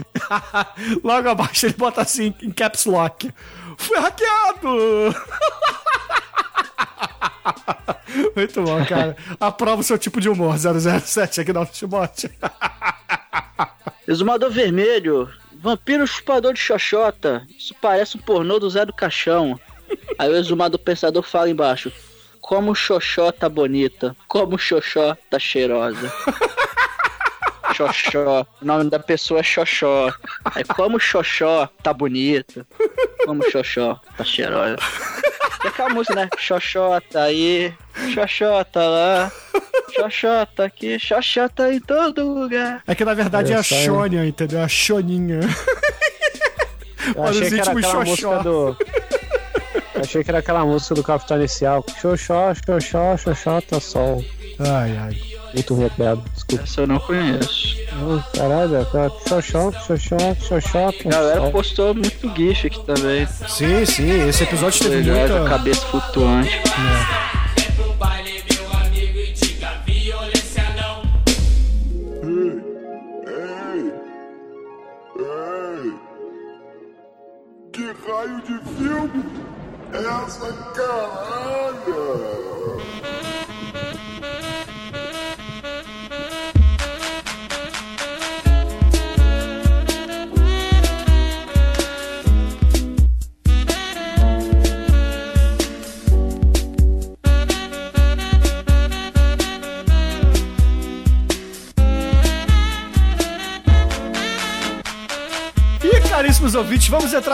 Logo 1.02 1.28
abaixo 1.28 1.66
ele 1.66 1.74
bota 1.74 2.02
assim 2.02 2.32
em 2.40 2.52
caps 2.52 2.84
lock. 2.84 3.32
Fui 3.76 3.98
hackeado! 3.98 4.68
Muito 8.36 8.62
bom, 8.62 8.84
cara. 8.84 9.16
Aprova 9.40 9.80
o 9.80 9.84
seu 9.84 9.98
tipo 9.98 10.20
de 10.20 10.28
humor, 10.28 10.54
007 10.56 11.40
aqui 11.40 11.52
no 11.52 11.66
Timóteo. 11.66 12.30
Exumador 14.06 14.50
vermelho, 14.50 15.28
vampiro 15.60 16.06
chupador 16.06 16.52
de 16.52 16.60
xoxota. 16.60 17.44
Isso 17.56 17.74
parece 17.80 18.16
um 18.16 18.20
pornô 18.20 18.58
do 18.58 18.70
Zé 18.70 18.86
do 18.86 18.92
Caixão. 18.92 19.58
Aí 20.18 20.28
o 20.28 20.36
exumador 20.36 20.78
pensador 20.78 21.22
fala 21.22 21.50
embaixo. 21.50 21.92
Como 22.48 22.74
xoxó 22.74 23.30
tá 23.30 23.46
bonita. 23.46 24.16
Como 24.26 24.56
xoxó 24.56 25.14
tá 25.30 25.38
cheirosa. 25.38 26.10
Xoxó. 27.76 28.46
O 28.62 28.64
nome 28.64 28.88
da 28.88 28.98
pessoa 28.98 29.40
é 29.40 29.42
Xoxó. 29.42 30.10
Aí 30.54 30.64
como 30.64 30.98
Xoxó 30.98 31.68
tá 31.82 31.92
bonita. 31.92 32.66
Como 33.26 33.42
Xoxó 33.50 34.00
tá 34.16 34.24
cheirosa. 34.24 34.76
E 35.62 35.68
aquela 35.68 35.90
música, 35.90 36.14
né? 36.14 36.30
Xoxota 36.38 37.24
aí. 37.24 37.74
Xoxota 38.14 38.80
lá. 38.80 39.32
Xoxota 39.94 40.64
aqui. 40.64 40.98
Xoxota 40.98 41.70
em 41.70 41.80
todo 41.80 42.32
lugar. 42.32 42.82
É 42.86 42.94
que 42.94 43.04
na 43.04 43.12
verdade 43.12 43.52
é 43.52 43.56
a 43.56 43.62
só, 43.62 43.74
hein? 43.74 43.84
Xônia, 43.84 44.24
entendeu? 44.24 44.62
A 44.62 44.68
Xoninha. 44.68 45.40
Eu 47.14 47.22
Olha 47.22 47.30
achei 47.30 47.42
os 47.42 47.48
que 47.48 47.60
era 47.60 47.70
aquela 47.72 48.06
xoxó. 48.06 48.30
música 48.30 48.42
do. 48.42 48.76
Achei 50.00 50.24
que 50.24 50.30
era 50.30 50.38
aquela 50.38 50.64
música 50.64 50.94
do 50.94 51.02
Capitão 51.02 51.36
Inicial. 51.38 51.84
Xoxó, 52.00 52.52
xoxó, 52.54 53.16
xoxó, 53.16 53.60
tá 53.60 53.80
sol. 53.80 54.24
Ai, 54.60 54.96
ai. 54.96 55.16
Muito 55.54 55.86
a 55.86 55.90
piada, 55.90 56.20
desculpa. 56.34 56.64
Essa 56.64 56.80
eu 56.82 56.86
não 56.86 56.98
conheço. 56.98 57.76
Não, 57.92 58.22
Caralho, 58.36 58.84
tá 58.86 59.10
xoxó, 59.28 59.72
xoxó, 59.72 60.16
xoxó, 60.40 60.88
A 60.88 60.92
tá 60.92 61.08
galera 61.10 61.40
sol. 61.40 61.50
postou 61.50 61.94
muito 61.94 62.34
GIF 62.36 62.66
aqui 62.66 62.84
também. 62.84 63.26
Sim, 63.48 63.84
sim, 63.86 64.28
esse 64.28 64.42
episódio 64.42 64.90
teve 64.90 65.10
muita. 65.10 65.44
a 65.44 65.48
cabeça 65.48 65.86
flutuante. 65.86 66.50
Ei! 66.50 67.27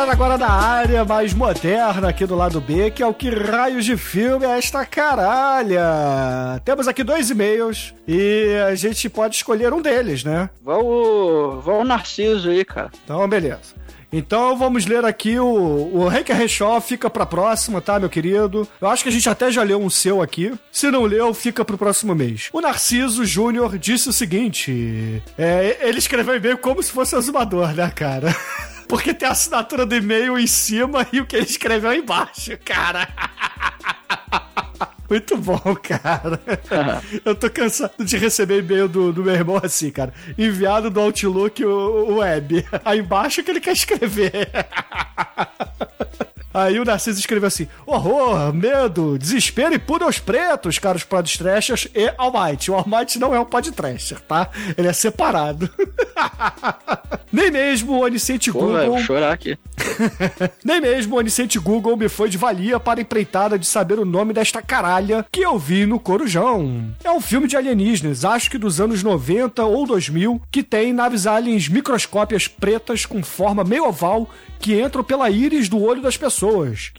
Entrar 0.05 0.13
agora 0.13 0.37
na 0.37 0.51
área 0.51 1.05
mais 1.05 1.33
moderna 1.33 2.09
aqui 2.09 2.27
do 2.27 2.35
lado 2.35 2.61
B, 2.61 2.91
que 2.91 3.03
é 3.03 3.07
o 3.07 3.15
que 3.15 3.31
raios 3.31 3.87
de 3.87 3.97
filme 3.97 4.45
é 4.45 4.59
esta 4.59 4.85
caralha. 4.85 5.81
Temos 6.63 6.87
aqui 6.87 7.03
dois 7.03 7.31
e-mails 7.31 7.95
e 8.07 8.55
a 8.69 8.75
gente 8.75 9.09
pode 9.09 9.37
escolher 9.37 9.73
um 9.73 9.81
deles, 9.81 10.23
né? 10.23 10.51
Vamos, 10.63 11.65
vamos 11.65 11.89
Narciso 11.89 12.51
aí, 12.51 12.65
cara. 12.65 12.91
Então, 13.03 13.27
beleza. 13.27 13.75
Então 14.13 14.57
vamos 14.57 14.85
ler 14.85 15.05
aqui 15.05 15.39
o, 15.39 15.91
o 15.93 16.13
Henk 16.13 16.33
Rechó, 16.33 16.81
fica 16.81 17.09
pra 17.09 17.25
próxima, 17.25 17.81
tá, 17.81 17.99
meu 17.99 18.11
querido? 18.11 18.69
Eu 18.81 18.89
acho 18.89 19.03
que 19.03 19.09
a 19.09 19.13
gente 19.13 19.29
até 19.29 19.51
já 19.51 19.63
leu 19.63 19.81
um 19.81 19.89
seu 19.89 20.21
aqui. 20.21 20.53
Se 20.71 20.91
não 20.91 21.05
leu, 21.05 21.33
fica 21.33 21.65
pro 21.65 21.79
próximo 21.79 22.15
mês. 22.15 22.51
O 22.53 22.61
Narciso 22.61 23.25
Júnior 23.25 23.79
disse 23.79 24.09
o 24.09 24.13
seguinte: 24.13 25.23
é, 25.39 25.79
ele 25.81 25.99
escreveu 25.99 26.37
e-mail 26.37 26.59
como 26.59 26.83
se 26.83 26.93
fosse 26.93 27.17
azumador, 27.17 27.73
né, 27.75 27.91
cara? 27.91 28.35
Porque 28.89 29.15
tem 29.15 29.29
a 29.29 29.33
assinatura 29.33 29.87
do 29.87 29.95
e-mail 29.95 30.39
em 30.39 30.47
cima 30.47 31.07
e 31.13 31.21
o 31.21 31.27
que 31.27 31.37
ele 31.37 31.47
escreveu 31.47 31.93
embaixo, 31.93 32.57
cara. 32.65 33.09
Muito 35.09 35.37
bom, 35.37 35.77
cara. 35.83 36.41
Eu 37.25 37.35
tô 37.35 37.51
cansado 37.51 38.05
de 38.05 38.17
receber 38.17 38.61
e-mail 38.61 38.89
do, 38.89 39.13
do 39.13 39.23
meu 39.23 39.35
irmão 39.35 39.61
assim, 39.63 39.91
cara. 39.91 40.13
Enviado 40.37 40.91
do 40.91 41.01
Outlook 41.01 41.65
o, 41.65 41.69
o 41.69 42.17
web. 42.17 42.65
Aí 42.85 43.01
embaixo 43.01 43.43
que 43.43 43.51
ele 43.51 43.61
quer 43.61 43.73
escrever. 43.73 44.49
Aí 46.55 46.79
o 46.79 46.85
Narciso 46.85 47.19
escreveu 47.19 47.49
assim: 47.49 47.67
horror, 47.85 48.55
medo, 48.55 49.19
desespero 49.19 49.75
e 49.75 49.79
poodles 49.79 50.21
pretos, 50.21 50.79
caros 50.79 51.03
podtrashers 51.03 51.89
e 51.93 52.15
Almighty. 52.17 52.71
O 52.71 52.77
Almighty 52.77 53.19
não 53.19 53.35
é 53.35 53.41
um 53.41 53.45
podtrasher, 53.45 54.21
tá? 54.21 54.49
Ele 54.79 54.87
é 54.87 54.93
separado. 54.93 55.69
Nem 57.33 57.51
mesmo 57.51 57.95
o 57.95 58.05
Onisciente 58.05 58.53
Pô, 58.53 58.61
Google. 58.61 58.77
velho, 58.77 58.93
vou 58.93 59.01
chorar 59.01 59.33
aqui. 59.33 59.59
Nem 60.65 60.81
mesmo 60.81 61.17
o 61.17 61.19
Onisciente 61.19 61.59
Google 61.59 61.97
me 61.97 62.09
foi 62.09 62.29
de 62.29 62.39
valia 62.39 62.79
para 62.79 63.01
a 63.01 63.03
empreitada 63.03 63.59
de 63.59 63.67
saber 63.67 63.99
o 63.99 64.05
nome 64.05 64.33
desta 64.33 64.63
caralha 64.63 65.27
que 65.33 65.41
eu 65.41 65.59
vi 65.59 65.85
no 65.85 65.99
Corujão. 65.99 66.89
É 67.03 67.11
um 67.11 67.21
filme 67.21 67.49
de 67.49 67.57
alienígenas, 67.57 68.25
acho 68.25 68.49
que 68.49 68.59
dos 68.59 68.81
anos 68.81 69.03
90 69.03 69.65
ou 69.65 69.85
2000, 69.85 70.41
que 70.53 70.63
tem 70.63 70.93
naves 70.93 71.27
aliens 71.27 71.69
microscópias 71.69 72.47
pretas 72.47 73.05
com 73.05 73.23
forma 73.25 73.65
meio 73.65 73.89
oval 73.89 74.31
que 74.61 74.81
entram 74.81 75.03
pela 75.03 75.29
íris 75.29 75.69
do 75.69 75.83
olho 75.83 76.01
das 76.01 76.17
pessoas. 76.17 76.44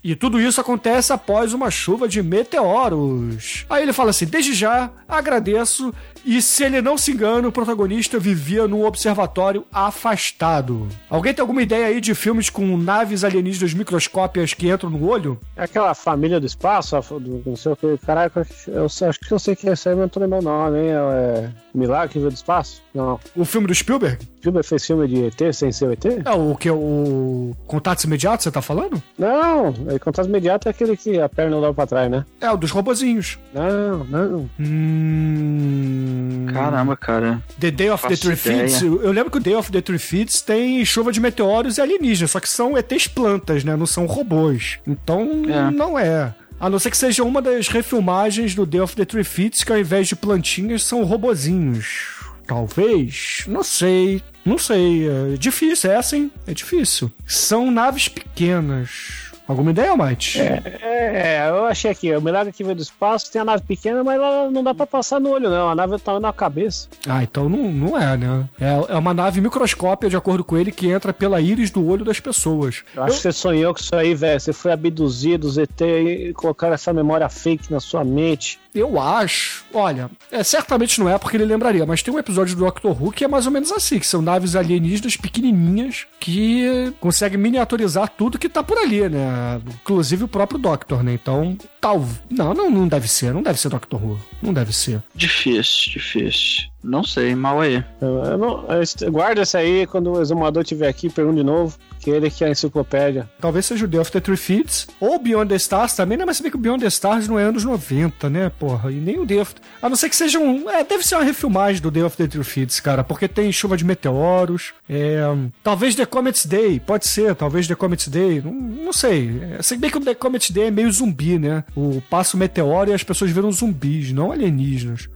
E 0.04 0.16
tudo 0.16 0.40
isso 0.40 0.60
acontece 0.60 1.14
após 1.14 1.54
uma 1.54 1.70
chuva 1.70 2.08
de 2.08 2.22
meteoros. 2.22 3.66
Aí 3.70 3.84
ele 3.84 3.94
fala 3.94 4.10
assim: 4.10 4.26
desde 4.26 4.54
já, 4.54 4.90
agradeço. 5.08 5.94
E 6.26 6.42
se 6.42 6.64
ele 6.64 6.82
não 6.82 6.98
se 6.98 7.12
engana, 7.12 7.48
o 7.48 7.52
protagonista 7.52 8.18
vivia 8.18 8.68
num 8.68 8.84
observatório 8.84 9.64
afastado. 9.72 10.88
Alguém 11.08 11.34
tem 11.34 11.42
alguma 11.42 11.62
ideia 11.62 11.86
aí 11.86 12.02
de 12.02 12.16
filmes 12.16 12.50
com 12.50 12.76
naves 12.76 13.24
alienígenas 13.24 13.76
microscópias 13.76 14.54
que 14.54 14.70
entram 14.70 14.90
no 14.90 15.08
olho? 15.08 15.40
É 15.56 15.66
aquela 15.66 15.94
família 15.94 16.40
do 16.40 16.46
espaço, 16.48 17.00
do, 17.20 17.44
não 17.46 17.56
sei 17.56 17.74
o 17.74 17.76
que. 17.76 17.98
Caraca, 18.04 18.48
eu 18.68 18.86
acho 18.86 19.20
que 19.20 19.32
eu 19.32 19.40
sei 19.40 19.56
que 19.56 19.70
esse 19.70 19.88
aí, 19.88 19.96
mas 19.96 20.02
não 20.02 20.10
tô 20.10 20.20
lembrando 20.20 20.48
o 20.48 20.50
nome, 20.50 20.80
hein? 20.80 20.90
É 20.90 21.65
Milagre 21.78 22.20
do 22.20 22.30
espaço? 22.30 22.82
Não. 22.94 23.20
O 23.36 23.44
filme 23.46 23.68
do 23.68 23.76
Spielberg? 23.76 24.26
Spielberg 24.40 24.68
fez 24.68 24.86
filme 24.86 25.08
de 25.08 25.26
ET 25.26 25.54
sem 25.54 25.72
ser 25.72 25.86
o 25.88 25.92
ET? 25.92 26.06
É 26.26 26.32
o 26.32 26.56
que? 26.56 26.70
O 26.70 27.56
Contatos 27.68 28.04
Imediatos, 28.04 28.44
você 28.44 28.52
tá 28.52 28.62
falando? 28.62 29.02
Não, 29.18 29.74
é 29.90 30.00
contato 30.00 30.28
imediato 30.28 30.68
é 30.68 30.72
aquele 30.72 30.96
que 30.96 31.20
a 31.20 31.28
perna 31.28 31.60
dá 31.60 31.74
pra 31.74 31.88
trás, 31.88 32.10
né? 32.12 32.26
É, 32.40 32.50
o 32.52 32.58
dos 32.58 32.72
robozinhos. 32.72 33.38
Não, 33.54 34.04
não. 34.06 34.50
Hum... 34.60 36.46
Caramba, 36.52 36.96
cara. 36.96 37.42
The 37.60 37.72
Day 37.72 37.90
of 37.90 38.08
the 38.08 38.16
Three 38.16 38.34
ideia. 38.36 38.68
eu 38.84 39.12
lembro 39.12 39.32
que 39.32 39.38
o 39.38 39.42
Day 39.42 39.56
of 39.56 39.72
the 39.72 39.82
Three 39.82 40.00
Feet 40.00 40.44
tem 40.44 40.84
chuva 40.86 41.12
de 41.12 41.20
meteoros 41.20 41.78
e 41.78 41.82
alienígenas, 41.82 42.32
só 42.32 42.40
que 42.40 42.50
são 42.50 42.78
ETs 42.78 43.08
plantas, 43.08 43.64
né? 43.64 43.76
Não 43.76 43.86
são 43.86 44.06
robôs. 44.06 44.80
Então, 44.88 45.28
É. 45.48 45.72
não 45.72 45.98
é. 45.98 46.34
A 46.66 46.70
não 46.70 46.80
ser 46.80 46.90
que 46.90 46.98
seja 46.98 47.24
uma 47.24 47.44
das 47.44 47.68
refilmagens 47.68 48.56
do 48.56 48.66
Day 48.66 48.82
of 48.82 48.96
the 48.96 49.06
Three 49.06 49.24
Feet, 49.24 49.64
que 49.64 49.72
ao 49.72 49.78
invés 49.78 50.08
de 50.08 50.16
plantinhas 50.16 50.82
são 50.82 51.04
robozinhos. 51.04 52.16
Talvez? 52.48 53.44
Não 53.46 53.62
sei. 53.62 54.20
Não 54.44 54.58
sei. 54.58 55.08
É 55.08 55.38
difícil, 55.38 55.92
é 55.92 55.98
assim. 55.98 56.32
É 56.48 56.56
difícil. 56.56 57.12
São 57.28 57.70
naves 57.70 58.08
pequenas. 58.08 59.32
Alguma 59.48 59.72
ideia, 59.72 59.96
Mate? 59.96 60.42
É, 60.42 61.48
eu 61.50 61.66
achei 61.66 61.92
aqui, 61.92 62.16
o 62.16 62.22
Milagre 62.22 62.52
que 62.52 62.64
veio 62.64 62.76
do 62.76 62.82
espaço 62.82 63.32
tem 63.32 63.42
a 63.42 63.46
nave 63.46 63.64
pequena, 63.64 64.04
mas 64.04 64.16
ela 64.16 64.50
não 64.50 64.64
dá 64.64 64.74
pra 64.74 64.88
passar 64.88 65.20
no 65.20 65.30
olho, 65.30 65.50
não. 65.50 65.70
A 65.70 65.76
nave 65.76 66.00
tá 66.00 66.20
na 66.20 66.34
cabeça. 66.34 66.88
Ah, 67.08 67.22
então 67.22 67.48
não, 67.48 67.72
não 67.72 67.98
é, 68.00 68.18
né? 68.18 68.50
É, 68.60 68.94
é 68.94 68.98
uma 68.98 69.14
nave 69.14 69.40
microscópia, 69.42 70.10
de 70.10 70.18
acordo 70.18 70.44
com 70.44 70.58
ele, 70.58 70.72
que 70.72 70.90
entra 70.90 71.14
pela 71.14 71.40
íris 71.40 71.70
do 71.70 71.86
olho 71.86 72.04
das 72.04 72.20
pessoas. 72.20 72.84
Eu 72.96 73.04
acho 73.04 73.16
que 73.18 73.22
você 73.22 73.32
sonhou 73.32 73.74
com 73.74 73.80
isso 73.80 73.96
aí, 73.96 74.16
velho. 74.16 74.40
Você 74.40 74.52
foi 74.52 74.72
abduzido, 74.72 75.50
ET 75.62 75.82
e 75.82 76.34
colocaram 76.34 76.74
essa 76.74 76.92
memória 76.92 77.30
fake 77.30 77.72
na 77.72 77.80
sua 77.80 78.04
mente. 78.04 78.60
Eu 78.76 79.00
acho. 79.00 79.64
Olha, 79.74 80.12
é, 80.30 80.44
certamente 80.44 81.00
não 81.00 81.10
é 81.10 81.18
porque 81.18 81.38
ele 81.38 81.46
lembraria, 81.46 81.86
mas 81.86 82.04
tem 82.04 82.14
um 82.14 82.20
episódio 82.20 82.56
do 82.56 82.66
Doctor 82.66 83.02
Who 83.02 83.12
que 83.12 83.24
é 83.24 83.28
mais 83.28 83.46
ou 83.46 83.52
menos 83.52 83.72
assim: 83.72 83.98
que 83.98 84.06
são 84.06 84.22
naves 84.22 84.56
alienígenas 84.56 85.16
pequenininhas 85.16 86.06
que 86.20 86.94
conseguem 87.00 87.40
miniaturizar 87.40 88.10
tudo 88.10 88.38
que 88.38 88.50
tá 88.50 88.62
por 88.62 88.78
ali, 88.78 89.08
né? 89.08 89.62
Inclusive 89.82 90.26
o 90.26 90.28
próprio 90.28 90.60
Doctor, 90.60 91.04
né? 91.04 91.14
Então, 91.14 91.58
tal. 91.86 92.04
Não, 92.32 92.54
não, 92.54 92.70
não 92.72 92.88
deve 92.88 93.08
ser. 93.08 93.32
Não 93.34 93.44
deve 93.44 93.60
ser 93.60 93.70
Doctor 93.70 94.04
Who. 94.04 94.20
Não 94.42 94.52
deve 94.54 94.74
ser. 94.74 95.02
Difícil, 95.14 95.92
difícil. 95.94 96.64
Não 96.84 97.04
sei, 97.04 97.34
mal 97.34 97.62
aí. 97.62 97.84
Eu- 98.00 98.24
eu 98.26 98.38
não- 98.38 98.66
eu- 98.70 99.12
guarda 99.12 99.42
isso 99.42 99.58
aí 99.58 99.88
quando 99.88 100.12
o 100.14 100.22
exumador 100.22 100.62
estiver 100.62 100.88
aqui, 100.88 101.10
pergunta 101.10 101.38
de 101.38 101.44
novo, 101.44 101.76
que 102.00 102.12
ele 102.12 102.30
que 102.30 102.44
é 102.44 102.48
a 102.48 102.52
enciclopédia. 102.52 103.28
Talvez 103.42 103.66
seja 103.66 103.86
o 103.86 103.88
Day 103.88 104.00
of 104.00 104.12
the 104.12 104.20
Three 104.20 104.38
Feet. 104.38 104.86
Ou 105.00 105.18
Beyond 105.18 105.50
the 105.50 105.56
Stars 105.56 105.94
também, 105.96 106.16
né? 106.16 106.26
Mas 106.26 106.38
se 106.38 106.44
bem 106.44 106.52
que 106.52 106.58
o 106.58 106.60
Beyond 106.60 106.82
the 106.84 106.88
Stars 106.88 107.28
não 107.28 107.40
é 107.40 107.44
anos 107.44 107.64
90, 107.64 108.30
né, 108.30 108.52
porra? 108.60 108.92
E 108.92 108.96
nem 108.96 109.18
o 109.20 109.26
Day 109.26 109.40
of... 109.40 109.56
A 109.82 109.90
não 109.90 109.96
ser 109.96 110.10
que 110.10 110.16
seja 110.16 110.38
um... 110.38 110.70
É, 110.70 110.84
deve 110.84 111.04
ser 111.04 111.16
uma 111.16 111.24
refilmagem 111.24 111.82
do 111.82 111.90
Day 111.90 112.04
of 112.04 112.16
the 112.16 112.28
Three 112.28 112.44
Feet, 112.44 112.80
cara. 112.84 113.04
Porque 113.04 113.28
tem 113.28 113.52
chuva 113.52 113.76
de 113.76 113.84
meteoros. 113.84 114.74
É... 114.88 115.22
Talvez 115.64 115.96
The 115.96 116.06
Comet's 116.06 116.46
Day. 116.46 116.80
Pode 116.80 117.08
ser, 117.08 117.34
talvez 117.34 117.68
The 117.68 117.74
Comet's 117.74 118.08
Day. 118.10 118.44
Não, 118.46 118.54
não 118.54 118.94
sei. 118.94 119.42
É, 119.58 119.64
se 119.64 119.76
bem 119.76 119.90
que 119.90 119.98
o 119.98 120.02
The 120.02 120.14
Comet's 120.14 120.52
Day 120.52 120.66
é 120.68 120.72
meio 120.72 120.92
zumbi, 120.92 121.40
né? 121.40 121.64
O 121.76 122.02
passa 122.10 122.38
o 122.38 122.40
meteoro 122.40 122.90
e 122.90 122.94
as 122.94 123.04
pessoas 123.04 123.32
viram 123.32 123.52
zumbis, 123.52 124.12
não 124.14 124.32
alienígenas. 124.32 125.10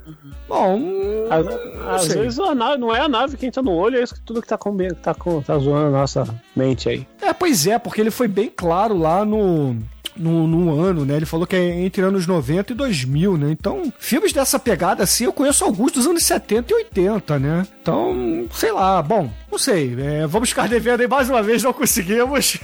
Bom... 0.47 0.79
Às, 1.29 1.45
não 1.45 1.89
às 1.89 2.07
vezes 2.07 2.39
a 2.39 2.55
nave, 2.55 2.77
não 2.77 2.93
é 2.93 2.99
a 2.99 3.07
nave 3.07 3.37
que 3.37 3.45
entra 3.45 3.61
no 3.61 3.71
olho, 3.71 3.97
é 3.97 4.03
isso 4.03 4.15
que 4.15 4.21
tudo 4.21 4.41
que 4.41 4.47
tá, 4.47 4.57
com, 4.57 4.75
tá, 5.01 5.13
com, 5.13 5.41
tá 5.41 5.57
zoando 5.57 5.95
a 5.95 5.99
nossa 5.99 6.27
mente 6.55 6.89
aí. 6.89 7.07
É, 7.21 7.31
pois 7.31 7.67
é, 7.67 7.77
porque 7.79 8.01
ele 8.01 8.11
foi 8.11 8.27
bem 8.27 8.51
claro 8.53 8.97
lá 8.97 9.23
no. 9.23 9.77
No, 10.19 10.45
no 10.45 10.79
ano, 10.79 11.05
né? 11.05 11.15
Ele 11.15 11.25
falou 11.25 11.47
que 11.47 11.55
é 11.55 11.81
entre 11.81 12.01
anos 12.01 12.27
90 12.27 12.73
e 12.73 12.75
2000, 12.75 13.37
né? 13.37 13.51
Então, 13.51 13.91
filmes 13.97 14.33
dessa 14.33 14.59
pegada 14.59 15.01
assim, 15.01 15.23
eu 15.23 15.31
conheço 15.31 15.63
alguns 15.63 15.93
dos 15.93 16.05
anos 16.05 16.25
70 16.25 16.73
e 16.73 16.75
80, 16.75 17.39
né? 17.39 17.67
Então, 17.81 18.45
sei 18.53 18.71
lá, 18.73 19.01
bom, 19.01 19.31
não 19.49 19.57
sei. 19.57 19.95
é, 19.99 20.27
vamos 20.27 20.49
ficar 20.49 20.67
devendo 20.67 21.01
aí 21.01 21.07
mais 21.07 21.29
uma 21.29 21.41
vez, 21.41 21.63
não 21.63 21.71
conseguimos. 21.71 22.57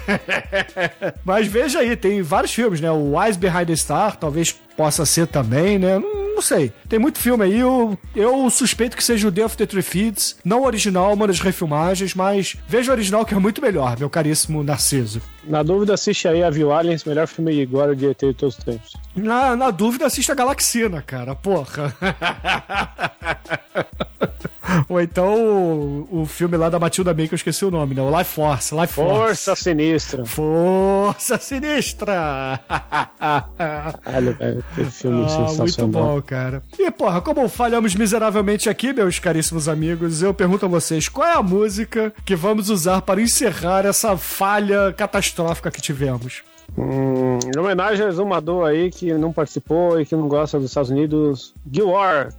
Mas 1.24 1.48
veja 1.48 1.80
aí, 1.80 1.96
tem 1.96 2.22
vários 2.22 2.54
filmes, 2.54 2.82
né? 2.82 2.92
O 2.92 3.22
Eyes 3.22 3.38
Behind 3.38 3.68
the 3.68 3.76
Star, 3.76 4.18
talvez 4.18 4.52
possa 4.76 5.06
ser 5.06 5.28
também, 5.28 5.80
né? 5.80 5.98
Não, 5.98 6.25
não 6.36 6.42
sei. 6.42 6.72
Tem 6.88 7.00
muito 7.00 7.18
filme 7.18 7.46
aí. 7.46 7.60
Eu, 7.60 7.98
eu 8.16 8.50
suspeito 8.50 8.96
que 8.96 9.04
seja 9.04 9.28
o 9.28 9.32
Day 9.32 9.44
of 9.44 9.58
the 9.58 9.66
Three 9.66 9.82
Feeds. 9.82 10.38
Não 10.44 10.62
o 10.62 10.66
original, 10.66 11.14
uma 11.14 11.28
das 11.28 11.40
refilmagens, 11.40 12.14
mas 12.14 12.56
veja 12.68 12.92
o 12.92 12.94
original 12.94 13.26
que 13.26 13.34
é 13.34 13.40
muito 13.40 13.62
melhor, 13.62 13.98
meu 13.98 14.10
caríssimo 14.10 14.64
Narciso. 14.64 15.22
Na 15.44 15.64
dúvida, 15.64 15.94
assiste 15.94 16.28
aí 16.28 16.44
a 16.44 16.50
View 16.50 16.74
Aliens, 16.74 17.04
melhor 17.04 17.28
filme 17.28 17.54
de 17.54 17.62
agora 17.62 17.96
de 17.96 18.08
ET 18.08 18.20
de 18.20 18.34
todos 18.34 18.58
os 18.58 18.64
tempos. 18.64 18.94
Na, 19.16 19.56
na 19.56 19.72
dúvida, 19.72 20.06
assista 20.06 20.34
a 20.34 20.36
Galaxina, 20.36 21.02
cara. 21.02 21.36
Porra. 21.36 21.96
Ou 24.90 25.00
então 25.02 25.36
o, 25.36 26.22
o 26.22 26.26
filme 26.26 26.58
lá 26.58 26.70
da 26.70 26.80
Matilda 26.80 27.14
May, 27.14 27.28
que 27.28 27.34
eu 27.34 27.38
esqueci 27.38 27.64
o 27.66 27.72
nome, 27.72 27.94
né? 27.96 28.02
O 28.02 28.18
Life 28.18 28.32
Force. 28.34 28.74
Life 28.76 28.94
Force. 28.94 29.16
Força 29.20 29.56
Sinistra. 29.56 30.26
Força 30.26 31.38
Sinistra! 31.38 32.60
Velho, 34.40 34.64
que 34.76 34.84
filme 34.86 35.26
Ah, 35.28 35.38
muito 35.40 35.50
sensacional. 35.52 36.16
bom, 36.16 36.22
cara. 36.22 36.64
E, 36.78 36.90
porra, 36.92 37.22
como 37.22 37.48
falhamos 37.48 37.96
miseravelmente 37.96 38.70
aqui, 38.70 38.94
meus 38.94 39.20
caríssimos 39.20 39.68
amigos, 39.68 40.22
eu 40.22 40.34
pergunto 40.34 40.66
a 40.66 40.70
vocês, 40.70 41.08
qual 41.10 41.28
é 41.28 41.34
a 41.34 41.44
música 41.44 42.14
que 42.26 42.36
vamos 42.36 42.70
usar 42.70 43.02
para 43.02 43.22
encerrar 43.22 43.86
essa 43.86 44.18
falha 44.18 44.94
catastrófica 44.94 45.72
que 45.72 45.82
tivemos? 45.82 46.44
Hum, 46.78 47.40
em 47.56 47.60
homenagem 47.60 48.04
ao 48.04 48.10
exumador 48.12 48.68
aí 48.68 48.90
que 48.90 49.14
não 49.14 49.32
participou 49.32 50.00
e 50.02 50.06
que 50.06 50.16
não 50.16 50.28
gosta 50.28 50.60
dos 50.60 50.72
Estados 50.72 50.90
Unidos, 50.90 51.54
Gil 51.72 51.90
War. 51.90 52.30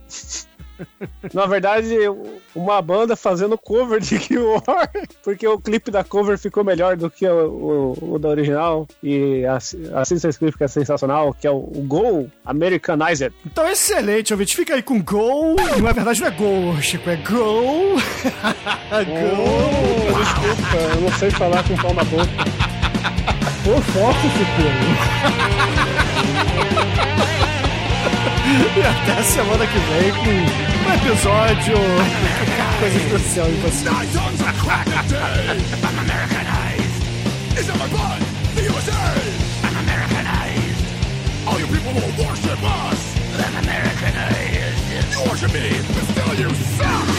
Na 1.33 1.47
verdade, 1.47 1.97
uma 2.55 2.81
banda 2.81 3.17
fazendo 3.17 3.57
cover 3.59 4.01
de 4.01 4.19
Kill 4.19 4.53
War, 4.67 4.91
porque 5.23 5.47
o 5.47 5.59
clipe 5.59 5.91
da 5.91 6.05
cover 6.05 6.39
ficou 6.39 6.65
melhor 6.65 6.97
do 6.97 7.11
que 7.11 7.27
o, 7.27 7.97
o, 8.01 8.15
o 8.15 8.19
da 8.19 8.29
original. 8.29 8.87
E 9.03 9.45
assista 9.95 10.29
esse 10.29 10.39
clipe 10.39 10.59
que 10.59 10.65
é 10.65 10.69
sensacional, 10.69 11.35
que 11.35 11.47
é 11.47 11.51
o, 11.51 11.57
o 11.57 11.83
Go 11.87 12.31
Americanized. 12.45 13.33
Então, 13.45 13.67
excelente, 13.69 14.33
ouvinte. 14.33 14.57
Fica 14.57 14.75
aí 14.75 14.83
com 14.83 15.03
Go. 15.03 15.57
Na 15.83 15.93
verdade, 15.93 16.21
não 16.21 16.29
é 16.29 16.31
Go, 16.31 16.83
Chico, 16.83 17.11
é 17.11 17.17
Go. 17.17 17.97
Go. 19.07 20.19
Desculpa, 20.19 20.77
eu 20.95 21.01
não 21.03 21.13
sei 21.19 21.31
falar 21.31 21.63
com 21.65 21.77
pau 21.77 21.95
na 21.95 22.05
boca. 22.05 22.27
Por 23.65 23.83
foto, 23.83 24.21
Chico. 24.21 26.06
E 28.47 28.81
até 28.81 29.23
semana 29.25 29.67
que 29.67 29.79
vem 29.79 30.13
com 30.13 30.31
um 30.31 30.95
episódio. 30.95 31.75
Coisa 32.79 32.97
especial 32.97 33.49
em 33.49 33.61
você. 33.61 33.89
All 41.49 41.61
you 41.61 41.67
people 41.67 41.93
will 41.93 42.27
worship 42.27 42.63
us. 42.63 43.17
I'm 43.39 43.57
Americanized. 43.65 45.13
You 45.13 45.21
worship 45.29 45.53
me, 45.53 45.71
but 45.95 46.05
still 46.05 46.35
you 46.35 46.51
suck. 46.51 47.16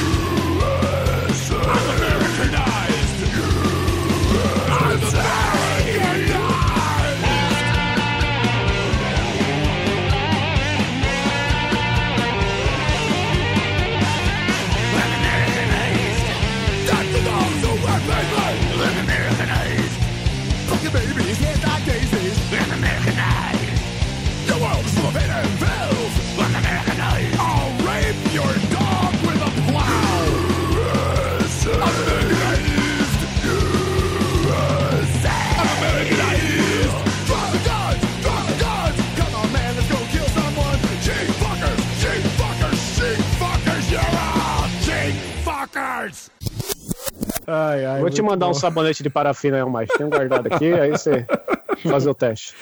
Ai, 47.78 47.86
ai, 47.86 48.00
Vou 48.02 48.10
te 48.10 48.22
mandar 48.22 48.46
bom. 48.46 48.52
um 48.52 48.56
sabonete 48.56 49.04
de 49.04 49.10
parafina 49.10 49.58
aí, 49.64 49.70
mais. 49.70 49.90
Tem 49.90 50.06
um 50.06 50.10
guardado 50.10 50.48
aqui, 50.54 50.74
aí 50.74 50.92
você 50.92 51.26
fazer 51.84 52.10
o 52.10 52.14
teste. 52.14 52.54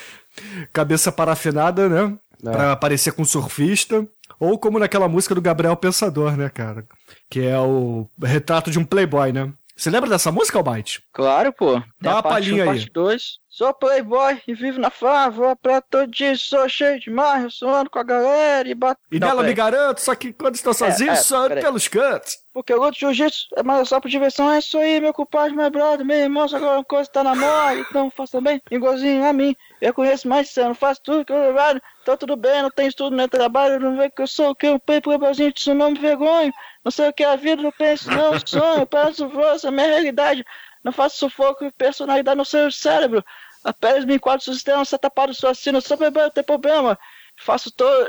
Cabeça 0.73 1.11
parafinada, 1.11 1.87
né? 1.89 2.17
É. 2.45 2.51
Pra 2.51 2.75
parecer 2.75 3.11
com 3.13 3.23
surfista. 3.23 4.05
Ou 4.39 4.57
como 4.59 4.79
naquela 4.79 5.07
música 5.07 5.33
do 5.33 5.41
Gabriel 5.41 5.75
Pensador, 5.77 6.35
né, 6.35 6.49
cara? 6.49 6.85
Que 7.29 7.45
é 7.45 7.57
o 7.59 8.09
retrato 8.21 8.69
de 8.69 8.77
um 8.77 8.83
playboy, 8.83 9.31
né? 9.31 9.51
Você 9.77 9.89
lembra 9.89 10.09
dessa 10.09 10.31
música, 10.31 10.57
Almighty? 10.57 11.01
Claro, 11.13 11.51
pô. 11.53 11.73
Tem 11.73 11.83
Dá 12.01 12.11
a 12.11 12.15
uma 12.15 12.23
parte 12.23 12.45
palhinha 12.49 12.65
1, 12.65 12.69
aí. 12.69 12.77
parte 12.79 12.91
2. 12.93 13.23
Sou 13.55 13.73
playboy 13.73 14.41
e 14.45 14.53
vivo 14.53 14.81
na 14.81 14.89
favela 14.89 15.55
pra 15.55 15.79
todo 15.79 16.11
dia. 16.11 16.35
Sou 16.35 16.67
cheio 16.67 16.99
de 16.99 17.09
marra, 17.09 17.49
suando 17.49 17.89
com 17.89 17.97
a 17.97 18.03
galera 18.03 18.67
e 18.67 18.75
bato... 18.75 18.99
E 19.09 19.17
Não, 19.17 19.29
nela 19.29 19.43
me 19.43 19.53
garanto, 19.53 20.01
só 20.01 20.13
que 20.13 20.33
quando 20.33 20.55
estou 20.55 20.73
sozinho, 20.73 21.11
é, 21.11 21.15
só 21.15 21.47
peraí. 21.47 21.63
pelos 21.63 21.87
cantos. 21.87 22.37
Porque 22.53 22.73
eu 22.73 22.81
luto 22.81 22.99
jiu-jitsu, 22.99 23.47
é 23.55 23.63
mais 23.63 23.87
só 23.87 24.01
por 24.01 24.09
diversão. 24.09 24.51
É 24.51 24.59
isso 24.59 24.77
aí, 24.77 24.99
meu 24.99 25.13
compadre, 25.13 25.55
meu 25.55 25.71
brother, 25.71 26.05
meu 26.05 26.17
irmão. 26.17 26.49
Se 26.49 26.55
agora 26.57 26.79
uma 26.79 26.83
coisa 26.83 27.09
tá 27.09 27.23
na 27.23 27.33
moda, 27.33 27.75
então 27.75 28.11
faço 28.11 28.33
também 28.33 28.61
igualzinho 28.69 29.25
a 29.25 29.31
mim. 29.31 29.55
Eu 29.79 29.93
conheço 29.93 30.27
mais 30.27 30.53
de 30.53 30.59
eu 30.59 30.65
não 30.65 30.75
faço 30.75 30.99
tudo 31.01 31.23
que 31.23 31.31
eu 31.31 31.41
trabalho. 31.41 31.81
Então 32.01 32.17
tudo 32.17 32.35
bem, 32.35 32.61
não 32.61 32.69
tem 32.69 32.87
estudo, 32.87 33.15
nem 33.15 33.29
trabalho. 33.29 33.79
Não 33.79 33.95
vê 33.95 34.09
que 34.09 34.21
eu 34.21 34.27
sou 34.27 34.49
o 34.49 34.55
que 34.55 34.67
eu 34.67 34.77
pei 34.77 34.99
playboyzinho, 34.99 35.53
disso 35.53 35.73
não 35.73 35.91
me 35.91 35.97
vergonho. 35.99 36.53
Não 36.83 36.91
sei 36.91 37.07
o 37.07 37.13
que 37.13 37.23
é 37.23 37.27
a 37.27 37.37
vida, 37.37 37.61
não 37.61 37.71
penso, 37.71 38.11
não 38.11 38.33
sonho. 38.45 38.85
Peço 38.85 39.29
força, 39.29 39.71
minha 39.71 39.87
realidade. 39.87 40.45
Não 40.85 40.91
faço 40.91 41.17
sufoco, 41.17 41.71
personalidade 41.71 42.37
no 42.37 42.45
seu 42.45 42.69
cérebro. 42.69 43.25
Apenas 43.65 44.05
me 44.05 44.15
enquadro 44.15 44.45
no 44.47 44.53
sistema, 44.53 44.85
você 44.85 44.95
tá 44.95 45.09
tapado 45.09 45.33
sua 45.33 45.55
sina, 45.55 45.81
sou 45.81 45.97
bebê, 45.97 46.21
não 46.21 46.29
tem 46.29 46.43
problema. 46.43 46.97
Faço 47.35 47.71
todo. 47.71 48.07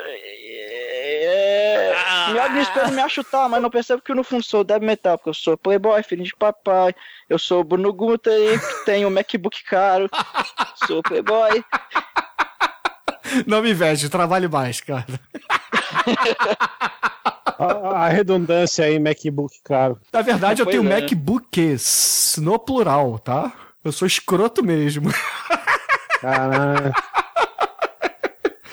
É... 0.84 1.94
Me 2.30 2.38
olho 2.38 2.52
no 2.52 2.60
espelho 2.60 2.92
me 2.92 3.00
acho 3.00 3.24
tal, 3.24 3.48
mas 3.48 3.62
não 3.62 3.70
percebo 3.70 4.02
que 4.02 4.12
eu 4.12 4.16
no 4.16 4.22
fundo 4.22 4.44
sou 4.44 4.62
deb 4.62 4.82
metal, 4.82 5.16
porque 5.16 5.30
eu 5.30 5.34
sou 5.34 5.56
playboy, 5.56 6.02
filho 6.02 6.22
de 6.22 6.36
papai. 6.36 6.94
Eu 7.28 7.38
sou 7.38 7.62
o 7.62 7.64
Bruno 7.64 7.90
Guter, 7.90 8.60
tem 8.84 9.06
um 9.06 9.10
MacBook 9.10 9.64
caro. 9.64 10.10
Sou 10.86 11.02
playboy. 11.02 11.64
Não 13.46 13.62
me 13.62 13.70
inveje, 13.70 14.10
trabalhe 14.10 14.46
mais, 14.46 14.80
cara. 14.80 15.06
A, 17.58 18.04
a 18.04 18.08
redundância 18.08 18.84
aí, 18.84 18.98
MacBook 18.98 19.54
caro. 19.64 19.98
Na 20.12 20.20
verdade, 20.20 20.60
eu 20.60 20.66
Pois 20.66 20.76
tenho 20.76 20.92
é. 20.92 21.00
MacBooks 21.00 22.38
no 22.42 22.58
plural, 22.58 23.18
tá? 23.18 23.50
Eu 23.86 23.92
sou 23.92 24.04
escroto 24.04 24.64
mesmo. 24.64 25.08
Caralho. 26.20 26.92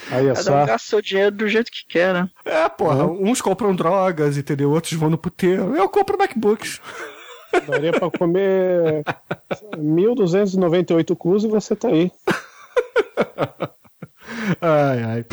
Aí 0.10 0.28
é 0.28 0.34
Cada 0.34 0.40
um 0.40 0.44
só. 0.44 0.66
gasta 0.66 0.90
seu 0.90 1.02
dinheiro 1.04 1.30
do 1.36 1.48
jeito 1.48 1.72
que 1.72 1.86
quer, 1.88 2.16
né? 2.16 2.28
É, 2.44 2.68
porra, 2.68 3.06
uns 3.06 3.40
compram 3.40 3.76
drogas, 3.76 4.40
entendeu? 4.40 4.72
Outros 4.72 4.94
vão 4.94 5.12
no 5.12 5.18
puteiro. 5.20 5.76
Eu 5.76 5.88
compro 5.88 6.18
MacBooks. 6.18 6.82
Daria 7.68 7.92
pra 7.92 8.10
comer 8.10 9.04
1.298 9.78 11.16
cus 11.16 11.44
e 11.44 11.48
você 11.48 11.76
tá 11.76 11.90
aí. 11.90 12.12
Ai, 14.60 15.04
ai. 15.04 15.26